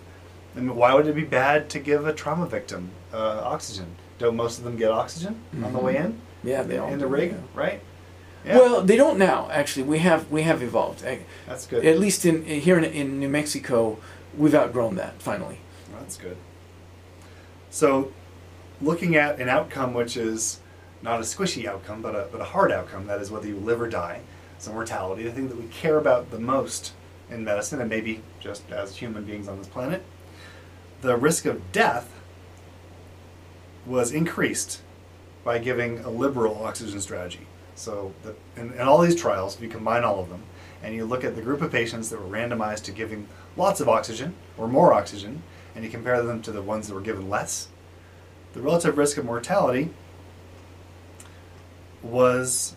And 0.56 0.76
why 0.76 0.94
would 0.94 1.08
it 1.08 1.16
be 1.16 1.24
bad 1.24 1.70
to 1.70 1.80
give 1.80 2.06
a 2.06 2.14
trauma 2.14 2.46
victim 2.48 2.90
uh, 3.14 3.42
oxygen? 3.44 3.88
Don't 4.20 4.36
most 4.36 4.58
of 4.58 4.64
them 4.66 4.78
get 4.78 4.92
oxygen 4.92 5.40
on 5.64 5.74
the 5.74 5.80
Mhm. 5.80 5.84
way 5.84 5.98
in? 5.98 6.20
Yeah, 6.44 6.64
they 6.64 6.78
all 6.78 6.92
in 6.92 7.00
the 7.00 7.08
rig, 7.08 7.36
right? 7.54 7.82
Yeah. 8.46 8.58
Well, 8.58 8.82
they 8.82 8.96
don't 8.98 9.18
now. 9.18 9.50
Actually, 9.52 9.84
we 9.84 10.00
have 10.00 10.30
we 10.30 10.44
have 10.44 10.62
evolved. 10.62 11.04
That's 11.48 11.66
good. 11.66 11.86
At 11.86 11.98
least 12.00 12.26
in 12.26 12.44
here 12.46 12.78
in, 12.78 12.84
in 12.86 13.20
New 13.20 13.28
Mexico, 13.30 13.98
we've 14.38 14.54
outgrown 14.54 14.96
that 14.96 15.22
finally. 15.22 15.60
Well, 15.92 16.02
That's 16.02 16.18
good. 16.18 16.38
So, 17.72 18.12
looking 18.82 19.16
at 19.16 19.40
an 19.40 19.50
outcome 19.50 19.94
which 19.94 20.16
is 20.16 20.60
not 21.02 21.20
a 21.20 21.24
squishy 21.24 21.66
outcome, 21.66 22.02
but 22.02 22.16
a, 22.16 22.28
but 22.32 22.42
a 22.42 22.46
hard 22.46 22.72
outcome, 22.72 23.08
that 23.08 23.22
is 23.22 23.32
whether 23.32 23.48
you 23.48 23.58
live 23.58 23.82
or 23.82 23.88
die, 23.88 24.22
so 24.58 24.72
mortality, 24.72 25.24
the 25.24 25.32
thing 25.32 25.50
that 25.50 25.58
we 25.58 25.68
care 25.68 25.98
about 25.98 26.32
the 26.32 26.40
most 26.40 26.94
in 27.30 27.44
medicine, 27.44 27.82
and 27.82 27.90
maybe 27.90 28.22
just 28.40 28.70
as 28.72 28.98
human 28.98 29.24
beings 29.24 29.48
on 29.48 29.58
this 29.58 29.68
planet, 29.68 30.04
the 31.02 31.16
risk 31.16 31.46
of 31.46 31.72
death 31.72 32.12
was 33.86 34.12
increased 34.12 34.82
by 35.44 35.60
giving 35.60 36.00
a 36.00 36.10
liberal 36.10 36.64
oxygen 36.64 37.00
strategy. 37.02 37.48
So, 37.76 38.14
the, 38.24 38.36
in, 38.60 38.74
in 38.74 38.82
all 38.82 39.00
these 39.02 39.16
trials, 39.16 39.56
if 39.56 39.62
you 39.62 39.70
combine 39.70 40.04
all 40.04 40.20
of 40.20 40.30
them, 40.30 40.44
and 40.82 40.96
you 40.96 41.06
look 41.06 41.24
at 41.24 41.36
the 41.36 41.42
group 41.42 41.62
of 41.62 41.72
patients 41.72 42.10
that 42.10 42.20
were 42.20 42.38
randomized 42.38 42.84
to 42.84 42.92
giving 42.92 43.28
lots 43.58 43.80
of 43.80 43.90
oxygen 43.90 44.34
or 44.58 44.68
more 44.68 44.94
oxygen, 44.94 45.42
and 45.76 45.84
you 45.84 45.90
compare 45.90 46.22
them 46.24 46.42
to 46.44 46.52
the 46.52 46.62
ones 46.62 46.88
that 46.88 46.94
were 46.94 47.02
given 47.02 47.30
less, 47.30 47.68
the 48.54 48.62
relative 48.62 48.98
risk 48.98 49.18
of 49.18 49.26
mortality 49.26 49.90
was 52.06 52.76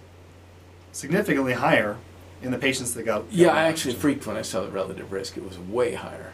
significantly 0.93 1.53
higher 1.53 1.97
in 2.43 2.51
the 2.51 2.59
patients 2.59 2.95
that 2.95 3.03
got. 3.05 3.25
Yeah, 3.31 3.49
I 3.49 3.65
actually 3.65 3.93
oxygen. 3.93 4.01
freaked 4.01 4.27
when 4.27 4.37
I 4.37 4.43
saw 4.43 4.63
the 4.63 4.71
relative 4.71 5.13
risk. 5.13 5.37
It 5.37 5.45
was 5.45 5.59
way 5.59 5.95
higher. 5.95 6.33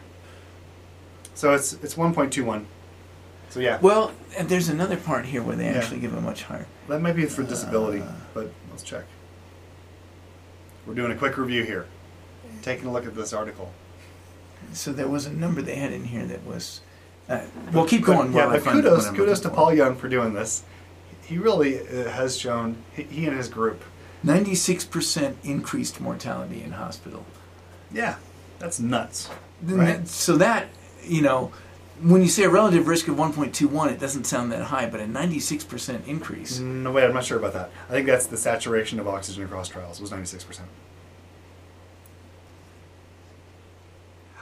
So 1.33 1.53
it's 1.53 1.73
it's 1.73 1.95
1.21. 1.95 2.65
So 3.49 3.59
yeah, 3.59 3.79
Well, 3.81 4.11
and 4.37 4.49
there's 4.49 4.69
another 4.69 4.97
part 4.97 5.25
here 5.25 5.41
where 5.41 5.55
they 5.55 5.65
Yeah. 5.65 5.77
actually 5.77 5.99
give 5.99 6.13
a 6.13 6.21
much 6.21 6.43
higher. 6.43 6.65
that 6.87 7.01
might 7.01 7.15
be 7.15 7.25
for 7.25 7.43
disability, 7.43 8.01
Uh. 8.01 8.11
but 8.33 8.51
let's 8.69 8.83
check. 8.83 9.03
We're 10.85 10.93
doing 10.93 11.11
a 11.11 11.15
quick 11.15 11.37
review 11.37 11.63
here, 11.63 11.85
taking 12.61 12.87
a 12.87 12.91
look 12.91 13.05
at 13.07 13.15
this 13.15 13.33
article. 13.33 13.71
So 14.73 14.91
there 14.91 15.07
was 15.07 15.25
a 15.25 15.31
number 15.33 15.61
they 15.61 15.75
had 15.75 15.91
in 15.93 16.05
here 16.05 16.25
that 16.25 16.45
was. 16.45 16.81
Uh, 17.27 17.41
well, 17.73 17.85
keep 17.85 18.03
going. 18.03 18.33
yeah, 18.33 18.47
but 18.47 18.63
kudos 18.63 19.09
kudos 19.09 19.39
to 19.41 19.49
Paul. 19.49 19.73
Young 19.73 19.95
for 19.95 20.07
doing 20.09 20.33
this. 20.33 20.63
He 21.25 21.37
really 21.37 21.79
uh, 21.79 22.09
has 22.09 22.37
shown 22.37 22.77
he, 22.93 23.25
and 23.25 23.35
his 23.37 23.47
group. 23.49 23.83
96% 24.25 25.35
increased 25.43 25.99
mortality 26.01 26.63
in 26.63 26.71
hospital. 26.71 27.25
Yeah, 27.91 28.15
that's 28.59 28.79
nuts. 28.79 29.29
Right. 29.61 29.97
that- 29.99 30.07
so 30.07 30.37
that, 30.37 30.67
you 31.03 31.21
know, 31.21 31.51
when 32.01 32.21
you 32.21 32.27
say 32.27 32.43
a 32.43 32.49
relative 32.49 32.87
risk 32.87 33.07
of 33.07 33.15
1.21, 33.15 33.91
it 33.91 33.99
doesn't 33.99 34.25
sound 34.25 34.51
that 34.51 34.63
high, 34.63 34.87
but 34.89 34.99
a 34.99 35.05
96% 35.05 36.05
increase. 36.07 36.59
No, 36.59 36.91
wait, 36.91 37.05
I'm 37.05 37.13
not 37.13 37.23
sure 37.23 37.37
about 37.39 37.53
that. 37.53 37.71
I 37.87 37.91
think 37.91 38.05
that's 38.07 38.25
the 38.27 38.37
saturation 38.37 38.99
of 38.99 39.07
oxygen 39.07 39.43
across 39.45 39.69
trials 39.69 40.01
was 40.01 40.11
96%. 40.11 40.59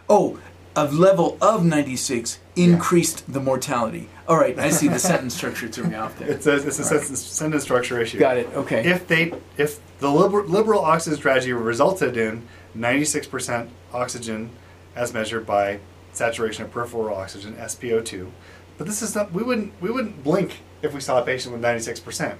Oh, 0.09 0.39
a 0.75 0.85
level 0.85 1.37
of 1.41 1.63
96 1.63 2.39
increased 2.55 3.31
the 3.31 3.39
mortality. 3.39 4.09
All 4.27 4.37
right, 4.37 4.57
I 4.57 4.69
see 4.69 4.87
the 4.87 4.99
sentence 4.99 5.35
structure 5.35 5.67
threw 5.67 5.85
me 5.85 5.95
off 5.95 6.17
there. 6.17 6.29
It's 6.29 6.47
a, 6.47 6.55
it's 6.55 6.79
a 6.79 6.83
sentence, 6.83 7.19
sentence 7.19 7.63
structure 7.63 7.99
issue. 7.99 8.19
Got 8.19 8.37
it, 8.37 8.47
okay. 8.55 8.85
If 8.89 9.07
they 9.07 9.33
if 9.57 9.79
the 9.99 10.09
liberal, 10.09 10.45
liberal 10.47 10.81
oxygen 10.81 11.17
strategy 11.17 11.51
resulted 11.51 12.15
in 12.15 12.47
96% 12.77 13.69
oxygen 13.93 14.49
as 14.95 15.13
measured 15.13 15.45
by 15.45 15.79
saturation 16.13 16.63
of 16.63 16.71
peripheral 16.71 17.15
oxygen 17.15 17.55
SpO2, 17.55 18.29
but 18.77 18.87
this 18.87 19.01
is 19.01 19.13
not 19.13 19.33
we 19.33 19.43
wouldn't 19.43 19.73
we 19.81 19.89
wouldn't 19.89 20.23
blink 20.23 20.61
if 20.81 20.93
we 20.93 21.01
saw 21.01 21.21
a 21.21 21.25
patient 21.25 21.53
with 21.53 21.61
96%. 21.63 22.35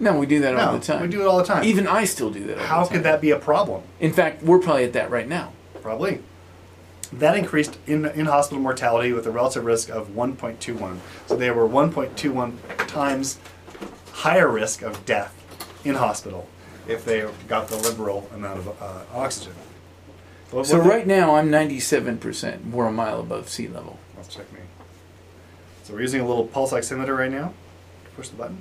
no, 0.00 0.16
we 0.18 0.26
do 0.26 0.40
that 0.40 0.54
all 0.56 0.72
the 0.72 0.80
time. 0.80 1.02
we 1.02 1.08
do 1.08 1.22
it 1.22 1.26
all 1.26 1.38
the 1.38 1.44
time. 1.44 1.64
Even 1.64 1.86
I 1.86 2.04
still 2.04 2.30
do 2.30 2.44
that 2.44 2.58
all 2.58 2.64
How 2.64 2.80
the 2.82 2.88
time. 2.88 2.96
could 2.98 3.04
that 3.04 3.20
be 3.20 3.30
a 3.30 3.38
problem? 3.38 3.82
In 4.00 4.12
fact, 4.12 4.42
we're 4.42 4.58
probably 4.58 4.84
at 4.84 4.92
that 4.94 5.10
right 5.10 5.28
now. 5.28 5.52
Probably. 5.80 6.20
That 7.12 7.36
increased 7.36 7.78
in, 7.86 8.06
in 8.06 8.26
hospital 8.26 8.62
mortality 8.62 9.12
with 9.12 9.26
a 9.26 9.30
relative 9.30 9.64
risk 9.64 9.90
of 9.90 10.10
1.21. 10.10 10.98
So 11.26 11.36
they 11.36 11.50
were 11.50 11.68
1.21 11.68 12.56
times 12.88 13.38
higher 14.12 14.48
risk 14.48 14.82
of 14.82 15.04
death 15.04 15.34
in 15.84 15.96
hospital 15.96 16.48
if 16.88 17.04
they 17.04 17.28
got 17.48 17.68
the 17.68 17.76
liberal 17.76 18.28
amount 18.34 18.60
of 18.60 18.82
uh, 18.82 19.02
oxygen. 19.14 19.54
So 20.64 20.78
right 20.78 21.06
now 21.06 21.36
I'm 21.36 21.50
97%. 21.50 22.70
We're 22.70 22.86
a 22.86 22.92
mile 22.92 23.20
above 23.20 23.48
sea 23.48 23.68
level. 23.68 23.98
Let's 24.16 24.34
check 24.34 24.52
me. 24.52 24.60
So 25.82 25.94
we're 25.94 26.02
using 26.02 26.20
a 26.20 26.26
little 26.26 26.46
pulse 26.46 26.72
oximeter 26.72 27.16
right 27.16 27.30
now. 27.30 27.54
Push 28.16 28.28
the 28.28 28.36
button. 28.36 28.58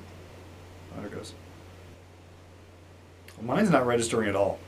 Oh, 0.94 1.02
there 1.02 1.08
it 1.08 1.14
goes. 1.14 1.34
Well, 3.38 3.56
mine's 3.56 3.70
not 3.70 3.86
registering 3.86 4.30
at 4.30 4.36
all. 4.36 4.60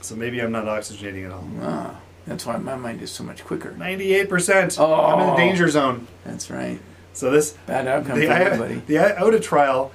So 0.00 0.16
maybe 0.16 0.40
I'm 0.40 0.52
not 0.52 0.64
oxygenating 0.64 1.26
at 1.26 1.32
all. 1.32 1.48
Ah, 1.62 2.00
that's 2.26 2.46
why 2.46 2.56
my 2.58 2.76
mind 2.76 3.02
is 3.02 3.10
so 3.10 3.24
much 3.24 3.44
quicker. 3.44 3.72
98%. 3.72 4.78
Oh, 4.78 4.94
I'm 4.94 5.20
in 5.20 5.26
the 5.28 5.32
Oh. 5.32 5.36
danger 5.36 5.68
zone. 5.68 6.06
That's 6.24 6.50
right. 6.50 6.80
So 7.12 7.30
this 7.30 7.52
Bad 7.66 7.86
outcome 7.88 8.18
the, 8.20 8.26
for 8.26 8.32
everybody. 8.32 8.82
the 8.86 8.98
IOTA 8.98 9.40
trial, 9.40 9.90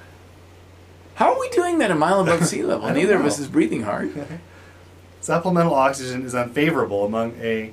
How 1.14 1.32
are 1.32 1.40
we 1.40 1.48
doing 1.50 1.78
that 1.78 1.90
a 1.90 1.94
mile 1.94 2.20
above 2.20 2.44
sea 2.46 2.62
level? 2.64 2.90
Neither 2.90 3.16
of 3.16 3.24
us 3.24 3.38
is 3.38 3.48
breathing 3.48 3.82
hard. 3.84 4.12
supplemental 5.20 5.74
oxygen 5.74 6.24
is 6.24 6.34
unfavorable 6.34 7.04
among 7.06 7.34
a 7.40 7.72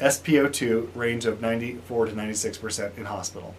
SpO2 0.00 0.94
range 0.94 1.24
of 1.24 1.40
94 1.40 2.06
to 2.06 2.12
96% 2.12 2.96
in 2.98 3.04
hospital. 3.06 3.54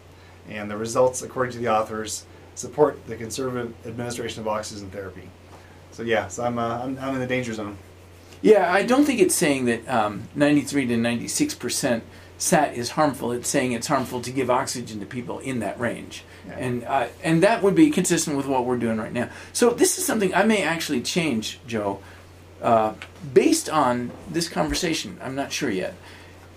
And 0.48 0.70
the 0.72 0.78
results, 0.78 1.22
according 1.22 1.54
to 1.54 1.60
the 1.60 1.68
authors, 1.68 2.26
support 2.56 3.06
the 3.08 3.16
conservative 3.16 3.74
administration 3.86 4.42
of 4.42 4.48
oxygen 4.48 4.90
therapy. 4.90 5.30
So 5.92 6.04
yeah, 6.04 6.28
so 6.28 6.44
I'm, 6.46 6.58
uh, 6.58 6.80
I'm, 6.84 6.98
I'm 7.00 7.14
in 7.16 7.20
the 7.20 7.28
danger 7.28 7.54
zone. 7.54 7.78
Yeah, 8.42 8.72
I 8.72 8.84
don't 8.84 9.06
think 9.06 9.20
it's 9.20 9.36
saying 9.36 9.66
that 9.66 9.88
um, 9.88 10.30
93 10.36 10.88
to 10.88 10.98
96 10.98 11.54
percent 11.56 12.04
SAT 12.38 12.74
is 12.78 12.92
harmful. 12.92 13.32
It's 13.34 13.50
saying 13.50 13.74
it's 13.74 13.88
harmful 13.88 14.22
to 14.22 14.32
give 14.32 14.50
oxygen 14.50 15.00
to 15.02 15.06
people 15.06 15.40
in 15.40 15.60
that 15.60 15.78
range, 15.80 16.24
Yeah. 16.48 16.58
and 16.58 16.84
uh, 16.86 17.08
and 17.24 17.44
that 17.44 17.62
would 17.62 17.76
be 17.76 17.90
consistent 17.90 18.38
with 18.38 18.46
what 18.46 18.66
we're 18.66 18.78
doing 18.78 18.98
right 18.98 19.12
now. 19.12 19.30
So 19.52 19.72
this 19.72 19.98
is 19.98 20.06
something 20.06 20.34
I 20.34 20.44
may 20.44 20.64
actually 20.64 21.02
change, 21.02 21.60
Joe, 21.68 22.00
uh, 22.62 22.94
based 23.34 23.70
on 23.70 24.12
this 24.30 24.48
conversation. 24.48 25.18
I'm 25.22 25.36
not 25.36 25.52
sure 25.52 25.70
yet. 25.70 25.96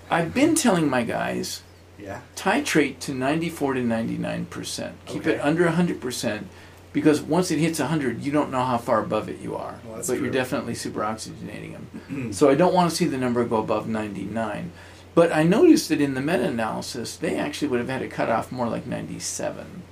I've 0.08 0.32
been 0.34 0.54
telling 0.54 0.88
my 0.88 1.02
guys 1.02 1.62
Yeah. 1.98 2.20
titrate 2.36 3.00
to 3.00 3.12
94 3.14 3.74
to 3.74 3.82
99 3.82 4.46
percent. 4.46 4.94
Keep 5.06 5.26
it 5.26 5.40
under 5.40 5.64
100 5.64 6.00
percent. 6.00 6.46
Because 6.92 7.22
once 7.22 7.50
it 7.50 7.58
hits 7.58 7.78
100, 7.78 8.20
you 8.22 8.30
don't 8.32 8.50
know 8.50 8.62
how 8.64 8.76
far 8.78 9.00
above 9.02 9.28
it 9.28 9.40
you 9.40 9.56
are. 9.56 9.78
Well, 9.86 10.02
but 10.06 10.18
you're 10.20 10.30
definitely 10.30 10.74
super 10.74 11.00
oxygenating 11.00 11.72
them. 12.08 12.32
so 12.32 12.50
I 12.50 12.54
don't 12.54 12.74
want 12.74 12.90
to 12.90 12.96
see 12.96 13.06
the 13.06 13.16
number 13.18 13.42
go 13.44 13.56
above 13.56 13.88
99. 13.88 14.72
But 15.14 15.32
I 15.32 15.42
noticed 15.42 15.88
that 15.90 16.00
in 16.00 16.14
the 16.14 16.20
meta 16.20 16.44
analysis, 16.44 17.16
they 17.16 17.36
actually 17.36 17.68
would 17.68 17.80
have 17.80 17.88
had 17.88 18.02
a 18.02 18.08
cutoff 18.08 18.50
more 18.52 18.68
like 18.68 18.86
97. 18.86 19.82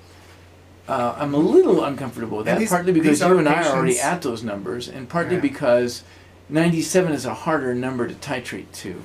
Uh, 0.88 1.14
I'm 1.18 1.34
a 1.34 1.38
little 1.38 1.84
uncomfortable 1.84 2.38
with 2.38 2.46
that, 2.46 2.58
these- 2.58 2.68
partly 2.70 2.92
because 2.92 3.20
you 3.20 3.38
and 3.38 3.48
I 3.48 3.62
are 3.62 3.76
already 3.76 3.98
at 4.00 4.22
those 4.22 4.42
numbers, 4.42 4.88
and 4.88 5.08
partly 5.08 5.36
Yeah. 5.36 5.40
because 5.42 6.02
97 6.48 7.12
is 7.12 7.24
a 7.26 7.34
harder 7.34 7.74
number 7.74 8.08
to 8.08 8.14
titrate 8.14 8.72
to. 8.72 9.02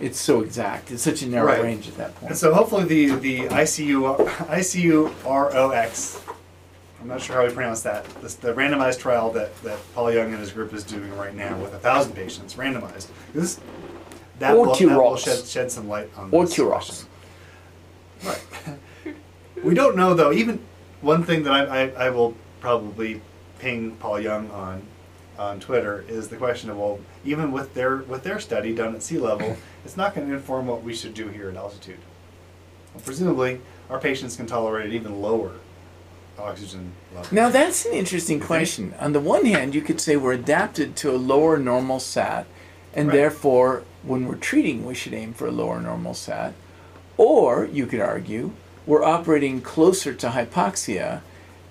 It's 0.00 0.18
so 0.18 0.40
exact. 0.40 0.90
It's 0.90 1.02
such 1.02 1.22
a 1.22 1.28
narrow 1.28 1.46
Right. 1.46 1.62
range 1.62 1.86
at 1.88 1.96
that 1.98 2.16
point. 2.16 2.30
And 2.30 2.38
so 2.38 2.52
hopefully 2.54 2.84
the, 2.84 3.14
the 3.16 3.38
ICU, 3.48 4.16
ICUROX, 4.48 6.20
I'm 7.00 7.08
not 7.08 7.22
sure 7.22 7.36
how 7.36 7.46
we 7.46 7.52
pronounce 7.52 7.80
that, 7.82 8.04
this, 8.20 8.34
the 8.34 8.52
randomized 8.52 8.98
trial 8.98 9.30
that, 9.32 9.56
that 9.62 9.78
Paul 9.94 10.12
Young 10.12 10.32
and 10.32 10.38
his 10.38 10.52
group 10.52 10.74
is 10.74 10.84
doing 10.84 11.16
right 11.16 11.34
now 11.34 11.56
with 11.58 11.72
a 11.72 11.78
thousand 11.78 12.12
patients 12.12 12.54
randomized. 12.54 13.08
This, 13.32 13.58
that, 14.38 14.56
will, 14.56 14.74
that 14.74 14.86
will 14.86 15.16
shed, 15.16 15.44
shed 15.46 15.72
some 15.72 15.88
light 15.88 16.10
on 16.16 16.30
this 16.30 16.54
Oturox. 16.54 16.68
question. 16.68 17.08
Right. 18.22 19.14
we 19.64 19.74
don't 19.74 19.96
know 19.96 20.12
though. 20.12 20.32
Even 20.32 20.60
one 21.00 21.24
thing 21.24 21.42
that 21.44 21.52
I, 21.52 21.84
I, 21.84 22.06
I 22.06 22.10
will 22.10 22.36
probably 22.60 23.22
ping 23.58 23.96
Paul 23.96 24.20
Young 24.20 24.50
on 24.50 24.82
on 25.38 25.58
Twitter 25.58 26.04
is 26.06 26.28
the 26.28 26.36
question 26.36 26.68
of 26.68 26.76
well, 26.76 27.00
even 27.24 27.50
with 27.50 27.72
their 27.72 27.98
with 27.98 28.22
their 28.22 28.38
study 28.38 28.74
done 28.74 28.94
at 28.94 29.02
sea 29.02 29.18
level, 29.18 29.56
it's 29.86 29.96
not 29.96 30.14
going 30.14 30.28
to 30.28 30.34
inform 30.34 30.66
what 30.66 30.82
we 30.82 30.94
should 30.94 31.14
do 31.14 31.28
here 31.28 31.48
at 31.48 31.56
altitude. 31.56 31.98
Well, 32.92 33.02
presumably, 33.02 33.62
our 33.88 33.98
patients 33.98 34.36
can 34.36 34.44
tolerate 34.44 34.92
it 34.92 34.94
even 34.94 35.22
lower 35.22 35.52
oxygen 36.40 36.92
levels. 37.14 37.32
Now 37.32 37.48
that's 37.50 37.84
an 37.86 37.92
interesting 37.92 38.40
question. 38.40 38.94
On 38.98 39.12
the 39.12 39.20
one 39.20 39.44
hand, 39.46 39.74
you 39.74 39.82
could 39.82 40.00
say 40.00 40.16
we're 40.16 40.32
adapted 40.32 40.96
to 40.96 41.10
a 41.10 41.16
lower 41.18 41.58
normal 41.58 42.00
SAT, 42.00 42.46
and 42.94 43.08
Right. 43.08 43.14
therefore, 43.14 43.82
when 44.02 44.26
we're 44.26 44.34
treating, 44.36 44.84
we 44.84 44.94
should 44.94 45.14
aim 45.14 45.32
for 45.32 45.46
a 45.46 45.52
lower 45.52 45.80
normal 45.80 46.14
SAT. 46.14 46.54
Or 47.16 47.68
you 47.70 47.86
could 47.86 48.00
argue 48.00 48.52
we're 48.86 49.04
operating 49.04 49.60
closer 49.60 50.14
to 50.14 50.30
hypoxia, 50.30 51.20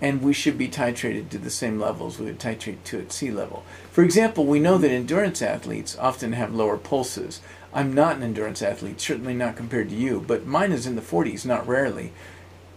and 0.01 0.21
we 0.21 0.31
should 0.31 0.57
be 0.57 0.69
titrated 0.69 1.29
to 1.29 1.37
the 1.37 1.49
same 1.49 1.79
levels 1.79 2.19
we 2.19 2.27
would 2.27 2.39
titrate 2.39 2.83
to 2.85 2.99
at 2.99 3.11
sea 3.11 3.31
level. 3.31 3.63
For 3.91 4.03
example, 4.03 4.45
we 4.45 4.59
know 4.59 4.77
that 4.77 4.91
endurance 4.91 5.41
athletes 5.41 5.97
often 5.99 6.33
have 6.33 6.53
lower 6.53 6.77
pulses. 6.77 7.41
I'm 7.73 7.93
not 7.93 8.15
an 8.15 8.23
endurance 8.23 8.61
athlete, 8.61 9.01
certainly 9.01 9.33
not 9.33 9.57
compared 9.57 9.89
to 9.89 9.95
you, 9.95 10.23
but 10.25 10.45
mine 10.47 10.71
is 10.71 10.87
in 10.87 10.95
the 10.95 11.01
40s, 11.01 11.45
not 11.45 11.67
rarely. 11.67 12.13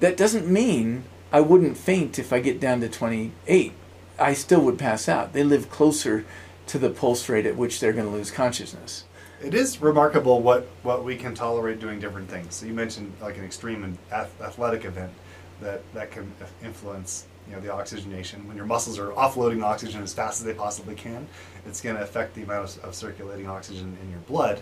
That 0.00 0.16
doesn't 0.16 0.48
mean 0.48 1.04
I 1.32 1.40
wouldn't 1.40 1.78
faint 1.78 2.18
if 2.18 2.32
I 2.32 2.40
get 2.40 2.60
down 2.60 2.80
to 2.80 2.88
28. 2.88 3.72
I 4.18 4.34
still 4.34 4.60
would 4.62 4.78
pass 4.78 5.08
out. 5.08 5.32
They 5.32 5.42
live 5.42 5.70
closer 5.70 6.26
to 6.66 6.78
the 6.78 6.90
pulse 6.90 7.28
rate 7.28 7.46
at 7.46 7.56
which 7.56 7.80
they're 7.80 7.94
going 7.94 8.06
to 8.06 8.12
lose 8.12 8.30
consciousness. 8.30 9.04
It 9.42 9.54
is 9.54 9.80
remarkable 9.80 10.42
what, 10.42 10.68
what 10.82 11.04
we 11.04 11.16
can 11.16 11.34
tolerate 11.34 11.80
doing 11.80 11.98
different 11.98 12.28
things. 12.28 12.54
So 12.54 12.66
you 12.66 12.74
mentioned 12.74 13.14
like 13.20 13.38
an 13.38 13.44
extreme 13.44 13.98
athletic 14.12 14.84
event 14.84 15.12
that, 15.60 15.82
that 15.94 16.10
can 16.10 16.32
influence 16.62 17.26
you 17.48 17.54
know 17.54 17.60
the 17.60 17.72
oxygenation. 17.72 18.46
When 18.46 18.56
your 18.56 18.66
muscles 18.66 18.98
are 18.98 19.08
offloading 19.08 19.64
oxygen 19.64 20.02
as 20.02 20.14
fast 20.14 20.40
as 20.40 20.46
they 20.46 20.54
possibly 20.54 20.94
can, 20.94 21.26
it's 21.66 21.80
going 21.80 21.96
to 21.96 22.02
affect 22.02 22.34
the 22.34 22.42
amount 22.42 22.76
of, 22.76 22.84
of 22.84 22.94
circulating 22.94 23.48
oxygen 23.48 23.96
in 24.00 24.10
your 24.10 24.20
blood. 24.20 24.60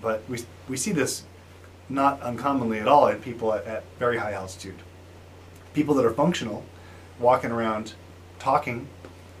But 0.00 0.22
we, 0.28 0.38
we 0.68 0.76
see 0.76 0.92
this 0.92 1.24
not 1.88 2.20
uncommonly 2.22 2.78
at 2.78 2.86
all 2.86 3.08
in 3.08 3.20
people 3.20 3.52
at, 3.52 3.64
at 3.64 3.84
very 3.98 4.18
high 4.18 4.32
altitude. 4.32 4.76
People 5.74 5.94
that 5.94 6.04
are 6.06 6.12
functional 6.14 6.64
walking 7.20 7.50
around 7.50 7.94
talking 8.38 8.88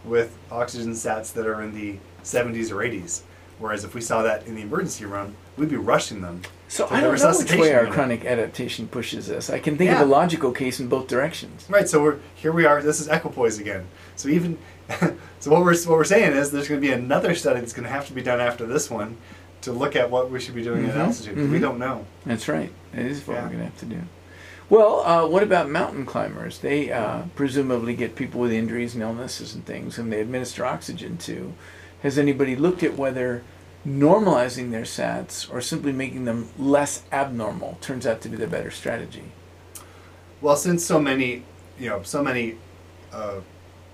with 0.04 0.36
oxygen 0.50 0.92
sats 0.92 1.32
that 1.32 1.46
are 1.46 1.62
in 1.62 1.74
the 1.74 1.96
70s 2.22 2.70
or 2.70 2.76
80s. 2.76 3.22
Whereas 3.58 3.84
if 3.84 3.94
we 3.94 4.00
saw 4.00 4.22
that 4.22 4.46
in 4.46 4.56
the 4.56 4.62
emergency 4.62 5.04
room, 5.04 5.36
we'd 5.56 5.68
be 5.70 5.76
rushing 5.76 6.20
them. 6.20 6.42
So 6.68 6.86
I 6.90 7.00
don't 7.00 7.16
know 7.18 7.38
which 7.38 7.52
way 7.54 7.72
our 7.72 7.82
unit. 7.82 7.92
chronic 7.94 8.24
adaptation 8.24 8.88
pushes 8.88 9.30
us. 9.30 9.48
I 9.48 9.60
can 9.60 9.78
think 9.78 9.90
Yeah. 9.90 10.02
of 10.02 10.08
a 10.08 10.10
logical 10.10 10.50
case 10.50 10.80
in 10.80 10.88
both 10.88 11.06
directions. 11.06 11.64
Right. 11.70 11.88
So 11.88 12.02
we're 12.02 12.18
here. 12.34 12.50
We 12.50 12.64
are. 12.66 12.82
This 12.82 13.00
is 13.00 13.06
equipoise 13.06 13.58
again. 13.60 13.86
So 14.16 14.28
even 14.28 14.58
so, 15.38 15.50
what 15.50 15.62
we're 15.62 15.76
what 15.76 15.88
we're 15.96 16.04
saying 16.04 16.32
is 16.32 16.50
there's 16.50 16.68
going 16.68 16.80
to 16.80 16.86
be 16.86 16.92
another 16.92 17.34
study 17.36 17.60
that's 17.60 17.72
going 17.72 17.84
to 17.84 17.90
have 17.92 18.06
to 18.08 18.12
be 18.12 18.22
done 18.22 18.40
after 18.40 18.66
this 18.66 18.90
one 18.90 19.16
to 19.62 19.72
look 19.72 19.94
at 19.94 20.10
what 20.10 20.30
we 20.30 20.40
should 20.40 20.54
be 20.54 20.64
doing 20.64 20.84
at 20.86 20.94
Mhm, 20.94 20.98
altitude. 21.06 21.36
'cause 21.36 21.46
We 21.48 21.58
don't 21.60 21.78
know. 21.78 22.04
That's 22.26 22.48
right. 22.48 22.70
That 22.92 23.06
is 23.06 23.24
what 23.26 23.34
Yeah. 23.34 23.42
we're 23.44 23.48
going 23.50 23.58
to 23.60 23.64
have 23.66 23.78
to 23.78 23.86
do. 23.86 23.98
Well, 24.74 25.06
uh, 25.06 25.24
what 25.28 25.44
about 25.44 25.70
mountain 25.70 26.04
climbers? 26.04 26.58
They 26.58 26.90
uh, 26.90 27.26
presumably 27.36 27.94
get 27.94 28.16
people 28.16 28.40
with 28.40 28.50
injuries 28.50 28.94
and 28.94 29.04
illnesses 29.04 29.54
and 29.54 29.64
things, 29.64 29.98
and 29.98 30.12
they 30.12 30.20
administer 30.20 30.64
oxygen 30.64 31.16
to. 31.18 31.54
Has 32.02 32.18
anybody 32.18 32.56
looked 32.56 32.82
at 32.82 32.96
whether 32.96 33.44
normalizing 33.86 34.72
their 34.72 34.82
SATs 34.82 35.48
or 35.48 35.60
simply 35.60 35.92
making 35.92 36.24
them 36.24 36.48
less 36.58 37.04
abnormal 37.12 37.78
turns 37.80 38.04
out 38.04 38.20
to 38.22 38.28
be 38.28 38.36
the 38.36 38.48
better 38.48 38.72
strategy? 38.72 39.22
Well, 40.40 40.56
since 40.56 40.84
so 40.84 40.98
many, 40.98 41.44
you 41.78 41.88
know, 41.88 42.02
so 42.02 42.20
many 42.20 42.56
uh, 43.12 43.42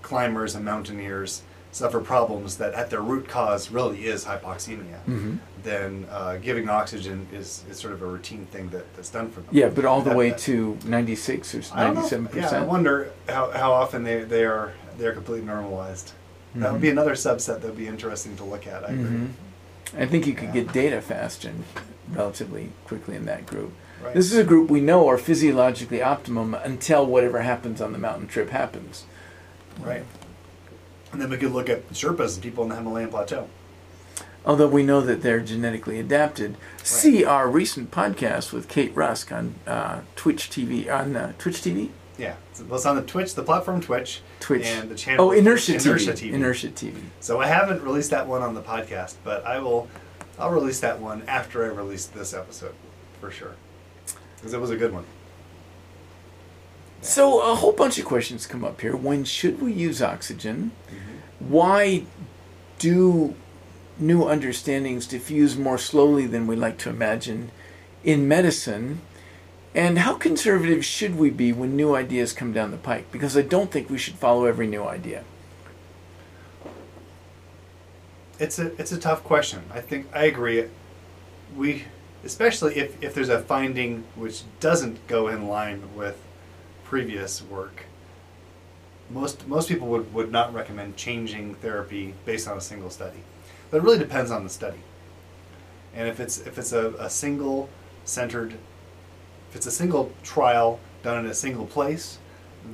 climbers 0.00 0.54
and 0.54 0.64
mountaineers 0.64 1.42
suffer 1.72 2.00
problems 2.00 2.56
that 2.56 2.74
at 2.74 2.90
their 2.90 3.00
root 3.00 3.28
cause 3.28 3.70
really 3.70 4.04
is 4.06 4.24
hypoxemia, 4.24 4.98
Mm-hmm. 5.08 5.36
then 5.62 6.06
uh, 6.10 6.36
giving 6.36 6.68
oxygen 6.68 7.26
is, 7.32 7.64
is 7.70 7.78
sort 7.78 7.92
of 7.94 8.02
a 8.02 8.06
routine 8.06 8.46
thing 8.46 8.68
that, 8.70 8.92
that's 8.96 9.10
done 9.10 9.30
for 9.30 9.40
them. 9.40 9.50
Yeah, 9.52 9.68
but 9.68 9.84
all 9.84 10.00
the 10.00 10.10
That- 10.10 10.16
way 10.16 10.30
that- 10.30 10.38
to 10.40 10.76
96 10.84 11.54
or 11.54 11.62
I 11.74 11.84
don't 11.84 11.94
97 11.94 12.28
Yeah, 12.34 12.50
I 12.50 12.62
wonder 12.62 13.12
how, 13.28 13.50
how 13.52 13.72
often 13.72 14.02
they, 14.04 14.22
they 14.24 14.44
are 14.44 14.72
they 14.98 15.06
are 15.06 15.12
completely 15.12 15.46
normalized. 15.46 16.12
That 16.56 16.72
would 16.72 16.80
be 16.80 16.90
another 16.90 17.12
subset 17.14 17.60
that 17.60 17.62
would 17.62 17.76
be 17.76 17.86
interesting 17.86 18.36
to 18.36 18.44
look 18.44 18.66
at. 18.66 18.84
I 18.84 18.88
agree. 18.92 19.04
Mhm. 19.04 19.28
I 19.96 20.06
think 20.06 20.26
you 20.26 20.34
could 20.34 20.48
Yeah. 20.48 20.62
get 20.64 20.72
data 20.72 21.00
fast 21.00 21.44
and 21.44 21.64
relatively 22.12 22.72
quickly 22.84 23.14
in 23.16 23.24
that 23.26 23.46
group. 23.46 23.72
Right. 24.02 24.12
This 24.14 24.32
is 24.32 24.36
a 24.38 24.44
group 24.44 24.68
we 24.68 24.80
know 24.80 25.08
are 25.08 25.16
physiologically 25.18 26.02
optimum 26.02 26.54
until 26.54 27.06
whatever 27.06 27.40
happens 27.42 27.80
on 27.80 27.92
the 27.92 27.98
mountain 27.98 28.26
trip 28.26 28.50
happens. 28.50 29.04
Right. 29.80 30.04
And 31.12 31.20
then 31.20 31.30
we 31.30 31.36
could 31.36 31.52
look 31.52 31.68
at 31.68 31.88
Sherpas 31.90 32.34
and 32.34 32.42
people 32.42 32.62
in 32.64 32.70
the 32.70 32.76
Himalayan 32.76 33.10
plateau. 33.10 33.48
Although 34.46 34.68
we 34.68 34.82
know 34.82 35.00
that 35.02 35.22
they're 35.22 35.40
genetically 35.40 35.98
adapted. 36.00 36.56
See 36.82 37.24
our 37.24 37.48
recent 37.48 37.90
podcast 37.90 38.52
with 38.52 38.68
Kate 38.68 38.94
Rusk 38.94 39.30
on 39.32 39.56
uh, 39.66 40.00
Twitch 40.16 40.48
TV 40.48 40.90
on 40.90 41.14
uh, 41.14 41.32
Twitch 41.38 41.56
TV, 41.56 41.90
Yeah. 42.16 42.36
It's 42.50 42.86
on 42.86 42.96
the 42.96 43.02
Twitch, 43.02 43.34
the 43.34 43.42
platform 43.42 43.80
Twitch. 43.80 44.22
Twitch. 44.40 44.66
And 44.66 44.90
the 44.90 44.94
channel. 44.94 45.26
oh, 45.26 45.30
Inertia, 45.32 45.74
Inertia 45.74 46.12
TV. 46.12 46.30
TV. 46.30 46.32
Inertia 46.32 46.68
TV. 46.68 46.94
So 47.20 47.40
I 47.40 47.46
haven't 47.46 47.82
released 47.82 48.10
that 48.10 48.26
one 48.26 48.42
on 48.42 48.54
the 48.54 48.62
podcast, 48.62 49.16
but 49.24 49.44
I 49.44 49.58
will. 49.58 49.88
I'll 50.38 50.50
release 50.50 50.80
that 50.80 51.00
one 51.00 51.22
after 51.28 51.64
I 51.64 51.68
release 51.68 52.06
this 52.06 52.32
episode, 52.32 52.74
for 53.20 53.30
sure, 53.30 53.56
because 54.36 54.54
it 54.54 54.60
was 54.60 54.70
a 54.70 54.76
good 54.76 54.92
one. 54.92 55.04
So 57.02 57.40
a 57.40 57.54
whole 57.54 57.72
bunch 57.72 57.98
of 57.98 58.04
questions 58.04 58.46
come 58.46 58.64
up 58.64 58.80
here. 58.80 58.94
When 58.94 59.24
should 59.24 59.62
we 59.62 59.72
use 59.72 60.02
oxygen? 60.02 60.72
Mm-hmm. 60.86 61.50
Why 61.50 62.04
do 62.78 63.34
new 63.98 64.28
understandings 64.28 65.06
diffuse 65.06 65.56
more 65.56 65.78
slowly 65.78 66.26
than 66.26 66.46
we 66.46 66.56
like 66.56 66.78
to 66.78 66.90
imagine 66.90 67.50
in 68.04 68.28
medicine? 68.28 69.00
And 69.74 70.00
how 70.00 70.14
conservative 70.14 70.84
should 70.84 71.16
we 71.16 71.30
be 71.30 71.52
when 71.52 71.76
new 71.76 71.94
ideas 71.94 72.32
come 72.32 72.52
down 72.52 72.70
the 72.70 72.76
pike? 72.76 73.10
Because 73.12 73.36
I 73.36 73.42
don't 73.42 73.70
think 73.70 73.88
we 73.88 73.98
should 73.98 74.14
follow 74.14 74.44
every 74.44 74.66
new 74.66 74.84
idea. 74.84 75.24
It's 78.38 78.58
a 78.58 78.74
it's 78.80 78.90
a 78.90 78.98
tough 78.98 79.22
question. 79.22 79.62
I 79.72 79.80
think 79.80 80.06
I 80.14 80.24
agree. 80.24 80.64
We, 81.54 81.84
especially 82.24 82.76
if 82.76 83.00
if 83.02 83.14
there's 83.14 83.28
a 83.28 83.40
finding 83.40 84.04
which 84.16 84.42
doesn't 84.60 85.06
go 85.06 85.28
in 85.28 85.46
line 85.46 85.94
with 85.94 86.16
previous 86.90 87.40
work. 87.40 87.84
Most 89.10 89.46
most 89.46 89.68
people 89.68 89.86
would, 89.88 90.12
would 90.12 90.32
not 90.32 90.52
recommend 90.52 90.96
changing 90.96 91.54
therapy 91.54 92.14
based 92.26 92.48
on 92.48 92.58
a 92.58 92.60
single 92.60 92.90
study, 92.90 93.22
but 93.70 93.76
it 93.76 93.82
really 93.84 93.98
depends 93.98 94.32
on 94.32 94.42
the 94.42 94.50
study. 94.50 94.80
And 95.94 96.08
if 96.08 96.18
it's 96.18 96.38
if 96.40 96.58
it's 96.58 96.72
a, 96.72 96.88
a 96.98 97.08
single 97.08 97.68
centered, 98.04 98.54
if 99.48 99.56
it's 99.56 99.66
a 99.66 99.70
single 99.70 100.12
trial 100.24 100.80
done 101.04 101.24
in 101.24 101.30
a 101.30 101.34
single 101.34 101.64
place, 101.64 102.18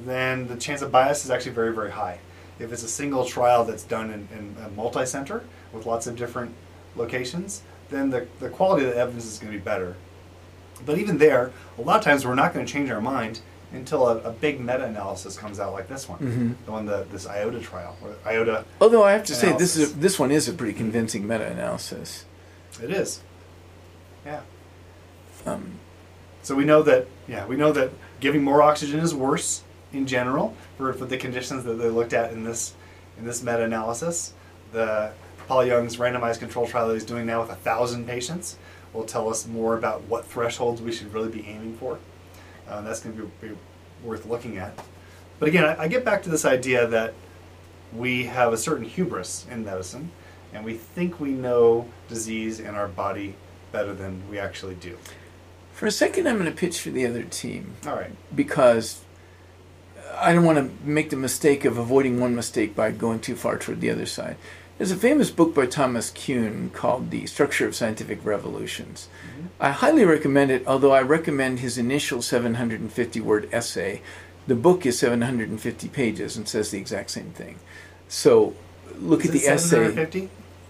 then 0.06 0.48
the 0.48 0.56
chance 0.56 0.80
of 0.80 0.90
bias 0.90 1.26
is 1.26 1.30
actually 1.30 1.52
very 1.52 1.74
very 1.74 1.90
high. 1.90 2.18
If 2.58 2.72
it's 2.72 2.82
a 2.82 2.88
single 2.88 3.26
trial 3.26 3.64
that's 3.64 3.82
done 3.82 4.10
in, 4.10 4.28
in 4.32 4.56
a 4.64 4.70
multi-center 4.70 5.44
with 5.74 5.84
lots 5.84 6.06
of 6.06 6.16
different 6.16 6.54
locations, 6.96 7.60
then 7.90 8.08
the, 8.08 8.26
the 8.40 8.48
quality 8.48 8.86
of 8.86 8.94
the 8.94 8.98
evidence 8.98 9.26
is 9.26 9.38
going 9.38 9.52
to 9.52 9.58
be 9.58 9.62
better. 9.62 9.94
But 10.86 10.96
even 10.96 11.18
there, 11.18 11.52
a 11.76 11.82
lot 11.82 11.98
of 11.98 12.04
times 12.04 12.24
we're 12.24 12.34
not 12.34 12.54
going 12.54 12.64
to 12.64 12.72
change 12.72 12.90
our 12.90 13.02
mind 13.02 13.40
until 13.72 14.08
a, 14.08 14.18
a 14.22 14.30
big 14.30 14.60
meta-analysis 14.60 15.36
comes 15.36 15.58
out 15.60 15.72
like 15.72 15.88
this 15.88 16.08
one, 16.08 16.18
Mhm. 16.20 16.66
the 16.66 16.72
one 16.72 16.86
the 16.86 17.06
this 17.10 17.26
IOTA 17.26 17.60
trial, 17.60 17.96
or 18.02 18.14
IOTA. 18.24 18.64
Although 18.80 19.02
I 19.02 19.12
have 19.12 19.24
to 19.24 19.34
say, 19.34 19.52
this 19.56 19.76
is 19.76 19.92
a, 19.92 19.96
this 19.96 20.18
one 20.18 20.30
is 20.30 20.48
a 20.48 20.52
pretty 20.52 20.72
convincing 20.72 21.26
meta-analysis. 21.26 22.24
It 22.82 22.90
is, 22.90 23.20
yeah. 24.24 24.40
Um, 25.46 25.72
So 26.42 26.54
we 26.54 26.64
know 26.64 26.82
that, 26.82 27.06
yeah, 27.26 27.44
we 27.46 27.56
know 27.56 27.72
that 27.72 27.90
giving 28.20 28.44
more 28.44 28.62
oxygen 28.62 29.00
is 29.00 29.12
worse 29.14 29.62
in 29.92 30.06
general 30.06 30.54
for, 30.78 30.92
for 30.92 31.04
the 31.04 31.16
conditions 31.16 31.64
that 31.64 31.74
they 31.74 31.88
looked 31.88 32.12
at 32.12 32.32
in 32.32 32.44
this 32.44 32.74
in 33.18 33.24
this 33.24 33.42
meta-analysis. 33.42 34.32
The 34.72 35.10
Paul 35.48 35.64
Young's 35.64 35.96
randomized 35.96 36.38
control 36.38 36.66
trial 36.66 36.88
that 36.88 36.94
he's 36.94 37.04
doing 37.04 37.26
now 37.26 37.40
with 37.40 37.50
a 37.50 37.54
thousand 37.56 38.06
patients 38.06 38.56
will 38.92 39.04
tell 39.04 39.28
us 39.28 39.46
more 39.46 39.76
about 39.76 40.02
what 40.04 40.24
thresholds 40.24 40.80
we 40.82 40.92
should 40.92 41.12
really 41.12 41.30
be 41.30 41.46
aiming 41.48 41.76
for. 41.78 41.98
Uh, 42.68 42.80
that's 42.82 43.00
going 43.00 43.16
to 43.16 43.22
be, 43.40 43.48
be 43.48 43.56
worth 44.02 44.26
looking 44.26 44.58
at. 44.58 44.78
But 45.38 45.48
again, 45.48 45.64
I, 45.64 45.82
I 45.82 45.88
get 45.88 46.04
back 46.04 46.22
to 46.24 46.30
this 46.30 46.44
idea 46.44 46.86
that 46.86 47.14
we 47.92 48.24
have 48.24 48.52
a 48.52 48.56
certain 48.56 48.84
hubris 48.84 49.46
in 49.50 49.64
medicine, 49.64 50.10
and 50.52 50.64
we 50.64 50.74
think 50.74 51.20
we 51.20 51.30
know 51.30 51.88
disease 52.08 52.60
in 52.60 52.74
our 52.74 52.88
body 52.88 53.34
better 53.72 53.94
than 53.94 54.28
we 54.30 54.38
actually 54.38 54.74
do. 54.74 54.98
for 55.72 55.86
a 55.86 55.90
second, 55.90 56.26
I'm 56.26 56.38
going 56.38 56.50
to 56.50 56.56
pitch 56.56 56.80
for 56.80 56.90
the 56.90 57.06
other 57.06 57.22
team. 57.22 57.74
All 57.86 57.94
right. 57.94 58.12
because 58.34 59.02
I 60.18 60.32
don't 60.32 60.44
want 60.44 60.58
to 60.58 60.88
make 60.88 61.10
the 61.10 61.16
mistake 61.16 61.64
of 61.64 61.76
avoiding 61.76 62.20
one 62.20 62.34
mistake 62.34 62.74
by 62.74 62.90
going 62.90 63.20
too 63.20 63.36
far 63.36 63.58
toward 63.58 63.80
the 63.80 63.90
other 63.90 64.06
side. 64.06 64.36
There's 64.78 64.90
a 64.90 64.96
famous 64.96 65.30
book 65.30 65.54
by 65.54 65.64
Thomas 65.64 66.10
Kuhn 66.10 66.70
called 66.74 67.10
The 67.10 67.24
Structure 67.24 67.66
of 67.66 67.74
Scientific 67.74 68.22
Revolutions. 68.22 69.08
I 69.58 69.70
highly 69.70 70.04
recommend 70.04 70.50
it, 70.50 70.66
although 70.66 70.92
I 70.92 71.00
recommend 71.00 71.60
his 71.60 71.78
initial 71.78 72.20
750 72.20 73.20
word 73.22 73.48
essay. 73.52 74.02
The 74.46 74.54
book 74.54 74.84
is 74.84 74.98
750 74.98 75.88
pages 75.88 76.36
and 76.36 76.46
says 76.46 76.70
the 76.70 76.78
exact 76.78 77.10
same 77.10 77.30
thing. 77.30 77.58
So 78.08 78.54
look 78.98 79.24
Is 79.24 79.30
at 79.30 79.36
it 79.36 79.38
the 79.38 79.48
essay, 79.48 79.68
750? 79.68 80.28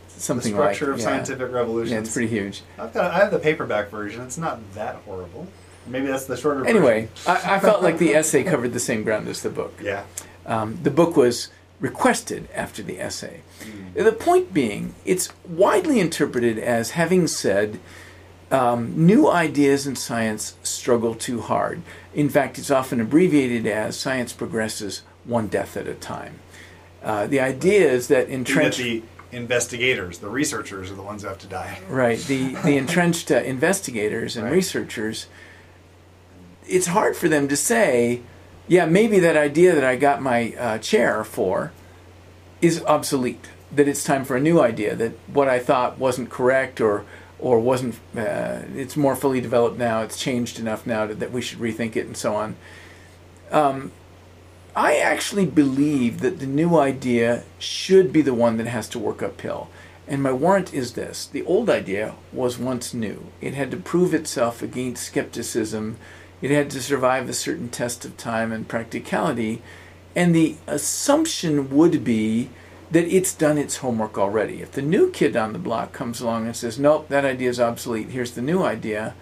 something 0.09 0.53
the 0.53 0.57
structure 0.57 0.87
like 0.87 0.95
of 0.95 1.01
yeah. 1.01 1.05
scientific 1.05 1.51
revolutions. 1.51 1.91
Yeah, 1.91 1.99
it's 1.99 2.13
pretty 2.13 2.29
huge. 2.29 2.63
I've 2.79 2.95
got. 2.95 3.11
I 3.11 3.19
have 3.19 3.33
the 3.33 3.41
paperback 3.41 3.91
version. 3.91 4.23
It's 4.23 4.39
not 4.39 4.61
that 4.75 4.97
horrible. 5.05 5.49
Maybe 5.89 6.07
that's 6.07 6.27
the 6.27 6.37
shorter. 6.37 6.65
Anyway, 6.65 7.09
version. 7.25 7.51
I, 7.51 7.57
I 7.57 7.59
felt 7.59 7.83
like 7.83 7.99
the 7.99 8.15
essay 8.15 8.45
covered 8.45 8.73
the 8.73 8.81
same 8.81 9.03
ground 9.03 9.27
as 9.27 9.43
the 9.43 9.51
book. 9.51 9.75
Yeah. 9.83 10.05
Um, 10.47 10.79
the 10.83 10.93
book 10.93 11.17
was 11.17 11.51
requested 11.81 12.49
after 12.55 12.83
the 12.83 13.01
essay. 13.01 13.41
The 13.95 14.13
point 14.13 14.55
being, 14.55 14.95
it's 15.05 15.29
widely 15.49 16.01
interpreted 16.01 16.59
as 16.59 16.91
having 16.93 17.27
said 17.27 17.79
um, 18.51 19.07
new 19.07 19.29
ideas 19.31 19.87
in 19.87 19.97
science 19.97 20.57
struggle 20.63 21.15
too 21.15 21.41
hard. 21.41 21.83
In 22.15 22.29
fact, 22.29 22.59
it's 22.59 22.71
often 22.71 23.01
abbreviated 23.01 23.67
as 23.67 23.99
science 23.99 24.33
progresses 24.33 25.03
one 25.25 25.49
death 25.49 25.77
at 25.77 25.87
a 25.89 25.95
time. 25.95 26.39
Uh, 27.03 27.27
the 27.27 27.41
idea 27.41 27.91
is 27.91 28.09
that 28.09 28.29
entrenched. 28.29 28.79
the 28.79 29.03
investigators, 29.33 30.19
the 30.19 30.29
researchers, 30.29 30.91
are 30.91 30.95
the 30.95 31.03
ones 31.03 31.23
who 31.23 31.29
have 31.29 31.39
to 31.39 31.47
die. 31.47 31.81
Right. 31.89 32.19
The 32.21 32.55
the 32.55 32.77
entrenched 32.83 33.31
uh, 33.31 33.37
investigators 33.37 34.37
and 34.37 34.47
Right. 34.47 34.53
researchers. 34.55 35.27
It's 36.69 36.87
hard 36.87 37.17
for 37.17 37.29
them 37.29 37.49
to 37.49 37.57
say, 37.57 38.23
yeah, 38.69 38.87
maybe 38.87 39.19
that 39.21 39.37
idea 39.37 39.75
that 39.75 39.85
I 39.85 39.97
got 39.97 40.21
my 40.21 40.55
uh, 40.59 40.79
chair 40.79 41.25
for 41.25 41.73
is 42.61 42.83
obsolete. 42.85 43.49
That 43.75 43.89
it's 43.89 44.05
time 44.05 44.25
for 44.25 44.37
a 44.37 44.41
new 44.41 44.61
idea. 44.61 44.95
That 44.95 45.13
what 45.27 45.49
I 45.49 45.59
thought 45.59 45.99
wasn't 45.99 46.31
correct 46.31 46.81
or 46.81 47.05
or 47.39 47.61
wasn't. 47.61 47.97
Uh, 48.17 48.63
it's 48.75 48.97
more 48.97 49.17
fully 49.17 49.41
developed 49.41 49.79
now. 49.79 50.03
It's 50.03 50.19
changed 50.19 50.59
enough 50.59 50.87
now 50.87 51.07
to, 51.07 51.15
that 51.15 51.33
we 51.33 51.43
should 51.43 51.59
rethink 51.59 51.97
it 51.97 52.07
and 52.07 52.17
so 52.17 52.35
on. 52.35 52.57
Um, 53.51 53.93
I 54.75 54.97
actually 54.97 55.47
believe 55.47 56.21
that 56.21 56.39
the 56.39 56.47
new 56.47 56.77
idea 56.77 57.45
should 57.59 58.13
be 58.13 58.23
the 58.23 58.35
one 58.35 58.57
that 58.59 58.67
has 58.67 58.89
to 58.91 58.99
work 58.99 59.23
uphill. 59.23 59.69
And 60.09 60.23
my 60.23 60.33
warrant 60.33 60.73
is 60.73 60.93
this 60.93 61.27
the 61.27 61.45
old 61.45 61.69
idea 61.69 62.15
was 62.33 62.59
once 62.59 62.95
new, 62.95 63.27
it 63.41 63.55
had 63.55 63.71
to 63.73 63.77
prove 63.77 64.15
itself 64.15 64.63
against 64.63 65.05
skepticism 65.05 65.97
It 66.43 66.51
had 66.51 66.71
to 66.71 66.83
survive 66.83 67.29
a 67.29 67.35
certain 67.35 67.69
test 67.69 68.05
of 68.05 68.17
time 68.17 68.53
and 68.53 68.69
practicality. 68.69 69.63
And 70.15 70.35
the 70.35 70.57
assumption 70.67 71.71
would 71.71 72.05
be 72.05 72.51
that 72.91 73.07
it's 73.07 73.35
done 73.35 73.59
its 73.59 73.79
homework 73.79 74.17
already. 74.17 74.63
If 74.63 74.73
the 74.73 74.83
new 74.83 75.11
kid 75.11 75.37
on 75.37 75.53
the 75.53 75.59
block 75.59 75.93
comes 75.93 76.21
along 76.21 76.47
and 76.47 76.57
says, 76.57 76.79
nope, 76.79 77.09
that 77.09 77.25
idea 77.25 77.51
is 77.51 77.61
obsolete, 77.61 78.11
here's 78.11 78.33
the 78.33 78.43
new 78.43 78.63
idea, 78.63 79.15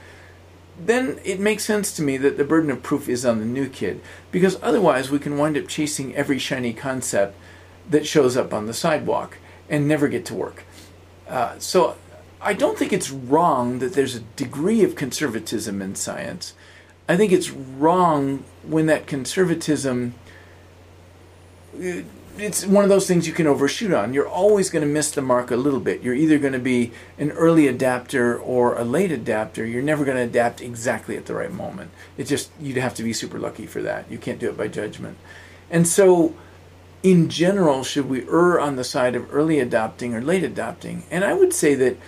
then 0.79 1.19
it 1.25 1.41
makes 1.41 1.65
sense 1.65 1.95
to 1.97 2.03
me 2.03 2.17
that 2.19 2.37
the 2.37 2.45
burden 2.45 2.71
of 2.71 2.83
proof 2.83 3.09
is 3.09 3.25
on 3.25 3.39
the 3.39 3.45
new 3.45 3.69
kid. 3.69 4.01
Because 4.31 4.59
otherwise, 4.62 5.11
we 5.11 5.19
can 5.19 5.39
wind 5.39 5.57
up 5.57 5.69
chasing 5.69 6.15
every 6.15 6.39
shiny 6.39 6.73
concept 6.73 7.37
that 7.89 8.07
shows 8.07 8.37
up 8.37 8.53
on 8.53 8.67
the 8.67 8.75
sidewalk 8.75 9.39
and 9.71 9.87
never 9.87 10.09
get 10.09 10.25
to 10.27 10.35
work. 10.35 10.65
Uh, 11.29 11.59
so 11.59 11.97
I 12.41 12.53
don't 12.53 12.79
think 12.79 12.93
it's 12.93 13.11
wrong 13.11 13.79
that 13.79 13.95
there's 13.95 14.17
a 14.17 14.21
degree 14.21 14.83
of 14.83 14.97
conservatism 14.97 15.81
in 15.81 15.95
science. 15.95 16.55
I 17.09 17.17
think 17.17 17.33
it's 17.33 17.51
wrong 17.51 18.45
when 18.63 18.87
that 18.87 19.07
conservatism 19.07 20.15
it's 22.37 22.67
one 22.67 22.83
of 22.83 22.91
those 22.91 23.07
things 23.07 23.27
you 23.27 23.33
can 23.33 23.47
overshoot 23.47 23.93
on. 23.93 24.13
You're 24.13 24.29
always 24.29 24.69
going 24.71 24.87
to 24.87 24.93
miss 24.93 25.11
the 25.11 25.23
mark 25.23 25.51
a 25.51 25.57
little 25.57 25.81
bit. 25.81 26.03
You're 26.03 26.15
either 26.15 26.39
going 26.39 26.53
to 26.53 26.59
be 26.59 26.93
an 27.19 27.31
early 27.33 27.69
adapter 27.69 28.37
or 28.37 28.77
a 28.77 28.85
late 28.85 29.13
adapter. 29.13 29.65
You're 29.65 29.83
never 29.83 30.05
going 30.05 30.17
to 30.17 30.25
adapt 30.25 30.61
exactly 30.61 31.17
at 31.17 31.27
the 31.27 31.35
right 31.35 31.53
moment. 31.53 31.91
It 32.17 32.25
just 32.25 32.51
you'd 32.61 32.77
have 32.77 32.95
to 32.95 33.03
be 33.03 33.13
super 33.13 33.39
lucky 33.39 33.67
for 33.67 33.83
that. 33.83 34.11
You 34.11 34.19
can't 34.19 34.41
do 34.41 34.49
it 34.49 34.57
by 34.57 34.69
judgment. 34.69 35.17
And 35.71 35.87
so 35.87 36.35
in 37.03 37.29
general, 37.29 37.85
should 37.85 38.09
we 38.09 38.27
err 38.29 38.59
on 38.59 38.77
the 38.77 38.85
side 38.85 39.15
of 39.15 39.33
early 39.33 39.61
adopting 39.61 40.15
or 40.15 40.21
late 40.21 40.43
adopting? 40.43 41.05
And 41.11 41.25
I 41.25 41.35
would 41.35 41.53
say 41.53 41.75
that 41.77 41.99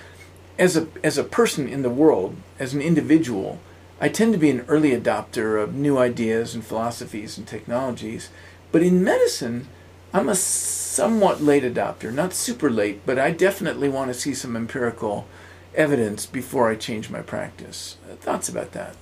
as 0.58 0.76
a 0.76 0.88
as 1.04 1.18
a 1.18 1.24
person 1.24 1.68
in 1.68 1.82
the 1.82 1.90
world, 1.90 2.36
as 2.58 2.74
an 2.74 2.82
individual, 2.82 3.60
I 4.00 4.08
tend 4.08 4.32
to 4.34 4.38
be 4.38 4.50
an 4.50 4.64
early 4.68 4.90
adopter 4.90 5.62
of 5.62 5.74
new 5.74 5.96
ideas 5.96 6.54
and 6.54 6.64
philosophies 6.64 7.38
and 7.38 7.46
technologies. 7.46 8.28
But 8.70 8.82
in 8.82 9.02
medicine, 9.02 9.68
I'm 10.12 10.28
a 10.28 10.34
somewhat 10.34 11.42
late 11.42 11.62
adopter, 11.62 12.12
not 12.12 12.34
super 12.34 12.70
late, 12.70 13.06
but 13.06 13.18
I 13.18 13.30
definitely 13.30 13.88
want 13.88 14.08
to 14.08 14.14
see 14.14 14.34
some 14.34 14.54
empirical 14.54 15.26
evidence 15.74 16.26
before 16.26 16.70
I 16.70 16.74
change 16.74 17.10
my 17.10 17.22
practice. 17.22 17.96
Uh, 18.10 18.16
thoughts 18.16 18.48
about 18.48 18.72
that? 18.72 18.96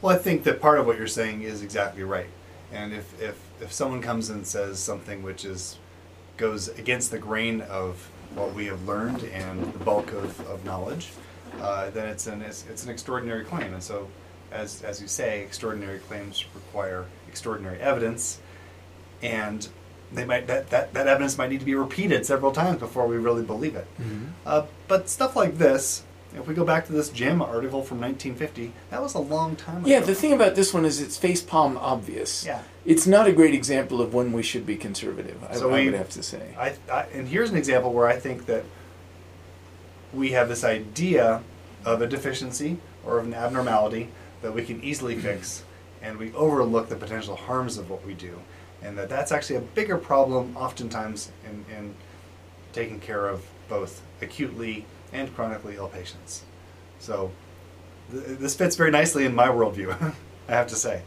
Well, 0.00 0.14
I 0.14 0.18
think 0.18 0.44
that 0.44 0.60
part 0.60 0.78
of 0.78 0.86
what 0.86 0.98
you're 0.98 1.06
saying 1.06 1.42
is 1.42 1.62
exactly 1.62 2.02
right. 2.02 2.28
And 2.72 2.92
if, 2.92 3.20
if, 3.20 3.38
if 3.60 3.72
someone 3.72 4.02
comes 4.02 4.30
and 4.30 4.46
says 4.46 4.78
something 4.78 5.22
which 5.22 5.44
is 5.44 5.78
goes 6.38 6.68
against 6.68 7.10
the 7.10 7.18
grain 7.18 7.60
of 7.60 8.10
what 8.34 8.54
we 8.54 8.66
have 8.66 8.88
learned 8.88 9.22
and 9.24 9.72
the 9.72 9.78
bulk 9.78 10.12
of, 10.12 10.40
of 10.48 10.64
knowledge, 10.64 11.10
uh, 11.60 11.90
then 11.90 12.08
it's 12.08 12.26
an, 12.26 12.42
it's, 12.42 12.64
it's 12.68 12.84
an 12.84 12.90
extraordinary 12.90 13.44
claim. 13.44 13.74
And 13.74 13.82
so, 13.82 14.08
as, 14.50 14.82
as 14.82 15.00
you 15.00 15.08
say, 15.08 15.42
extraordinary 15.42 15.98
claims 16.00 16.44
require 16.54 17.06
extraordinary 17.28 17.80
evidence. 17.80 18.40
And 19.22 19.66
they 20.12 20.24
might 20.24 20.46
that, 20.46 20.70
that, 20.70 20.92
that 20.94 21.06
evidence 21.06 21.38
might 21.38 21.50
need 21.50 21.60
to 21.60 21.66
be 21.66 21.74
repeated 21.74 22.26
several 22.26 22.52
times 22.52 22.78
before 22.78 23.06
we 23.06 23.16
really 23.16 23.42
believe 23.42 23.76
it. 23.76 23.86
Mm-hmm. 24.00 24.26
Uh, 24.44 24.66
but 24.88 25.08
stuff 25.08 25.36
like 25.36 25.58
this, 25.58 26.04
if 26.34 26.46
we 26.46 26.54
go 26.54 26.64
back 26.64 26.86
to 26.86 26.92
this 26.92 27.10
JAMA 27.10 27.44
article 27.44 27.82
from 27.82 28.00
1950, 28.00 28.72
that 28.90 29.02
was 29.02 29.14
a 29.14 29.18
long 29.18 29.56
time 29.56 29.78
ago. 29.78 29.88
Yeah, 29.88 30.00
the 30.00 30.14
thing 30.14 30.32
about 30.32 30.54
this 30.54 30.72
one 30.72 30.84
is 30.84 31.00
it's 31.00 31.18
facepalm 31.18 31.76
obvious. 31.76 32.44
Yeah. 32.44 32.62
It's 32.84 33.06
not 33.06 33.26
a 33.26 33.32
great 33.32 33.54
example 33.54 34.00
of 34.00 34.14
when 34.14 34.32
we 34.32 34.42
should 34.42 34.66
be 34.66 34.76
conservative, 34.76 35.38
so 35.54 35.70
I, 35.70 35.72
we, 35.72 35.80
I 35.80 35.84
would 35.86 35.94
have 35.94 36.10
to 36.10 36.22
say. 36.22 36.54
I, 36.58 36.74
I, 36.90 37.02
and 37.12 37.28
here's 37.28 37.50
an 37.50 37.56
example 37.56 37.92
where 37.92 38.08
I 38.08 38.16
think 38.16 38.46
that 38.46 38.64
we 40.12 40.32
have 40.32 40.48
this 40.48 40.64
idea 40.64 41.42
of 41.84 42.02
a 42.02 42.06
deficiency 42.06 42.78
or 43.04 43.18
of 43.18 43.26
an 43.26 43.34
abnormality 43.34 44.08
that 44.42 44.54
we 44.54 44.64
can 44.64 44.82
easily 44.82 45.14
mm-hmm. 45.14 45.22
fix, 45.22 45.64
and 46.00 46.18
we 46.18 46.32
overlook 46.34 46.88
the 46.88 46.96
potential 46.96 47.36
harms 47.36 47.78
of 47.78 47.90
what 47.90 48.04
we 48.06 48.14
do 48.14 48.38
and 48.84 48.98
that 48.98 49.08
that's 49.08 49.32
actually 49.32 49.56
a 49.56 49.60
bigger 49.60 49.96
problem 49.96 50.56
oftentimes 50.56 51.30
in, 51.44 51.64
in 51.74 51.94
taking 52.72 53.00
care 53.00 53.28
of 53.28 53.44
both 53.68 54.02
acutely 54.20 54.84
and 55.12 55.34
chronically 55.34 55.76
ill 55.76 55.88
patients. 55.88 56.42
So 56.98 57.30
th- 58.10 58.38
this 58.38 58.54
fits 58.54 58.76
very 58.76 58.90
nicely 58.90 59.24
in 59.24 59.34
my 59.34 59.48
worldview, 59.48 60.14
I 60.48 60.52
have 60.52 60.68
to 60.68 60.76
say. 60.76 61.02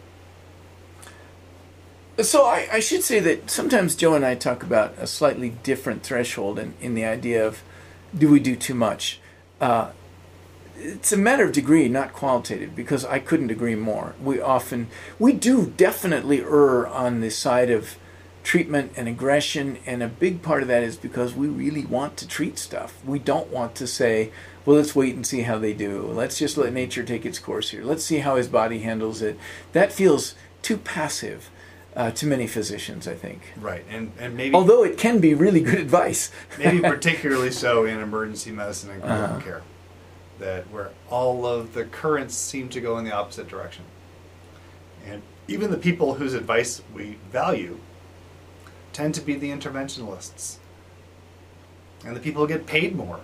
So 2.19 2.45
I, 2.45 2.67
I, 2.71 2.79
should 2.79 3.03
say 3.03 3.19
that 3.19 3.49
sometimes 3.49 3.93
Joe 3.93 4.13
and 4.13 4.25
I 4.25 4.35
talk 4.35 4.63
about 4.63 4.93
a 4.97 5.05
slightly 5.05 5.49
different 5.49 6.01
threshold 6.01 6.57
in, 6.57 6.73
in 6.79 6.95
the 6.95 7.03
idea 7.03 7.45
of 7.45 7.61
do 8.17 8.29
we 8.29 8.39
do 8.39 8.55
too 8.55 8.75
much? 8.75 9.19
Uh, 9.59 9.91
it's 10.77 11.11
a 11.11 11.17
matter 11.17 11.45
of 11.45 11.51
degree, 11.51 11.87
not 11.87 12.13
qualitative, 12.13 12.75
because 12.75 13.05
I 13.05 13.19
couldn't 13.19 13.51
agree 13.51 13.75
more. 13.75 14.13
We 14.21 14.41
often, 14.41 14.87
we 15.17 15.33
do 15.33 15.73
definitely 15.77 16.41
err 16.41 16.85
on 16.87 17.21
the 17.21 17.31
side 17.31 17.69
of 17.69 17.97
treatment 18.43 18.91
and 18.95 19.07
aggression, 19.07 19.79
and 19.85 20.03
a 20.03 20.07
big 20.07 20.41
part 20.41 20.61
of 20.61 20.67
that 20.67 20.83
is 20.83 20.97
because 20.97 21.33
we 21.33 21.47
really 21.47 21.85
want 21.85 22.17
to 22.17 22.27
treat 22.27 22.59
stuff. 22.59 23.03
We 23.05 23.19
don't 23.19 23.49
want 23.49 23.73
to 23.75 23.87
say, 23.87 24.31
well, 24.65 24.75
let's 24.75 24.95
wait 24.95 25.15
and 25.15 25.25
see 25.25 25.41
how 25.41 25.57
they 25.57 25.73
do. 25.73 26.03
Let's 26.03 26.37
just 26.37 26.57
let 26.57 26.73
nature 26.73 27.03
take 27.03 27.25
its 27.25 27.39
course 27.39 27.71
here. 27.71 27.83
Let's 27.83 28.03
see 28.03 28.19
how 28.19 28.35
his 28.35 28.47
body 28.47 28.79
handles 28.79 29.21
it. 29.21 29.39
That 29.73 29.91
feels 29.91 30.35
too 30.61 30.77
passive. 30.77 31.49
Uh, 31.95 32.11
to 32.11 32.27
many 32.27 32.45
physicians, 32.45 33.07
I 33.07 33.15
think. 33.15 33.53
Right, 33.55 33.85
and 33.89 34.11
and 34.19 34.35
maybe 34.35 34.53
although 34.53 34.83
it 34.83 34.97
can 34.97 35.19
be 35.19 35.33
really 35.33 35.61
good 35.61 35.79
advice, 35.79 36.29
maybe 36.59 36.81
particularly 36.81 37.51
so 37.51 37.85
in 37.85 37.99
emergency 37.99 38.51
medicine 38.51 38.89
and 38.89 39.01
critical 39.01 39.23
uh-huh. 39.23 39.39
care 39.39 39.61
that 40.39 40.69
where 40.69 40.91
all 41.09 41.45
of 41.45 41.73
the 41.73 41.85
currents 41.85 42.35
seem 42.35 42.69
to 42.69 42.81
go 42.81 42.97
in 42.97 43.05
the 43.05 43.11
opposite 43.11 43.47
direction. 43.47 43.85
And 45.05 45.21
even 45.47 45.71
the 45.71 45.77
people 45.77 46.15
whose 46.15 46.33
advice 46.33 46.81
we 46.93 47.17
value 47.31 47.79
tend 48.91 49.13
to 49.15 49.21
be 49.21 49.35
the 49.35 49.51
interventionalists. 49.51 50.57
And 52.05 52.15
the 52.15 52.19
people 52.19 52.41
who 52.41 52.47
get 52.47 52.65
paid 52.65 52.95
more 52.95 53.19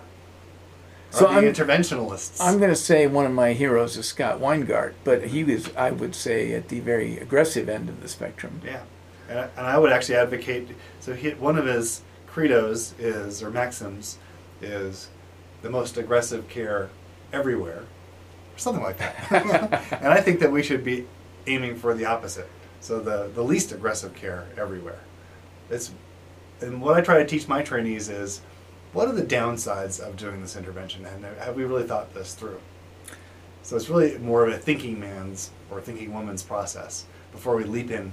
so 1.12 1.26
the 1.26 1.30
I'm, 1.30 1.44
interventionalists. 1.44 2.38
I'm 2.40 2.58
going 2.58 2.70
to 2.70 2.76
say 2.76 3.06
one 3.06 3.26
of 3.26 3.32
my 3.32 3.52
heroes 3.52 3.96
is 3.96 4.06
Scott 4.06 4.40
Weingart, 4.40 4.94
but 5.04 5.26
he 5.26 5.44
was, 5.44 5.74
I 5.76 5.90
would 5.90 6.14
say, 6.14 6.54
at 6.54 6.68
the 6.68 6.80
very 6.80 7.18
aggressive 7.18 7.68
end 7.68 7.88
of 7.88 8.00
the 8.00 8.08
spectrum. 8.08 8.62
Yeah, 8.64 8.82
and 9.28 9.38
I, 9.38 9.42
and 9.56 9.66
I 9.66 9.78
would 9.78 9.92
actually 9.92 10.16
advocate. 10.16 10.70
So 11.00 11.14
he, 11.14 11.30
one 11.30 11.58
of 11.58 11.66
his 11.66 12.02
credos 12.26 12.98
is, 12.98 13.42
or 13.42 13.50
maxims, 13.50 14.18
is 14.62 15.10
the 15.60 15.68
most 15.68 15.98
aggressive 15.98 16.48
care 16.48 16.88
everywhere, 17.32 17.80
or 18.54 18.58
something 18.58 18.82
like 18.82 18.96
that. 18.98 19.92
and 20.02 20.08
I 20.08 20.20
think 20.20 20.40
that 20.40 20.50
we 20.50 20.62
should 20.62 20.82
be 20.82 21.06
aiming 21.46 21.76
for 21.76 21.94
the 21.94 22.06
opposite. 22.06 22.48
So 22.80 23.00
the, 23.00 23.30
the 23.34 23.42
least 23.44 23.72
aggressive 23.72 24.14
care 24.14 24.46
everywhere. 24.56 25.00
It's, 25.68 25.92
and 26.60 26.80
what 26.80 26.96
I 26.96 27.02
try 27.02 27.18
to 27.18 27.26
teach 27.26 27.46
my 27.48 27.62
trainees 27.62 28.08
is, 28.08 28.40
what 28.92 29.08
are 29.08 29.12
the 29.12 29.22
downsides 29.22 30.00
of 30.00 30.16
doing 30.16 30.40
this 30.40 30.56
intervention, 30.56 31.04
and 31.06 31.24
have 31.24 31.56
we 31.56 31.64
really 31.64 31.84
thought 31.84 32.14
this 32.14 32.34
through? 32.34 32.60
So 33.62 33.76
it's 33.76 33.88
really 33.88 34.18
more 34.18 34.46
of 34.46 34.52
a 34.52 34.58
thinking 34.58 34.98
man's 34.98 35.50
or 35.70 35.80
thinking 35.80 36.12
woman's 36.12 36.42
process 36.42 37.06
before 37.32 37.56
we 37.56 37.64
leap 37.64 37.90
in 37.90 38.12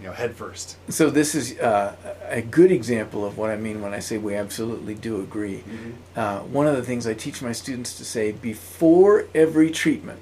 you 0.00 0.08
know, 0.08 0.12
head 0.14 0.34
first. 0.34 0.76
So 0.88 1.10
this 1.10 1.36
is 1.36 1.58
uh, 1.60 1.94
a 2.28 2.42
good 2.42 2.72
example 2.72 3.24
of 3.24 3.38
what 3.38 3.50
I 3.50 3.56
mean 3.56 3.80
when 3.80 3.94
I 3.94 4.00
say 4.00 4.18
we 4.18 4.34
absolutely 4.34 4.94
do 4.94 5.20
agree. 5.20 5.58
Mm-hmm. 5.58 5.90
Uh, 6.16 6.38
one 6.40 6.66
of 6.66 6.76
the 6.76 6.82
things 6.82 7.06
I 7.06 7.14
teach 7.14 7.40
my 7.40 7.52
students 7.52 7.96
to 7.98 8.04
say 8.04 8.32
before 8.32 9.26
every 9.32 9.70
treatment, 9.70 10.20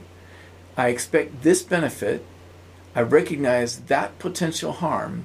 I 0.77 0.89
expect 0.89 1.43
this 1.43 1.63
benefit, 1.63 2.27
I 2.95 3.01
recognize 3.01 3.81
that 3.81 4.19
potential 4.19 4.73
harm, 4.73 5.25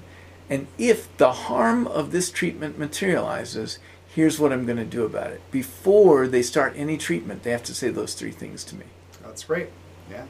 and 0.50 0.68
if 0.78 1.16
the 1.18 1.34
harm 1.34 1.86
of 1.88 2.12
this 2.12 2.32
treatment 2.32 2.80
materializes, 2.80 3.80
here's 4.16 4.40
what 4.40 4.52
I'm 4.52 4.66
going 4.66 4.78
to 4.78 4.86
do 4.86 5.04
about 5.04 5.32
it. 5.32 5.42
Before 5.52 6.28
they 6.28 6.42
start 6.42 6.74
any 6.76 6.98
treatment, 6.98 7.44
they 7.44 7.52
have 7.52 7.64
to 7.64 7.76
say 7.76 7.90
those 7.90 8.14
three 8.16 8.32
things 8.32 8.64
to 8.66 8.76
me. 8.76 8.86
That's 9.22 9.44
great. 9.44 9.70
Yeah 10.10 10.26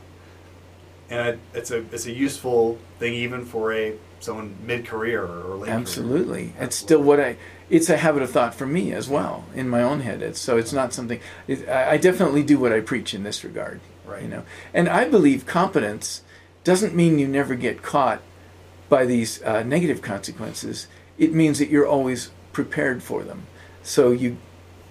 and 1.09 1.39
it's 1.53 1.71
a 1.71 1.85
it's 1.91 2.05
a 2.05 2.11
useful 2.11 2.77
thing 2.99 3.13
even 3.13 3.45
for 3.45 3.73
a 3.73 3.95
someone 4.19 4.55
mid 4.65 4.85
career 4.85 5.23
or 5.23 5.55
late. 5.55 5.69
Absolutely, 5.69 6.49
career. 6.49 6.63
it's 6.63 6.75
still 6.75 7.01
what 7.01 7.19
I. 7.19 7.37
It's 7.69 7.89
a 7.89 7.97
habit 7.97 8.23
of 8.23 8.31
thought 8.31 8.53
for 8.55 8.65
me 8.65 8.91
as 8.93 9.09
well 9.09 9.45
in 9.53 9.69
my 9.69 9.81
own 9.81 10.01
head. 10.01 10.21
It's, 10.21 10.39
so 10.39 10.57
it's 10.57 10.73
not 10.73 10.93
something. 10.93 11.19
It, 11.47 11.67
I 11.67 11.97
definitely 11.97 12.43
do 12.43 12.59
what 12.59 12.71
I 12.71 12.79
preach 12.79 13.13
in 13.13 13.23
this 13.23 13.43
regard. 13.43 13.81
Right. 14.05 14.23
You 14.23 14.27
know, 14.27 14.43
and 14.73 14.87
I 14.87 15.07
believe 15.07 15.45
competence 15.45 16.21
doesn't 16.63 16.95
mean 16.95 17.19
you 17.19 17.27
never 17.27 17.55
get 17.55 17.81
caught 17.81 18.21
by 18.89 19.05
these 19.05 19.41
uh, 19.43 19.63
negative 19.63 20.01
consequences. 20.01 20.87
It 21.17 21.33
means 21.33 21.59
that 21.59 21.69
you're 21.69 21.87
always 21.87 22.31
prepared 22.51 23.03
for 23.03 23.23
them. 23.23 23.47
So 23.85 24.11
you 24.11 24.37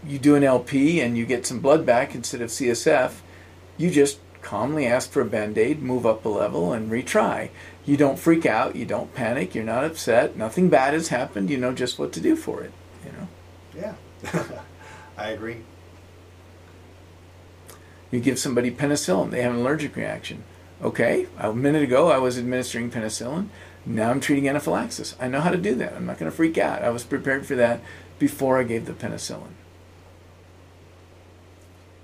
you 0.07 0.19
do 0.19 0.37
an 0.37 0.45
LP 0.45 1.01
and 1.01 1.19
you 1.19 1.27
get 1.27 1.47
some 1.47 1.61
blood 1.61 1.85
back 1.85 2.15
instead 2.15 2.41
of 2.41 2.51
CSF. 2.51 3.15
You 3.77 3.91
just 3.91 4.21
calmly 4.41 4.87
ask 4.87 5.11
for 5.11 5.21
a 5.21 5.25
band 5.25 5.59
aid, 5.59 5.83
move 5.83 6.07
up 6.07 6.25
a 6.25 6.29
level, 6.29 6.73
and 6.73 6.91
retry. 6.91 7.51
You 7.85 7.97
don't 7.97 8.19
freak 8.19 8.47
out, 8.47 8.77
you 8.77 8.85
don't 8.85 9.13
panic, 9.15 9.55
you're 9.55 9.65
not 9.65 9.85
upset, 9.85 10.37
nothing 10.37 10.69
bad 10.69 10.95
has 10.95 11.09
happened, 11.09 11.51
you 11.51 11.57
know 11.57 11.73
just 11.73 11.99
what 11.99 12.13
to 12.13 12.21
do 12.21 12.37
for 12.37 12.63
it. 12.63 12.73
You 13.05 13.13
know? 13.13 13.95
Yeah. 14.23 14.45
I 15.19 15.31
agree. 15.31 15.59
You 18.11 18.21
give 18.21 18.39
somebody 18.39 18.71
penicillin, 18.71 19.31
they 19.31 19.43
have 19.43 19.55
an 19.55 19.61
allergic 19.61 19.97
reaction. 19.97 20.45
Okay, 20.83 21.27
a 21.39 21.53
minute 21.53 21.83
ago 21.83 22.11
I 22.11 22.19
was 22.19 22.39
administering 22.39 22.91
penicillin. 22.91 23.49
Now 23.87 24.11
I'm 24.11 24.21
treating 24.21 24.49
anaphylaxis. 24.49 25.15
I 25.21 25.29
know 25.29 25.41
how 25.41 25.51
to 25.51 25.59
do 25.59 25.75
that. 25.77 25.95
I'm 25.95 26.07
not 26.07 26.19
going 26.19 26.31
to 26.31 26.37
freak 26.37 26.57
out. 26.57 26.83
I 26.83 26.91
was 26.91 27.05
prepared 27.05 27.47
for 27.47 27.55
that 27.57 27.81
before 28.19 28.59
I 28.59 28.63
gave 28.63 28.87
the 28.87 28.93
penicillin. 28.93 29.53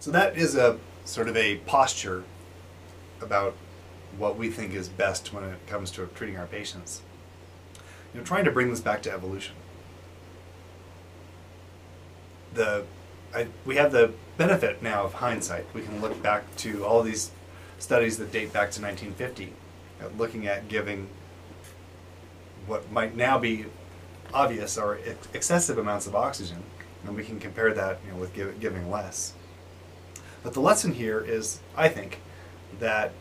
So 0.01 0.11
that 0.11 0.37
is 0.37 0.57
a 0.57 0.79
sort 1.05 1.29
of 1.29 1.37
a 1.37 1.57
posture 1.59 2.25
about 3.21 3.55
what 4.17 4.37
we 4.37 4.51
think 4.51 4.75
is 4.75 4.89
best 4.89 5.33
when 5.33 5.45
it 5.45 5.67
comes 5.67 5.91
to 5.93 6.07
treating 6.15 6.37
our 6.37 6.47
patients. 6.47 7.03
You 8.13 8.21
know, 8.21 8.27
trying 8.27 8.45
to 8.45 8.51
bring 8.51 8.71
this 8.71 8.81
back 8.81 9.03
to 9.03 9.13
evolution. 9.13 9.55
The 12.55 12.85
I, 13.33 13.47
we 13.65 13.77
have 13.77 13.93
the 13.93 14.13
benefit 14.37 14.83
now 14.83 15.05
of 15.05 15.15
hindsight. 15.15 15.67
We 15.73 15.83
can 15.83 16.01
look 16.01 16.21
back 16.21 16.57
to 16.57 16.85
all 16.85 17.03
these 17.03 17.31
studies 17.79 18.19
that 18.19 18.33
date 18.33 18.53
back 18.53 18.71
to 18.73 18.83
1950, 18.83 19.53
uh, 20.01 20.09
looking 20.19 20.49
at 20.49 20.69
giving 20.69 21.09
what 22.67 22.91
might 22.91 23.17
now 23.17 23.39
be 23.39 23.67
obvious 24.33 24.79
are 24.79 24.99
ex- 25.05 25.29
excessive 25.35 25.79
amounts 25.79 26.07
of 26.07 26.15
oxygen, 26.15 26.63
and 27.05 27.17
we 27.17 27.25
can 27.25 27.39
compare 27.39 27.73
that 27.75 27.99
you 28.05 28.13
know, 28.13 28.19
with 28.19 28.35
give, 28.35 28.61
giving 28.61 28.91
less. 28.91 29.35
But 30.43 30.55
the 30.55 30.61
lesson 30.61 30.95
here 30.95 31.21
is, 31.21 31.61
I 31.77 31.89
think, 31.89 32.21
that 32.79 33.13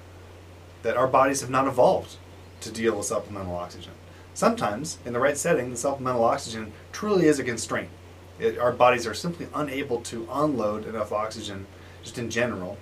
that 0.82 0.96
our 0.96 1.08
bodies 1.08 1.42
have 1.42 1.50
not 1.50 1.68
evolved 1.68 2.16
to 2.62 2.72
deal 2.72 2.96
with 2.96 3.06
supplemental 3.06 3.56
oxygen. 3.56 3.92
Sometimes, 4.34 4.98
in 5.06 5.12
the 5.12 5.20
right 5.20 5.38
setting, 5.38 5.70
the 5.70 5.76
supplemental 5.76 6.24
oxygen 6.24 6.72
truly 6.94 7.26
is 7.26 7.40
a 7.40 7.44
constraint. 7.44 7.90
It, 8.40 8.58
our 8.58 8.72
bodies 8.72 9.06
are 9.06 9.14
simply 9.14 9.48
unable 9.54 10.00
to 10.02 10.28
unload 10.32 10.86
enough 10.86 11.12
oxygen, 11.12 11.68
just 12.02 12.18
in 12.18 12.30
general, 12.30 12.78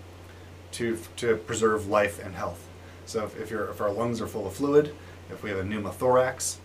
to, 0.74 1.00
to 1.16 1.38
preserve 1.38 1.88
life 1.88 2.24
and 2.24 2.36
health. 2.36 2.68
So 3.08 3.24
if, 3.24 3.40
if, 3.40 3.52
if 3.52 3.82
our 3.82 3.92
lungs 3.92 4.22
are 4.22 4.28
full 4.28 4.46
of 4.46 4.54
fluid, 4.54 4.94
if 5.32 5.42
we 5.42 5.50
have 5.50 5.60
a 5.60 5.64
pneumothorax, 5.64 6.58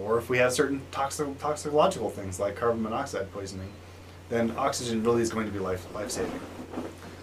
or 0.00 0.18
if 0.18 0.28
we 0.28 0.38
have 0.38 0.52
certain 0.52 0.82
toxic, 0.90 1.38
toxicological 1.38 2.10
things 2.10 2.40
like 2.40 2.56
carbon 2.56 2.82
monoxide 2.82 3.32
poisoning, 3.32 3.68
then 4.28 4.54
oxygen 4.56 5.02
really 5.02 5.22
is 5.22 5.30
going 5.30 5.46
to 5.46 5.52
be 5.52 5.58
life 5.58 5.92
life 5.94 6.10
saving. 6.10 6.40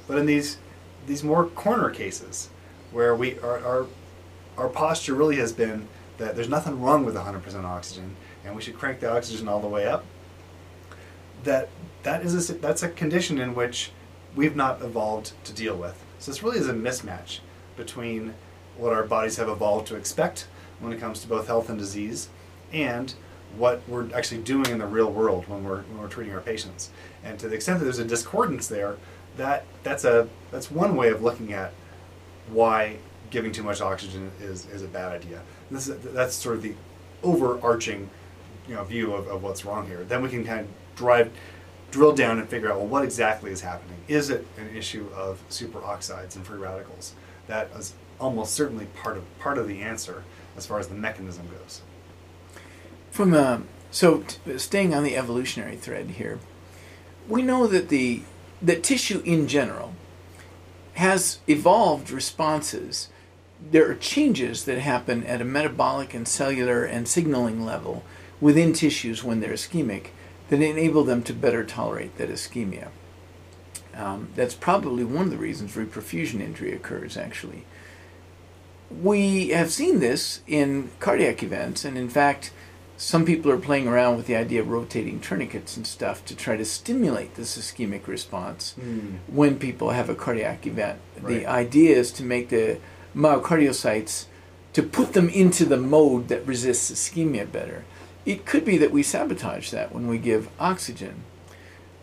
But 0.08 0.18
in 0.18 0.26
these 0.26 0.58
these 1.08 1.24
more 1.24 1.46
corner 1.48 1.90
cases, 1.90 2.50
where 2.92 3.16
we 3.16 3.40
our, 3.40 3.60
our 3.60 3.88
our 4.58 4.70
posture 4.70 5.14
really 5.14 5.38
has 5.38 5.52
been 5.52 5.88
that 6.18 6.36
there's 6.36 6.50
nothing 6.50 6.82
wrong 6.82 7.06
with 7.06 7.16
100% 7.16 7.64
oxygen, 7.64 8.16
and 8.46 8.56
we 8.56 8.62
should 8.62 8.78
crank 8.78 9.00
the 9.00 9.10
oxygen 9.10 9.48
all 9.48 9.62
the 9.62 9.68
way 9.68 9.88
up. 9.88 10.06
That 11.44 11.70
that 12.04 12.24
is 12.24 12.50
a, 12.50 12.54
that's 12.54 12.84
a 12.84 12.90
condition 12.90 13.40
in 13.40 13.56
which 13.56 13.92
we've 14.36 14.56
not 14.56 14.82
evolved 14.82 15.32
to 15.46 15.54
deal 15.54 15.76
with. 15.76 16.04
So 16.20 16.32
this 16.32 16.44
really 16.44 16.60
is 16.60 16.68
a 16.68 16.74
mismatch 16.74 17.40
between 17.76 18.34
what 18.78 18.94
our 18.94 19.04
bodies 19.04 19.38
have 19.38 19.50
evolved 19.50 19.88
to 19.88 19.96
expect 19.96 20.48
when 20.80 20.94
it 20.94 21.00
comes 21.00 21.22
to 21.22 21.28
both 21.28 21.48
health 21.48 21.70
and 21.70 21.78
disease, 21.78 22.30
and 22.74 23.14
what 23.58 23.82
we're 23.88 24.14
actually 24.14 24.42
doing 24.42 24.68
in 24.68 24.78
the 24.78 24.86
real 24.86 25.12
world 25.12 25.48
when 25.48 25.64
we're 25.64 25.82
when 25.82 26.00
we're 26.00 26.08
treating 26.08 26.34
our 26.34 26.42
patients. 26.42 26.92
And 27.24 27.40
to 27.40 27.50
the 27.50 27.56
extent 27.56 27.80
that 27.80 27.86
there's 27.86 28.00
a 28.00 28.06
discordance 28.06 28.68
there, 28.68 28.98
that 29.38 29.66
that's 29.84 30.06
a 30.06 30.28
that's 30.52 30.70
one 30.70 30.96
way 30.96 31.10
of 31.10 31.24
looking 31.24 31.54
at 31.54 31.74
why 32.50 32.98
giving 33.30 33.52
too 33.52 33.64
much 33.64 33.82
oxygen 33.82 34.32
is, 34.42 34.66
is 34.68 34.82
a 34.82 34.88
bad 34.88 35.12
idea. 35.12 35.42
This 35.70 35.88
is, 35.88 36.00
that's 36.14 36.34
sort 36.34 36.56
of 36.56 36.64
the 36.64 36.74
overarching 37.24 38.10
you 38.68 38.76
know, 38.76 38.84
view 38.84 39.14
of, 39.14 39.28
of 39.28 39.44
what's 39.44 39.66
wrong 39.66 39.88
here. 39.88 40.04
Then 40.04 40.22
we 40.22 40.30
can 40.30 40.44
kind 40.44 40.62
of 40.62 40.68
drive, 40.96 41.32
drill 41.92 42.14
down 42.14 42.40
and 42.40 42.48
figure 42.48 42.72
out, 42.72 42.78
well, 42.78 42.88
what 42.88 43.04
exactly 43.04 43.52
is 43.52 43.62
happening? 43.62 43.98
Is 44.08 44.30
it 44.30 44.46
an 44.58 44.76
issue 44.76 45.08
of 45.16 45.42
superoxides 45.50 46.36
and 46.36 46.46
free 46.46 46.60
radicals? 46.60 47.14
That 47.48 47.70
is 47.78 47.94
almost 48.20 48.54
certainly 48.54 48.86
part 48.88 49.18
of, 49.18 49.40
part 49.40 49.58
of 49.58 49.68
the 49.68 49.82
answer 49.82 50.24
as 50.56 50.66
far 50.66 50.80
as 50.80 50.88
the 50.88 50.96
mechanism 50.96 51.48
goes. 51.48 51.82
From 53.12 53.34
a, 53.34 53.64
so 53.92 54.24
staying 54.58 54.94
on 54.94 55.04
the 55.04 55.18
evolutionary 55.18 55.76
thread 55.76 56.12
here, 56.12 56.40
we 57.28 57.42
know 57.42 57.68
that 57.68 57.90
the 57.90 58.24
that 58.62 58.84
tissue 58.84 59.22
in 59.24 59.48
general 59.48 59.94
has 60.96 61.40
evolved 61.48 62.12
responses 62.12 63.08
there 63.72 63.90
are 63.90 63.96
changes 63.96 64.66
that 64.66 64.80
happen 64.80 65.24
at 65.26 65.42
a 65.42 65.46
metabolic 65.46 66.14
and 66.14 66.28
cellular 66.28 66.84
and 66.86 67.08
signaling 67.08 67.66
level 67.66 68.04
within 68.40 68.74
tissues 68.74 69.24
when 69.24 69.40
they're 69.42 69.54
ischemic 69.54 70.08
that 70.50 70.62
enable 70.62 71.04
them 71.04 71.22
to 71.24 71.34
better 71.34 71.64
tolerate 71.64 72.18
that 72.18 72.30
ischemia. 72.30 72.90
Um, 73.94 74.30
that's 74.36 74.56
probably 74.56 75.04
one 75.04 75.26
of 75.26 75.32
the 75.32 75.38
reasons 75.38 75.76
reperfusion 75.76 76.40
injury 76.40 76.74
occurs, 76.74 77.18
actually. 77.18 77.66
We 78.90 79.50
have 79.50 79.72
seen 79.72 80.00
this 80.00 80.42
in 80.48 80.90
cardiac 81.00 81.44
events, 81.44 81.84
and 81.84 81.98
in 81.98 82.10
fact, 82.10 82.52
some 83.00 83.24
people 83.24 83.50
are 83.50 83.58
playing 83.58 83.88
around 83.88 84.18
with 84.18 84.28
the 84.28 84.36
idea 84.36 84.60
of 84.60 84.68
rotating 84.68 85.22
tourniquets 85.22 85.78
and 85.78 85.88
stuff 85.88 86.26
to 86.26 86.36
try 86.36 86.58
to 86.58 86.66
stimulate 86.66 87.36
this 87.36 87.58
ischemic 87.58 88.08
response 88.08 88.76
mm. 88.78 89.20
when 89.28 89.58
people 89.58 89.92
have 89.92 90.10
a 90.10 90.16
cardiac 90.16 90.68
event. 90.68 91.00
Right. 91.22 91.40
The 91.40 91.46
idea 91.46 91.96
is 91.96 92.12
to 92.12 92.24
make 92.24 92.50
the 92.50 92.78
myocardiocytes 93.16 94.26
to 94.74 94.84
put 94.84 95.14
them 95.14 95.30
into 95.30 95.64
the 95.64 95.78
mode 95.78 96.28
that 96.28 96.46
resists 96.46 96.92
ischemia 96.92 97.50
better. 97.50 97.86
It 98.26 98.46
could 98.46 98.66
be 98.66 98.78
that 98.80 98.92
we 98.92 99.02
sabotage 99.02 99.70
that 99.72 99.94
when 99.94 100.08
we 100.08 100.18
give 100.18 100.50
oxygen. 100.60 101.24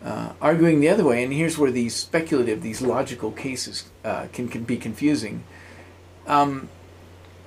Uh, 0.03 0.33
arguing 0.41 0.79
the 0.79 0.89
other 0.89 1.03
way, 1.03 1.23
and 1.23 1.31
here's 1.31 1.59
where 1.59 1.71
these 1.71 1.95
speculative, 1.95 2.63
these 2.63 2.81
logical 2.81 3.31
cases 3.31 3.85
uh, 4.03 4.25
can, 4.33 4.47
can 4.47 4.63
be 4.63 4.77
confusing. 4.77 5.43
Um, 6.25 6.69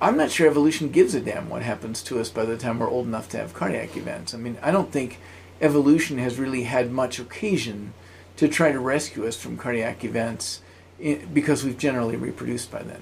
I'm 0.01 0.17
not 0.17 0.31
sure 0.31 0.49
evolution 0.49 0.89
gives 0.89 1.13
a 1.13 1.21
damn 1.21 1.47
what 1.47 1.61
happens 1.61 2.01
to 2.03 2.19
us 2.19 2.31
by 2.31 2.43
the 2.43 2.57
time 2.57 2.79
we're 2.79 2.89
old 2.89 3.05
enough 3.05 3.29
to 3.29 3.37
have 3.37 3.53
cardiac 3.53 3.95
events. 3.95 4.33
I 4.33 4.37
mean, 4.37 4.57
I 4.63 4.71
don't 4.71 4.91
think 4.91 5.19
evolution 5.61 6.17
has 6.17 6.39
really 6.39 6.63
had 6.63 6.91
much 6.91 7.19
occasion 7.19 7.93
to 8.37 8.47
try 8.47 8.71
to 8.71 8.79
rescue 8.79 9.27
us 9.27 9.37
from 9.37 9.57
cardiac 9.57 10.03
events 10.03 10.61
because 11.31 11.63
we've 11.63 11.77
generally 11.77 12.15
reproduced 12.15 12.71
by 12.71 12.81
then. 12.81 13.01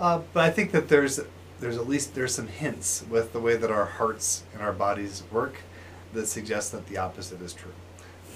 Uh, 0.00 0.22
but 0.32 0.44
I 0.44 0.50
think 0.50 0.72
that 0.72 0.88
there's 0.88 1.20
there's 1.60 1.76
at 1.76 1.86
least 1.86 2.14
there's 2.14 2.34
some 2.34 2.48
hints 2.48 3.04
with 3.10 3.34
the 3.34 3.40
way 3.40 3.56
that 3.56 3.70
our 3.70 3.84
hearts 3.84 4.44
and 4.54 4.62
our 4.62 4.72
bodies 4.72 5.24
work 5.30 5.56
that 6.14 6.26
suggest 6.26 6.72
that 6.72 6.86
the 6.86 6.96
opposite 6.96 7.42
is 7.42 7.52
true. 7.52 7.72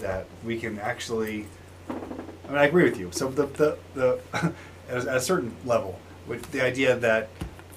That 0.01 0.27
we 0.45 0.59
can 0.59 0.79
actually, 0.79 1.47
I 1.89 2.49
mean, 2.49 2.59
I 2.59 2.65
agree 2.65 2.85
with 2.85 2.99
you. 2.99 3.11
So 3.13 3.31
the 3.31 3.47
the, 3.47 3.79
the 3.95 4.21
at 4.91 5.07
a 5.07 5.21
certain 5.21 5.55
level, 5.65 5.99
with 6.27 6.51
the 6.53 6.61
idea 6.63 6.97
that 6.97 7.29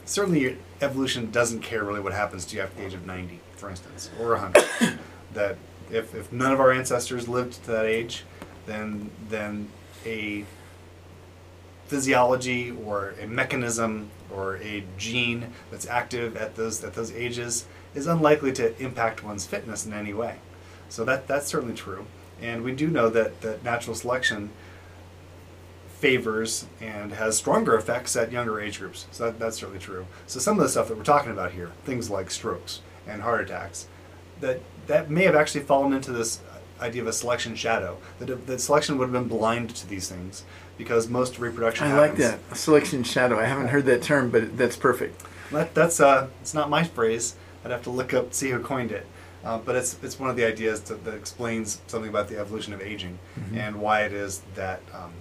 certainly 0.05 0.57
evolution 0.81 1.31
doesn't 1.31 1.61
care 1.61 1.83
really 1.83 1.99
what 1.99 2.13
happens 2.13 2.45
to 2.45 2.55
you 2.55 2.61
after 2.61 2.77
the 2.77 2.85
age 2.85 2.93
of 2.93 3.05
90, 3.05 3.39
for 3.55 3.69
instance, 3.69 4.09
or 4.19 4.29
100. 4.31 4.99
that 5.33 5.57
if, 5.91 6.13
if 6.13 6.31
none 6.31 6.51
of 6.51 6.59
our 6.59 6.71
ancestors 6.71 7.27
lived 7.27 7.53
to 7.53 7.71
that 7.71 7.85
age, 7.85 8.23
then 8.65 9.09
then 9.29 9.69
a 10.05 10.45
physiology 11.87 12.71
or 12.71 13.13
a 13.21 13.27
mechanism 13.27 14.09
or 14.33 14.57
a 14.57 14.83
gene 14.97 15.47
that's 15.69 15.85
active 15.85 16.35
at 16.37 16.55
those 16.55 16.83
at 16.83 16.93
those 16.93 17.11
ages 17.11 17.65
is 17.93 18.07
unlikely 18.07 18.51
to 18.51 18.77
impact 18.81 19.23
one's 19.23 19.45
fitness 19.45 19.85
in 19.85 19.93
any 19.93 20.13
way. 20.13 20.37
So 20.89 21.03
that 21.05 21.27
that's 21.27 21.47
certainly 21.47 21.75
true. 21.75 22.05
And 22.41 22.63
we 22.63 22.73
do 22.73 22.87
know 22.87 23.09
that, 23.09 23.41
that 23.41 23.63
natural 23.63 23.95
selection 23.95 24.49
favors 26.03 26.65
and 26.81 27.13
has 27.13 27.37
stronger 27.37 27.77
effects 27.77 28.13
at 28.17 28.29
younger 28.29 28.59
age 28.59 28.77
groups. 28.77 29.07
So 29.11 29.23
that, 29.23 29.39
that's 29.39 29.55
certainly 29.55 29.79
true. 29.79 30.05
So 30.27 30.41
some 30.41 30.59
of 30.59 30.63
the 30.63 30.67
stuff 30.67 30.89
that 30.89 30.97
we're 30.97 31.03
talking 31.05 31.31
about 31.31 31.53
here, 31.53 31.71
things 31.85 32.09
like 32.09 32.29
strokes 32.29 32.81
and 33.07 33.21
heart 33.21 33.39
attacks, 33.39 33.87
that 34.41 34.59
that 34.87 35.09
may 35.09 35.23
have 35.23 35.33
actually 35.33 35.61
fallen 35.61 35.93
into 35.93 36.11
this 36.11 36.41
idea 36.81 37.01
of 37.01 37.07
a 37.07 37.13
selection 37.13 37.55
shadow. 37.55 37.99
That, 38.19 38.45
that 38.47 38.59
selection 38.59 38.97
would 38.97 39.05
have 39.05 39.13
been 39.13 39.29
blind 39.29 39.73
to 39.77 39.87
these 39.87 40.09
things 40.09 40.43
because 40.77 41.07
most 41.07 41.39
reproduction. 41.39 41.87
I 41.87 41.91
happens. 41.91 42.19
like 42.19 42.31
that 42.31 42.39
a 42.51 42.55
selection 42.55 43.03
shadow. 43.05 43.39
I 43.39 43.45
haven't 43.45 43.69
heard 43.69 43.85
that 43.85 44.01
term, 44.01 44.29
but 44.29 44.57
that's 44.57 44.75
perfect. 44.75 45.23
That, 45.53 45.73
that's 45.73 46.01
uh, 46.01 46.27
it's 46.41 46.53
not 46.53 46.69
my 46.69 46.83
phrase. 46.83 47.35
I'd 47.63 47.71
have 47.71 47.83
to 47.83 47.91
look 47.91 48.13
up 48.13 48.33
see 48.33 48.49
who 48.49 48.59
coined 48.59 48.91
it. 48.91 49.07
Uh, 49.45 49.57
but 49.57 49.77
it's 49.77 49.95
it's 50.03 50.19
one 50.19 50.29
of 50.29 50.35
the 50.35 50.43
ideas 50.43 50.81
to, 50.81 50.95
that 50.95 51.13
explains 51.13 51.81
something 51.87 52.09
about 52.09 52.27
the 52.27 52.37
evolution 52.37 52.73
of 52.73 52.81
aging 52.81 53.19
mm-hmm. 53.39 53.57
and 53.57 53.79
why 53.79 54.01
it 54.01 54.11
is 54.11 54.41
that 54.55 54.81
um, 54.93 55.13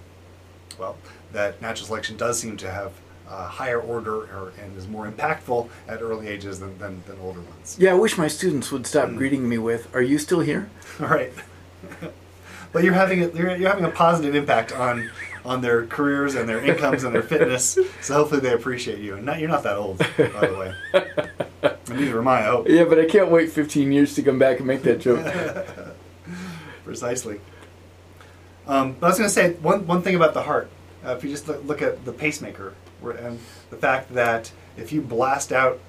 well 0.77 0.97
that 1.31 1.61
natural 1.61 1.87
selection 1.87 2.17
does 2.17 2.39
seem 2.39 2.57
to 2.57 2.71
have 2.71 2.93
a 3.29 3.47
higher 3.47 3.79
order 3.79 4.15
or, 4.15 4.53
and 4.61 4.77
is 4.77 4.87
more 4.87 5.09
impactful 5.09 5.69
at 5.87 6.01
early 6.01 6.27
ages 6.27 6.59
than, 6.59 6.77
than, 6.77 7.01
than 7.07 7.17
older 7.21 7.39
ones. 7.39 7.77
Yeah, 7.79 7.91
I 7.91 7.95
wish 7.95 8.17
my 8.17 8.27
students 8.27 8.71
would 8.71 8.85
stop 8.85 9.09
mm. 9.09 9.17
greeting 9.17 9.47
me 9.47 9.57
with 9.57 9.93
"Are 9.95 10.01
you 10.01 10.19
still 10.19 10.41
here?" 10.41 10.69
All 10.99 11.07
right. 11.19 11.33
but 12.71 12.83
you're 12.83 12.93
having 12.93 13.23
a, 13.23 13.29
you're, 13.29 13.55
you're 13.55 13.69
having 13.69 13.85
a 13.85 13.91
positive 13.91 14.35
impact 14.35 14.71
on 14.71 15.09
on 15.45 15.61
their 15.61 15.85
careers 15.87 16.35
and 16.35 16.47
their 16.47 16.63
incomes 16.63 17.03
and 17.03 17.13
their 17.13 17.23
fitness. 17.23 17.77
So 18.01 18.13
hopefully 18.15 18.41
they 18.41 18.53
appreciate 18.53 18.99
you. 18.99 19.15
And 19.15 19.25
not, 19.25 19.39
you're 19.39 19.49
not 19.49 19.63
that 19.63 19.75
old, 19.75 19.97
by 19.97 20.47
the 20.47 20.57
way. 20.57 20.73
and 21.89 21.99
neither 21.99 22.19
am 22.19 22.27
I. 22.27 22.39
I 22.39 22.43
hope. 22.43 22.69
Yeah, 22.69 22.85
but 22.85 22.99
I 22.99 23.05
can't 23.05 23.29
wait 23.29 23.51
15 23.51 23.91
years 23.91 24.15
to 24.15 24.23
come 24.23 24.39
back 24.39 24.59
and 24.59 24.67
make 24.67 24.83
that 24.83 25.01
joke. 25.01 25.25
Precisely. 26.85 27.41
Um, 28.67 28.93
but 28.93 29.07
I 29.07 29.09
was 29.09 29.17
going 29.17 29.27
to 29.27 29.33
say 29.33 29.53
one 29.53 29.85
one 29.87 30.01
thing 30.01 30.15
about 30.15 30.33
the 30.33 30.43
heart. 30.43 30.69
Uh, 31.05 31.11
if 31.11 31.23
you 31.23 31.29
just 31.29 31.47
look, 31.47 31.63
look, 31.65 31.81
at 31.81 32.05
the 32.05 32.13
pacemaker, 32.13 32.73
And 33.01 33.39
the 33.69 33.75
fact 33.75 34.13
that 34.13 34.51
if 34.77 34.93
you 34.93 35.01
blast 35.01 35.51
out 35.51 35.79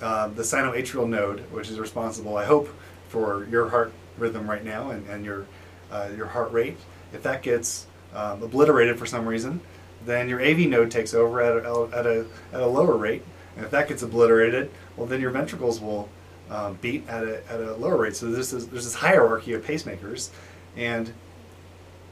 uh, 0.00 0.28
the 0.28 0.42
sinoatrial 0.42 1.08
node, 1.08 1.40
which 1.52 1.70
is 1.70 1.78
responsible, 1.78 2.36
I 2.36 2.44
hope, 2.44 2.68
for 3.08 3.46
your 3.50 3.68
heart 3.68 3.92
rhythm 4.18 4.50
right 4.50 4.64
now 4.64 4.90
and, 4.90 5.06
and 5.06 5.24
your, 5.24 5.46
uh, 5.92 6.08
your 6.16 6.26
heart 6.26 6.50
rate, 6.50 6.76
if 7.12 7.22
that 7.22 7.42
gets 7.42 7.86
um, 8.14 8.42
obliterated 8.42 8.98
for 8.98 9.06
some 9.06 9.26
reason, 9.26 9.60
then 10.04 10.28
your 10.28 10.40
AV 10.40 10.60
node 10.60 10.90
takes 10.90 11.14
over 11.14 11.40
at 11.40 11.64
a, 11.64 11.88
at, 11.96 12.06
a, 12.06 12.26
at 12.52 12.60
a 12.60 12.66
lower 12.66 12.96
rate. 12.96 13.22
And 13.54 13.64
if 13.64 13.70
that 13.70 13.86
gets 13.86 14.02
obliterated, 14.02 14.70
well, 14.96 15.06
then 15.06 15.20
your 15.20 15.30
ventricles 15.30 15.80
will 15.80 16.08
um, 16.50 16.78
beat 16.80 17.06
at 17.08 17.22
a, 17.22 17.46
at 17.50 17.60
a 17.60 17.74
lower 17.76 17.98
rate. 17.98 18.16
So 18.16 18.30
this, 18.30 18.50
there's 18.50 18.66
this 18.66 18.94
hierarchy 18.94 19.52
of 19.52 19.64
pacemakers. 19.64 20.30
And 20.76 21.12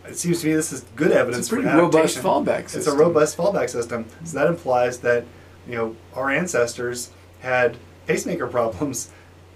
it 0.07 0.17
seems 0.17 0.41
to 0.41 0.47
me 0.49 0.55
this 0.55 0.73
is 0.73 0.85
good 0.97 1.13
evidence 1.13 1.39
It's 1.39 1.49
a 1.49 1.55
pretty 1.55 1.69
robust 1.69 2.19
fallback 2.19 2.75
It's 2.75 2.87
a 2.87 2.97
robust 2.97 3.37
fallback 3.37 3.71
system. 3.71 4.07
So 4.25 4.39
that 4.39 4.47
implies 4.47 5.01
that 5.01 5.25
you 5.67 5.77
know 5.77 5.97
our 6.15 6.31
ancestors 6.31 7.11
had 7.41 7.77
pacemaker 8.07 8.47
problems 8.47 9.11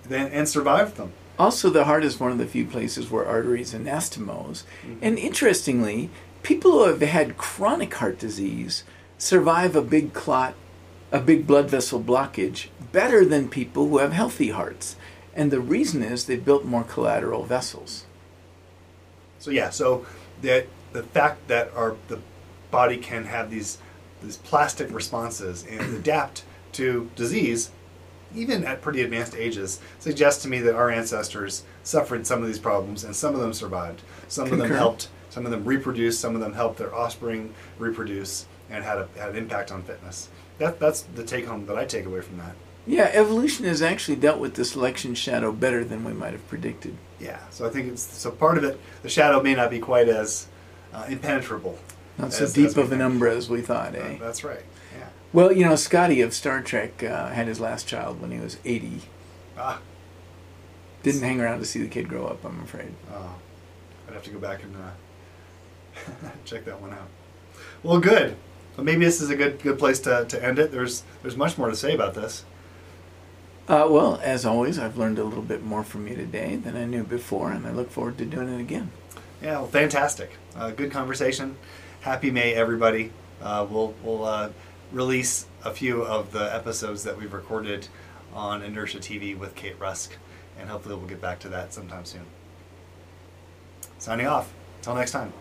then 0.04 0.30
and 0.32 0.48
survived 0.48 0.96
them. 0.96 1.12
Also, 1.38 1.68
the 1.68 1.84
heart 1.84 2.04
is 2.04 2.20
one 2.20 2.30
of 2.30 2.38
the 2.38 2.46
few 2.46 2.64
places 2.64 3.10
where 3.10 3.26
arteries 3.26 3.74
anastomose. 3.74 4.62
Mm-hmm. 4.86 4.98
And 5.02 5.18
interestingly, 5.18 6.10
people 6.42 6.72
who 6.72 6.84
have 6.84 7.00
had 7.00 7.36
chronic 7.36 7.94
heart 7.94 8.18
disease 8.18 8.84
survive 9.18 9.74
a 9.74 9.82
big 9.82 10.12
clot, 10.12 10.54
a 11.10 11.18
big 11.18 11.46
blood 11.46 11.68
vessel 11.68 12.00
blockage 12.00 12.68
better 12.92 13.24
than 13.24 13.48
people 13.48 13.88
who 13.88 13.98
have 13.98 14.12
healthy 14.12 14.50
hearts. 14.50 14.94
And 15.34 15.50
the 15.50 15.60
reason 15.60 16.04
is 16.04 16.26
they've 16.26 16.44
built 16.44 16.64
more 16.64 16.84
collateral 16.84 17.44
vessels. 17.44 18.04
So 19.40 19.50
yeah, 19.50 19.70
so 19.70 20.06
that 20.44 20.66
the 20.92 21.02
fact 21.02 21.48
that 21.48 21.72
our 21.74 21.96
the 22.08 22.20
body 22.70 22.96
can 22.96 23.24
have 23.24 23.50
these 23.50 23.78
these 24.22 24.36
plastic 24.38 24.92
responses 24.92 25.66
and 25.68 25.80
adapt 25.96 26.44
to 26.72 27.10
disease, 27.14 27.70
even 28.34 28.64
at 28.64 28.82
pretty 28.82 29.02
advanced 29.02 29.34
ages, 29.34 29.80
suggests 29.98 30.42
to 30.42 30.48
me 30.48 30.60
that 30.60 30.74
our 30.74 30.90
ancestors 30.90 31.64
suffered 31.82 32.26
some 32.26 32.40
of 32.40 32.46
these 32.46 32.58
problems 32.58 33.04
and 33.04 33.14
some 33.14 33.34
of 33.34 33.40
them 33.40 33.52
survived. 33.52 34.02
Some 34.28 34.50
of 34.52 34.58
them 34.58 34.70
helped. 34.70 35.08
Some 35.30 35.44
of 35.44 35.52
them 35.52 35.64
reproduced. 35.64 36.20
Some 36.20 36.34
of 36.34 36.40
them 36.40 36.54
helped 36.54 36.78
their 36.78 36.94
offspring 36.94 37.54
reproduce 37.78 38.46
and 38.70 38.82
had 38.84 38.98
a, 38.98 39.08
had 39.16 39.30
an 39.30 39.36
impact 39.36 39.70
on 39.70 39.82
fitness. 39.82 40.28
That 40.58 40.80
that's 40.80 41.02
the 41.02 41.24
take 41.24 41.46
home 41.46 41.66
that 41.66 41.76
I 41.76 41.84
take 41.84 42.06
away 42.06 42.20
from 42.20 42.38
that. 42.38 42.54
Yeah, 42.86 43.10
evolution 43.12 43.64
has 43.64 43.80
actually 43.80 44.16
dealt 44.16 44.38
with 44.38 44.54
the 44.54 44.64
selection 44.64 45.14
shadow 45.14 45.52
better 45.52 45.84
than 45.84 46.04
we 46.04 46.12
might 46.12 46.32
have 46.32 46.46
predicted. 46.48 46.96
Yeah. 47.18 47.40
So 47.50 47.66
I 47.66 47.70
think 47.70 47.90
it's 47.92 48.02
so 48.02 48.30
part 48.30 48.58
of 48.58 48.64
it. 48.64 48.78
The 49.02 49.08
shadow 49.08 49.42
may 49.42 49.54
not 49.54 49.70
be 49.70 49.78
quite 49.78 50.08
as 50.08 50.46
uh, 50.92 51.06
impenetrable. 51.08 51.78
Not 52.18 52.32
so 52.34 52.44
as- 52.44 52.52
deep 52.52 52.66
as 52.66 52.76
of 52.78 52.92
an 52.92 53.00
umbra 53.00 53.34
as 53.34 53.48
we 53.48 53.62
thought, 53.62 53.94
eh? 53.94 54.16
Uh, 54.16 54.18
That's 54.18 54.44
right. 54.44 54.60
Yeah. 54.98 55.06
Well, 55.32 55.50
you 55.50 55.64
know, 55.64 55.76
Scotty 55.76 56.20
of 56.20 56.34
Star 56.34 56.60
Trek 56.62 57.02
uh, 57.02 57.28
had 57.30 57.48
his 57.48 57.58
last 57.58 57.86
child 57.88 58.20
when 58.20 58.30
he 58.30 58.38
was 58.38 58.58
80. 58.64 59.00
Ah, 59.58 59.80
Didn't 61.02 61.22
hang 61.22 61.40
around 61.40 61.60
to 61.60 61.64
see 61.64 61.80
the 61.80 61.88
kid 61.88 62.08
grow 62.08 62.26
up, 62.26 62.44
I'm 62.44 62.62
afraid. 62.62 62.92
oh, 63.12 63.34
I'd 64.06 64.14
have 64.14 64.22
to 64.24 64.30
go 64.30 64.38
back 64.38 64.62
and 64.62 64.76
uh, 64.76 66.28
check 66.44 66.64
that 66.66 66.80
one 66.80 66.92
out. 66.92 67.08
Well, 67.82 67.98
good. 67.98 68.36
Well, 68.76 68.84
maybe 68.84 69.04
this 69.04 69.20
is 69.20 69.30
a 69.30 69.36
good 69.36 69.62
good 69.62 69.78
place 69.78 70.00
to, 70.00 70.24
to 70.28 70.44
end 70.44 70.58
it. 70.58 70.70
There's 70.72 71.04
there's 71.22 71.36
much 71.36 71.56
more 71.56 71.70
to 71.70 71.76
say 71.76 71.94
about 71.94 72.14
this. 72.14 72.44
Uh, 73.66 73.86
well, 73.88 74.20
as 74.22 74.44
always, 74.44 74.78
I've 74.78 74.98
learned 74.98 75.18
a 75.18 75.24
little 75.24 75.42
bit 75.42 75.62
more 75.62 75.82
from 75.82 76.06
you 76.06 76.14
today 76.14 76.56
than 76.56 76.76
I 76.76 76.84
knew 76.84 77.02
before, 77.02 77.50
and 77.50 77.66
I 77.66 77.72
look 77.72 77.90
forward 77.90 78.18
to 78.18 78.26
doing 78.26 78.48
it 78.48 78.60
again. 78.60 78.90
Yeah, 79.42 79.52
well, 79.52 79.66
fantastic. 79.66 80.32
Uh, 80.54 80.70
good 80.70 80.90
conversation. 80.90 81.56
Happy 82.02 82.30
May, 82.30 82.54
everybody. 82.54 83.10
Uh, 83.40 83.66
we'll 83.68 83.94
we'll 84.02 84.24
uh, 84.24 84.50
release 84.92 85.46
a 85.64 85.70
few 85.70 86.02
of 86.02 86.32
the 86.32 86.54
episodes 86.54 87.04
that 87.04 87.18
we've 87.18 87.32
recorded 87.32 87.88
on 88.34 88.62
Inertia 88.62 88.98
TV 88.98 89.36
with 89.36 89.54
Kate 89.54 89.78
Rusk, 89.78 90.16
and 90.58 90.68
hopefully 90.68 90.94
we'll 90.94 91.06
get 91.06 91.22
back 91.22 91.40
to 91.40 91.48
that 91.48 91.72
sometime 91.72 92.04
soon. 92.04 92.26
Signing 93.98 94.26
off. 94.26 94.52
Until 94.80 94.96
next 94.96 95.12
time. 95.12 95.32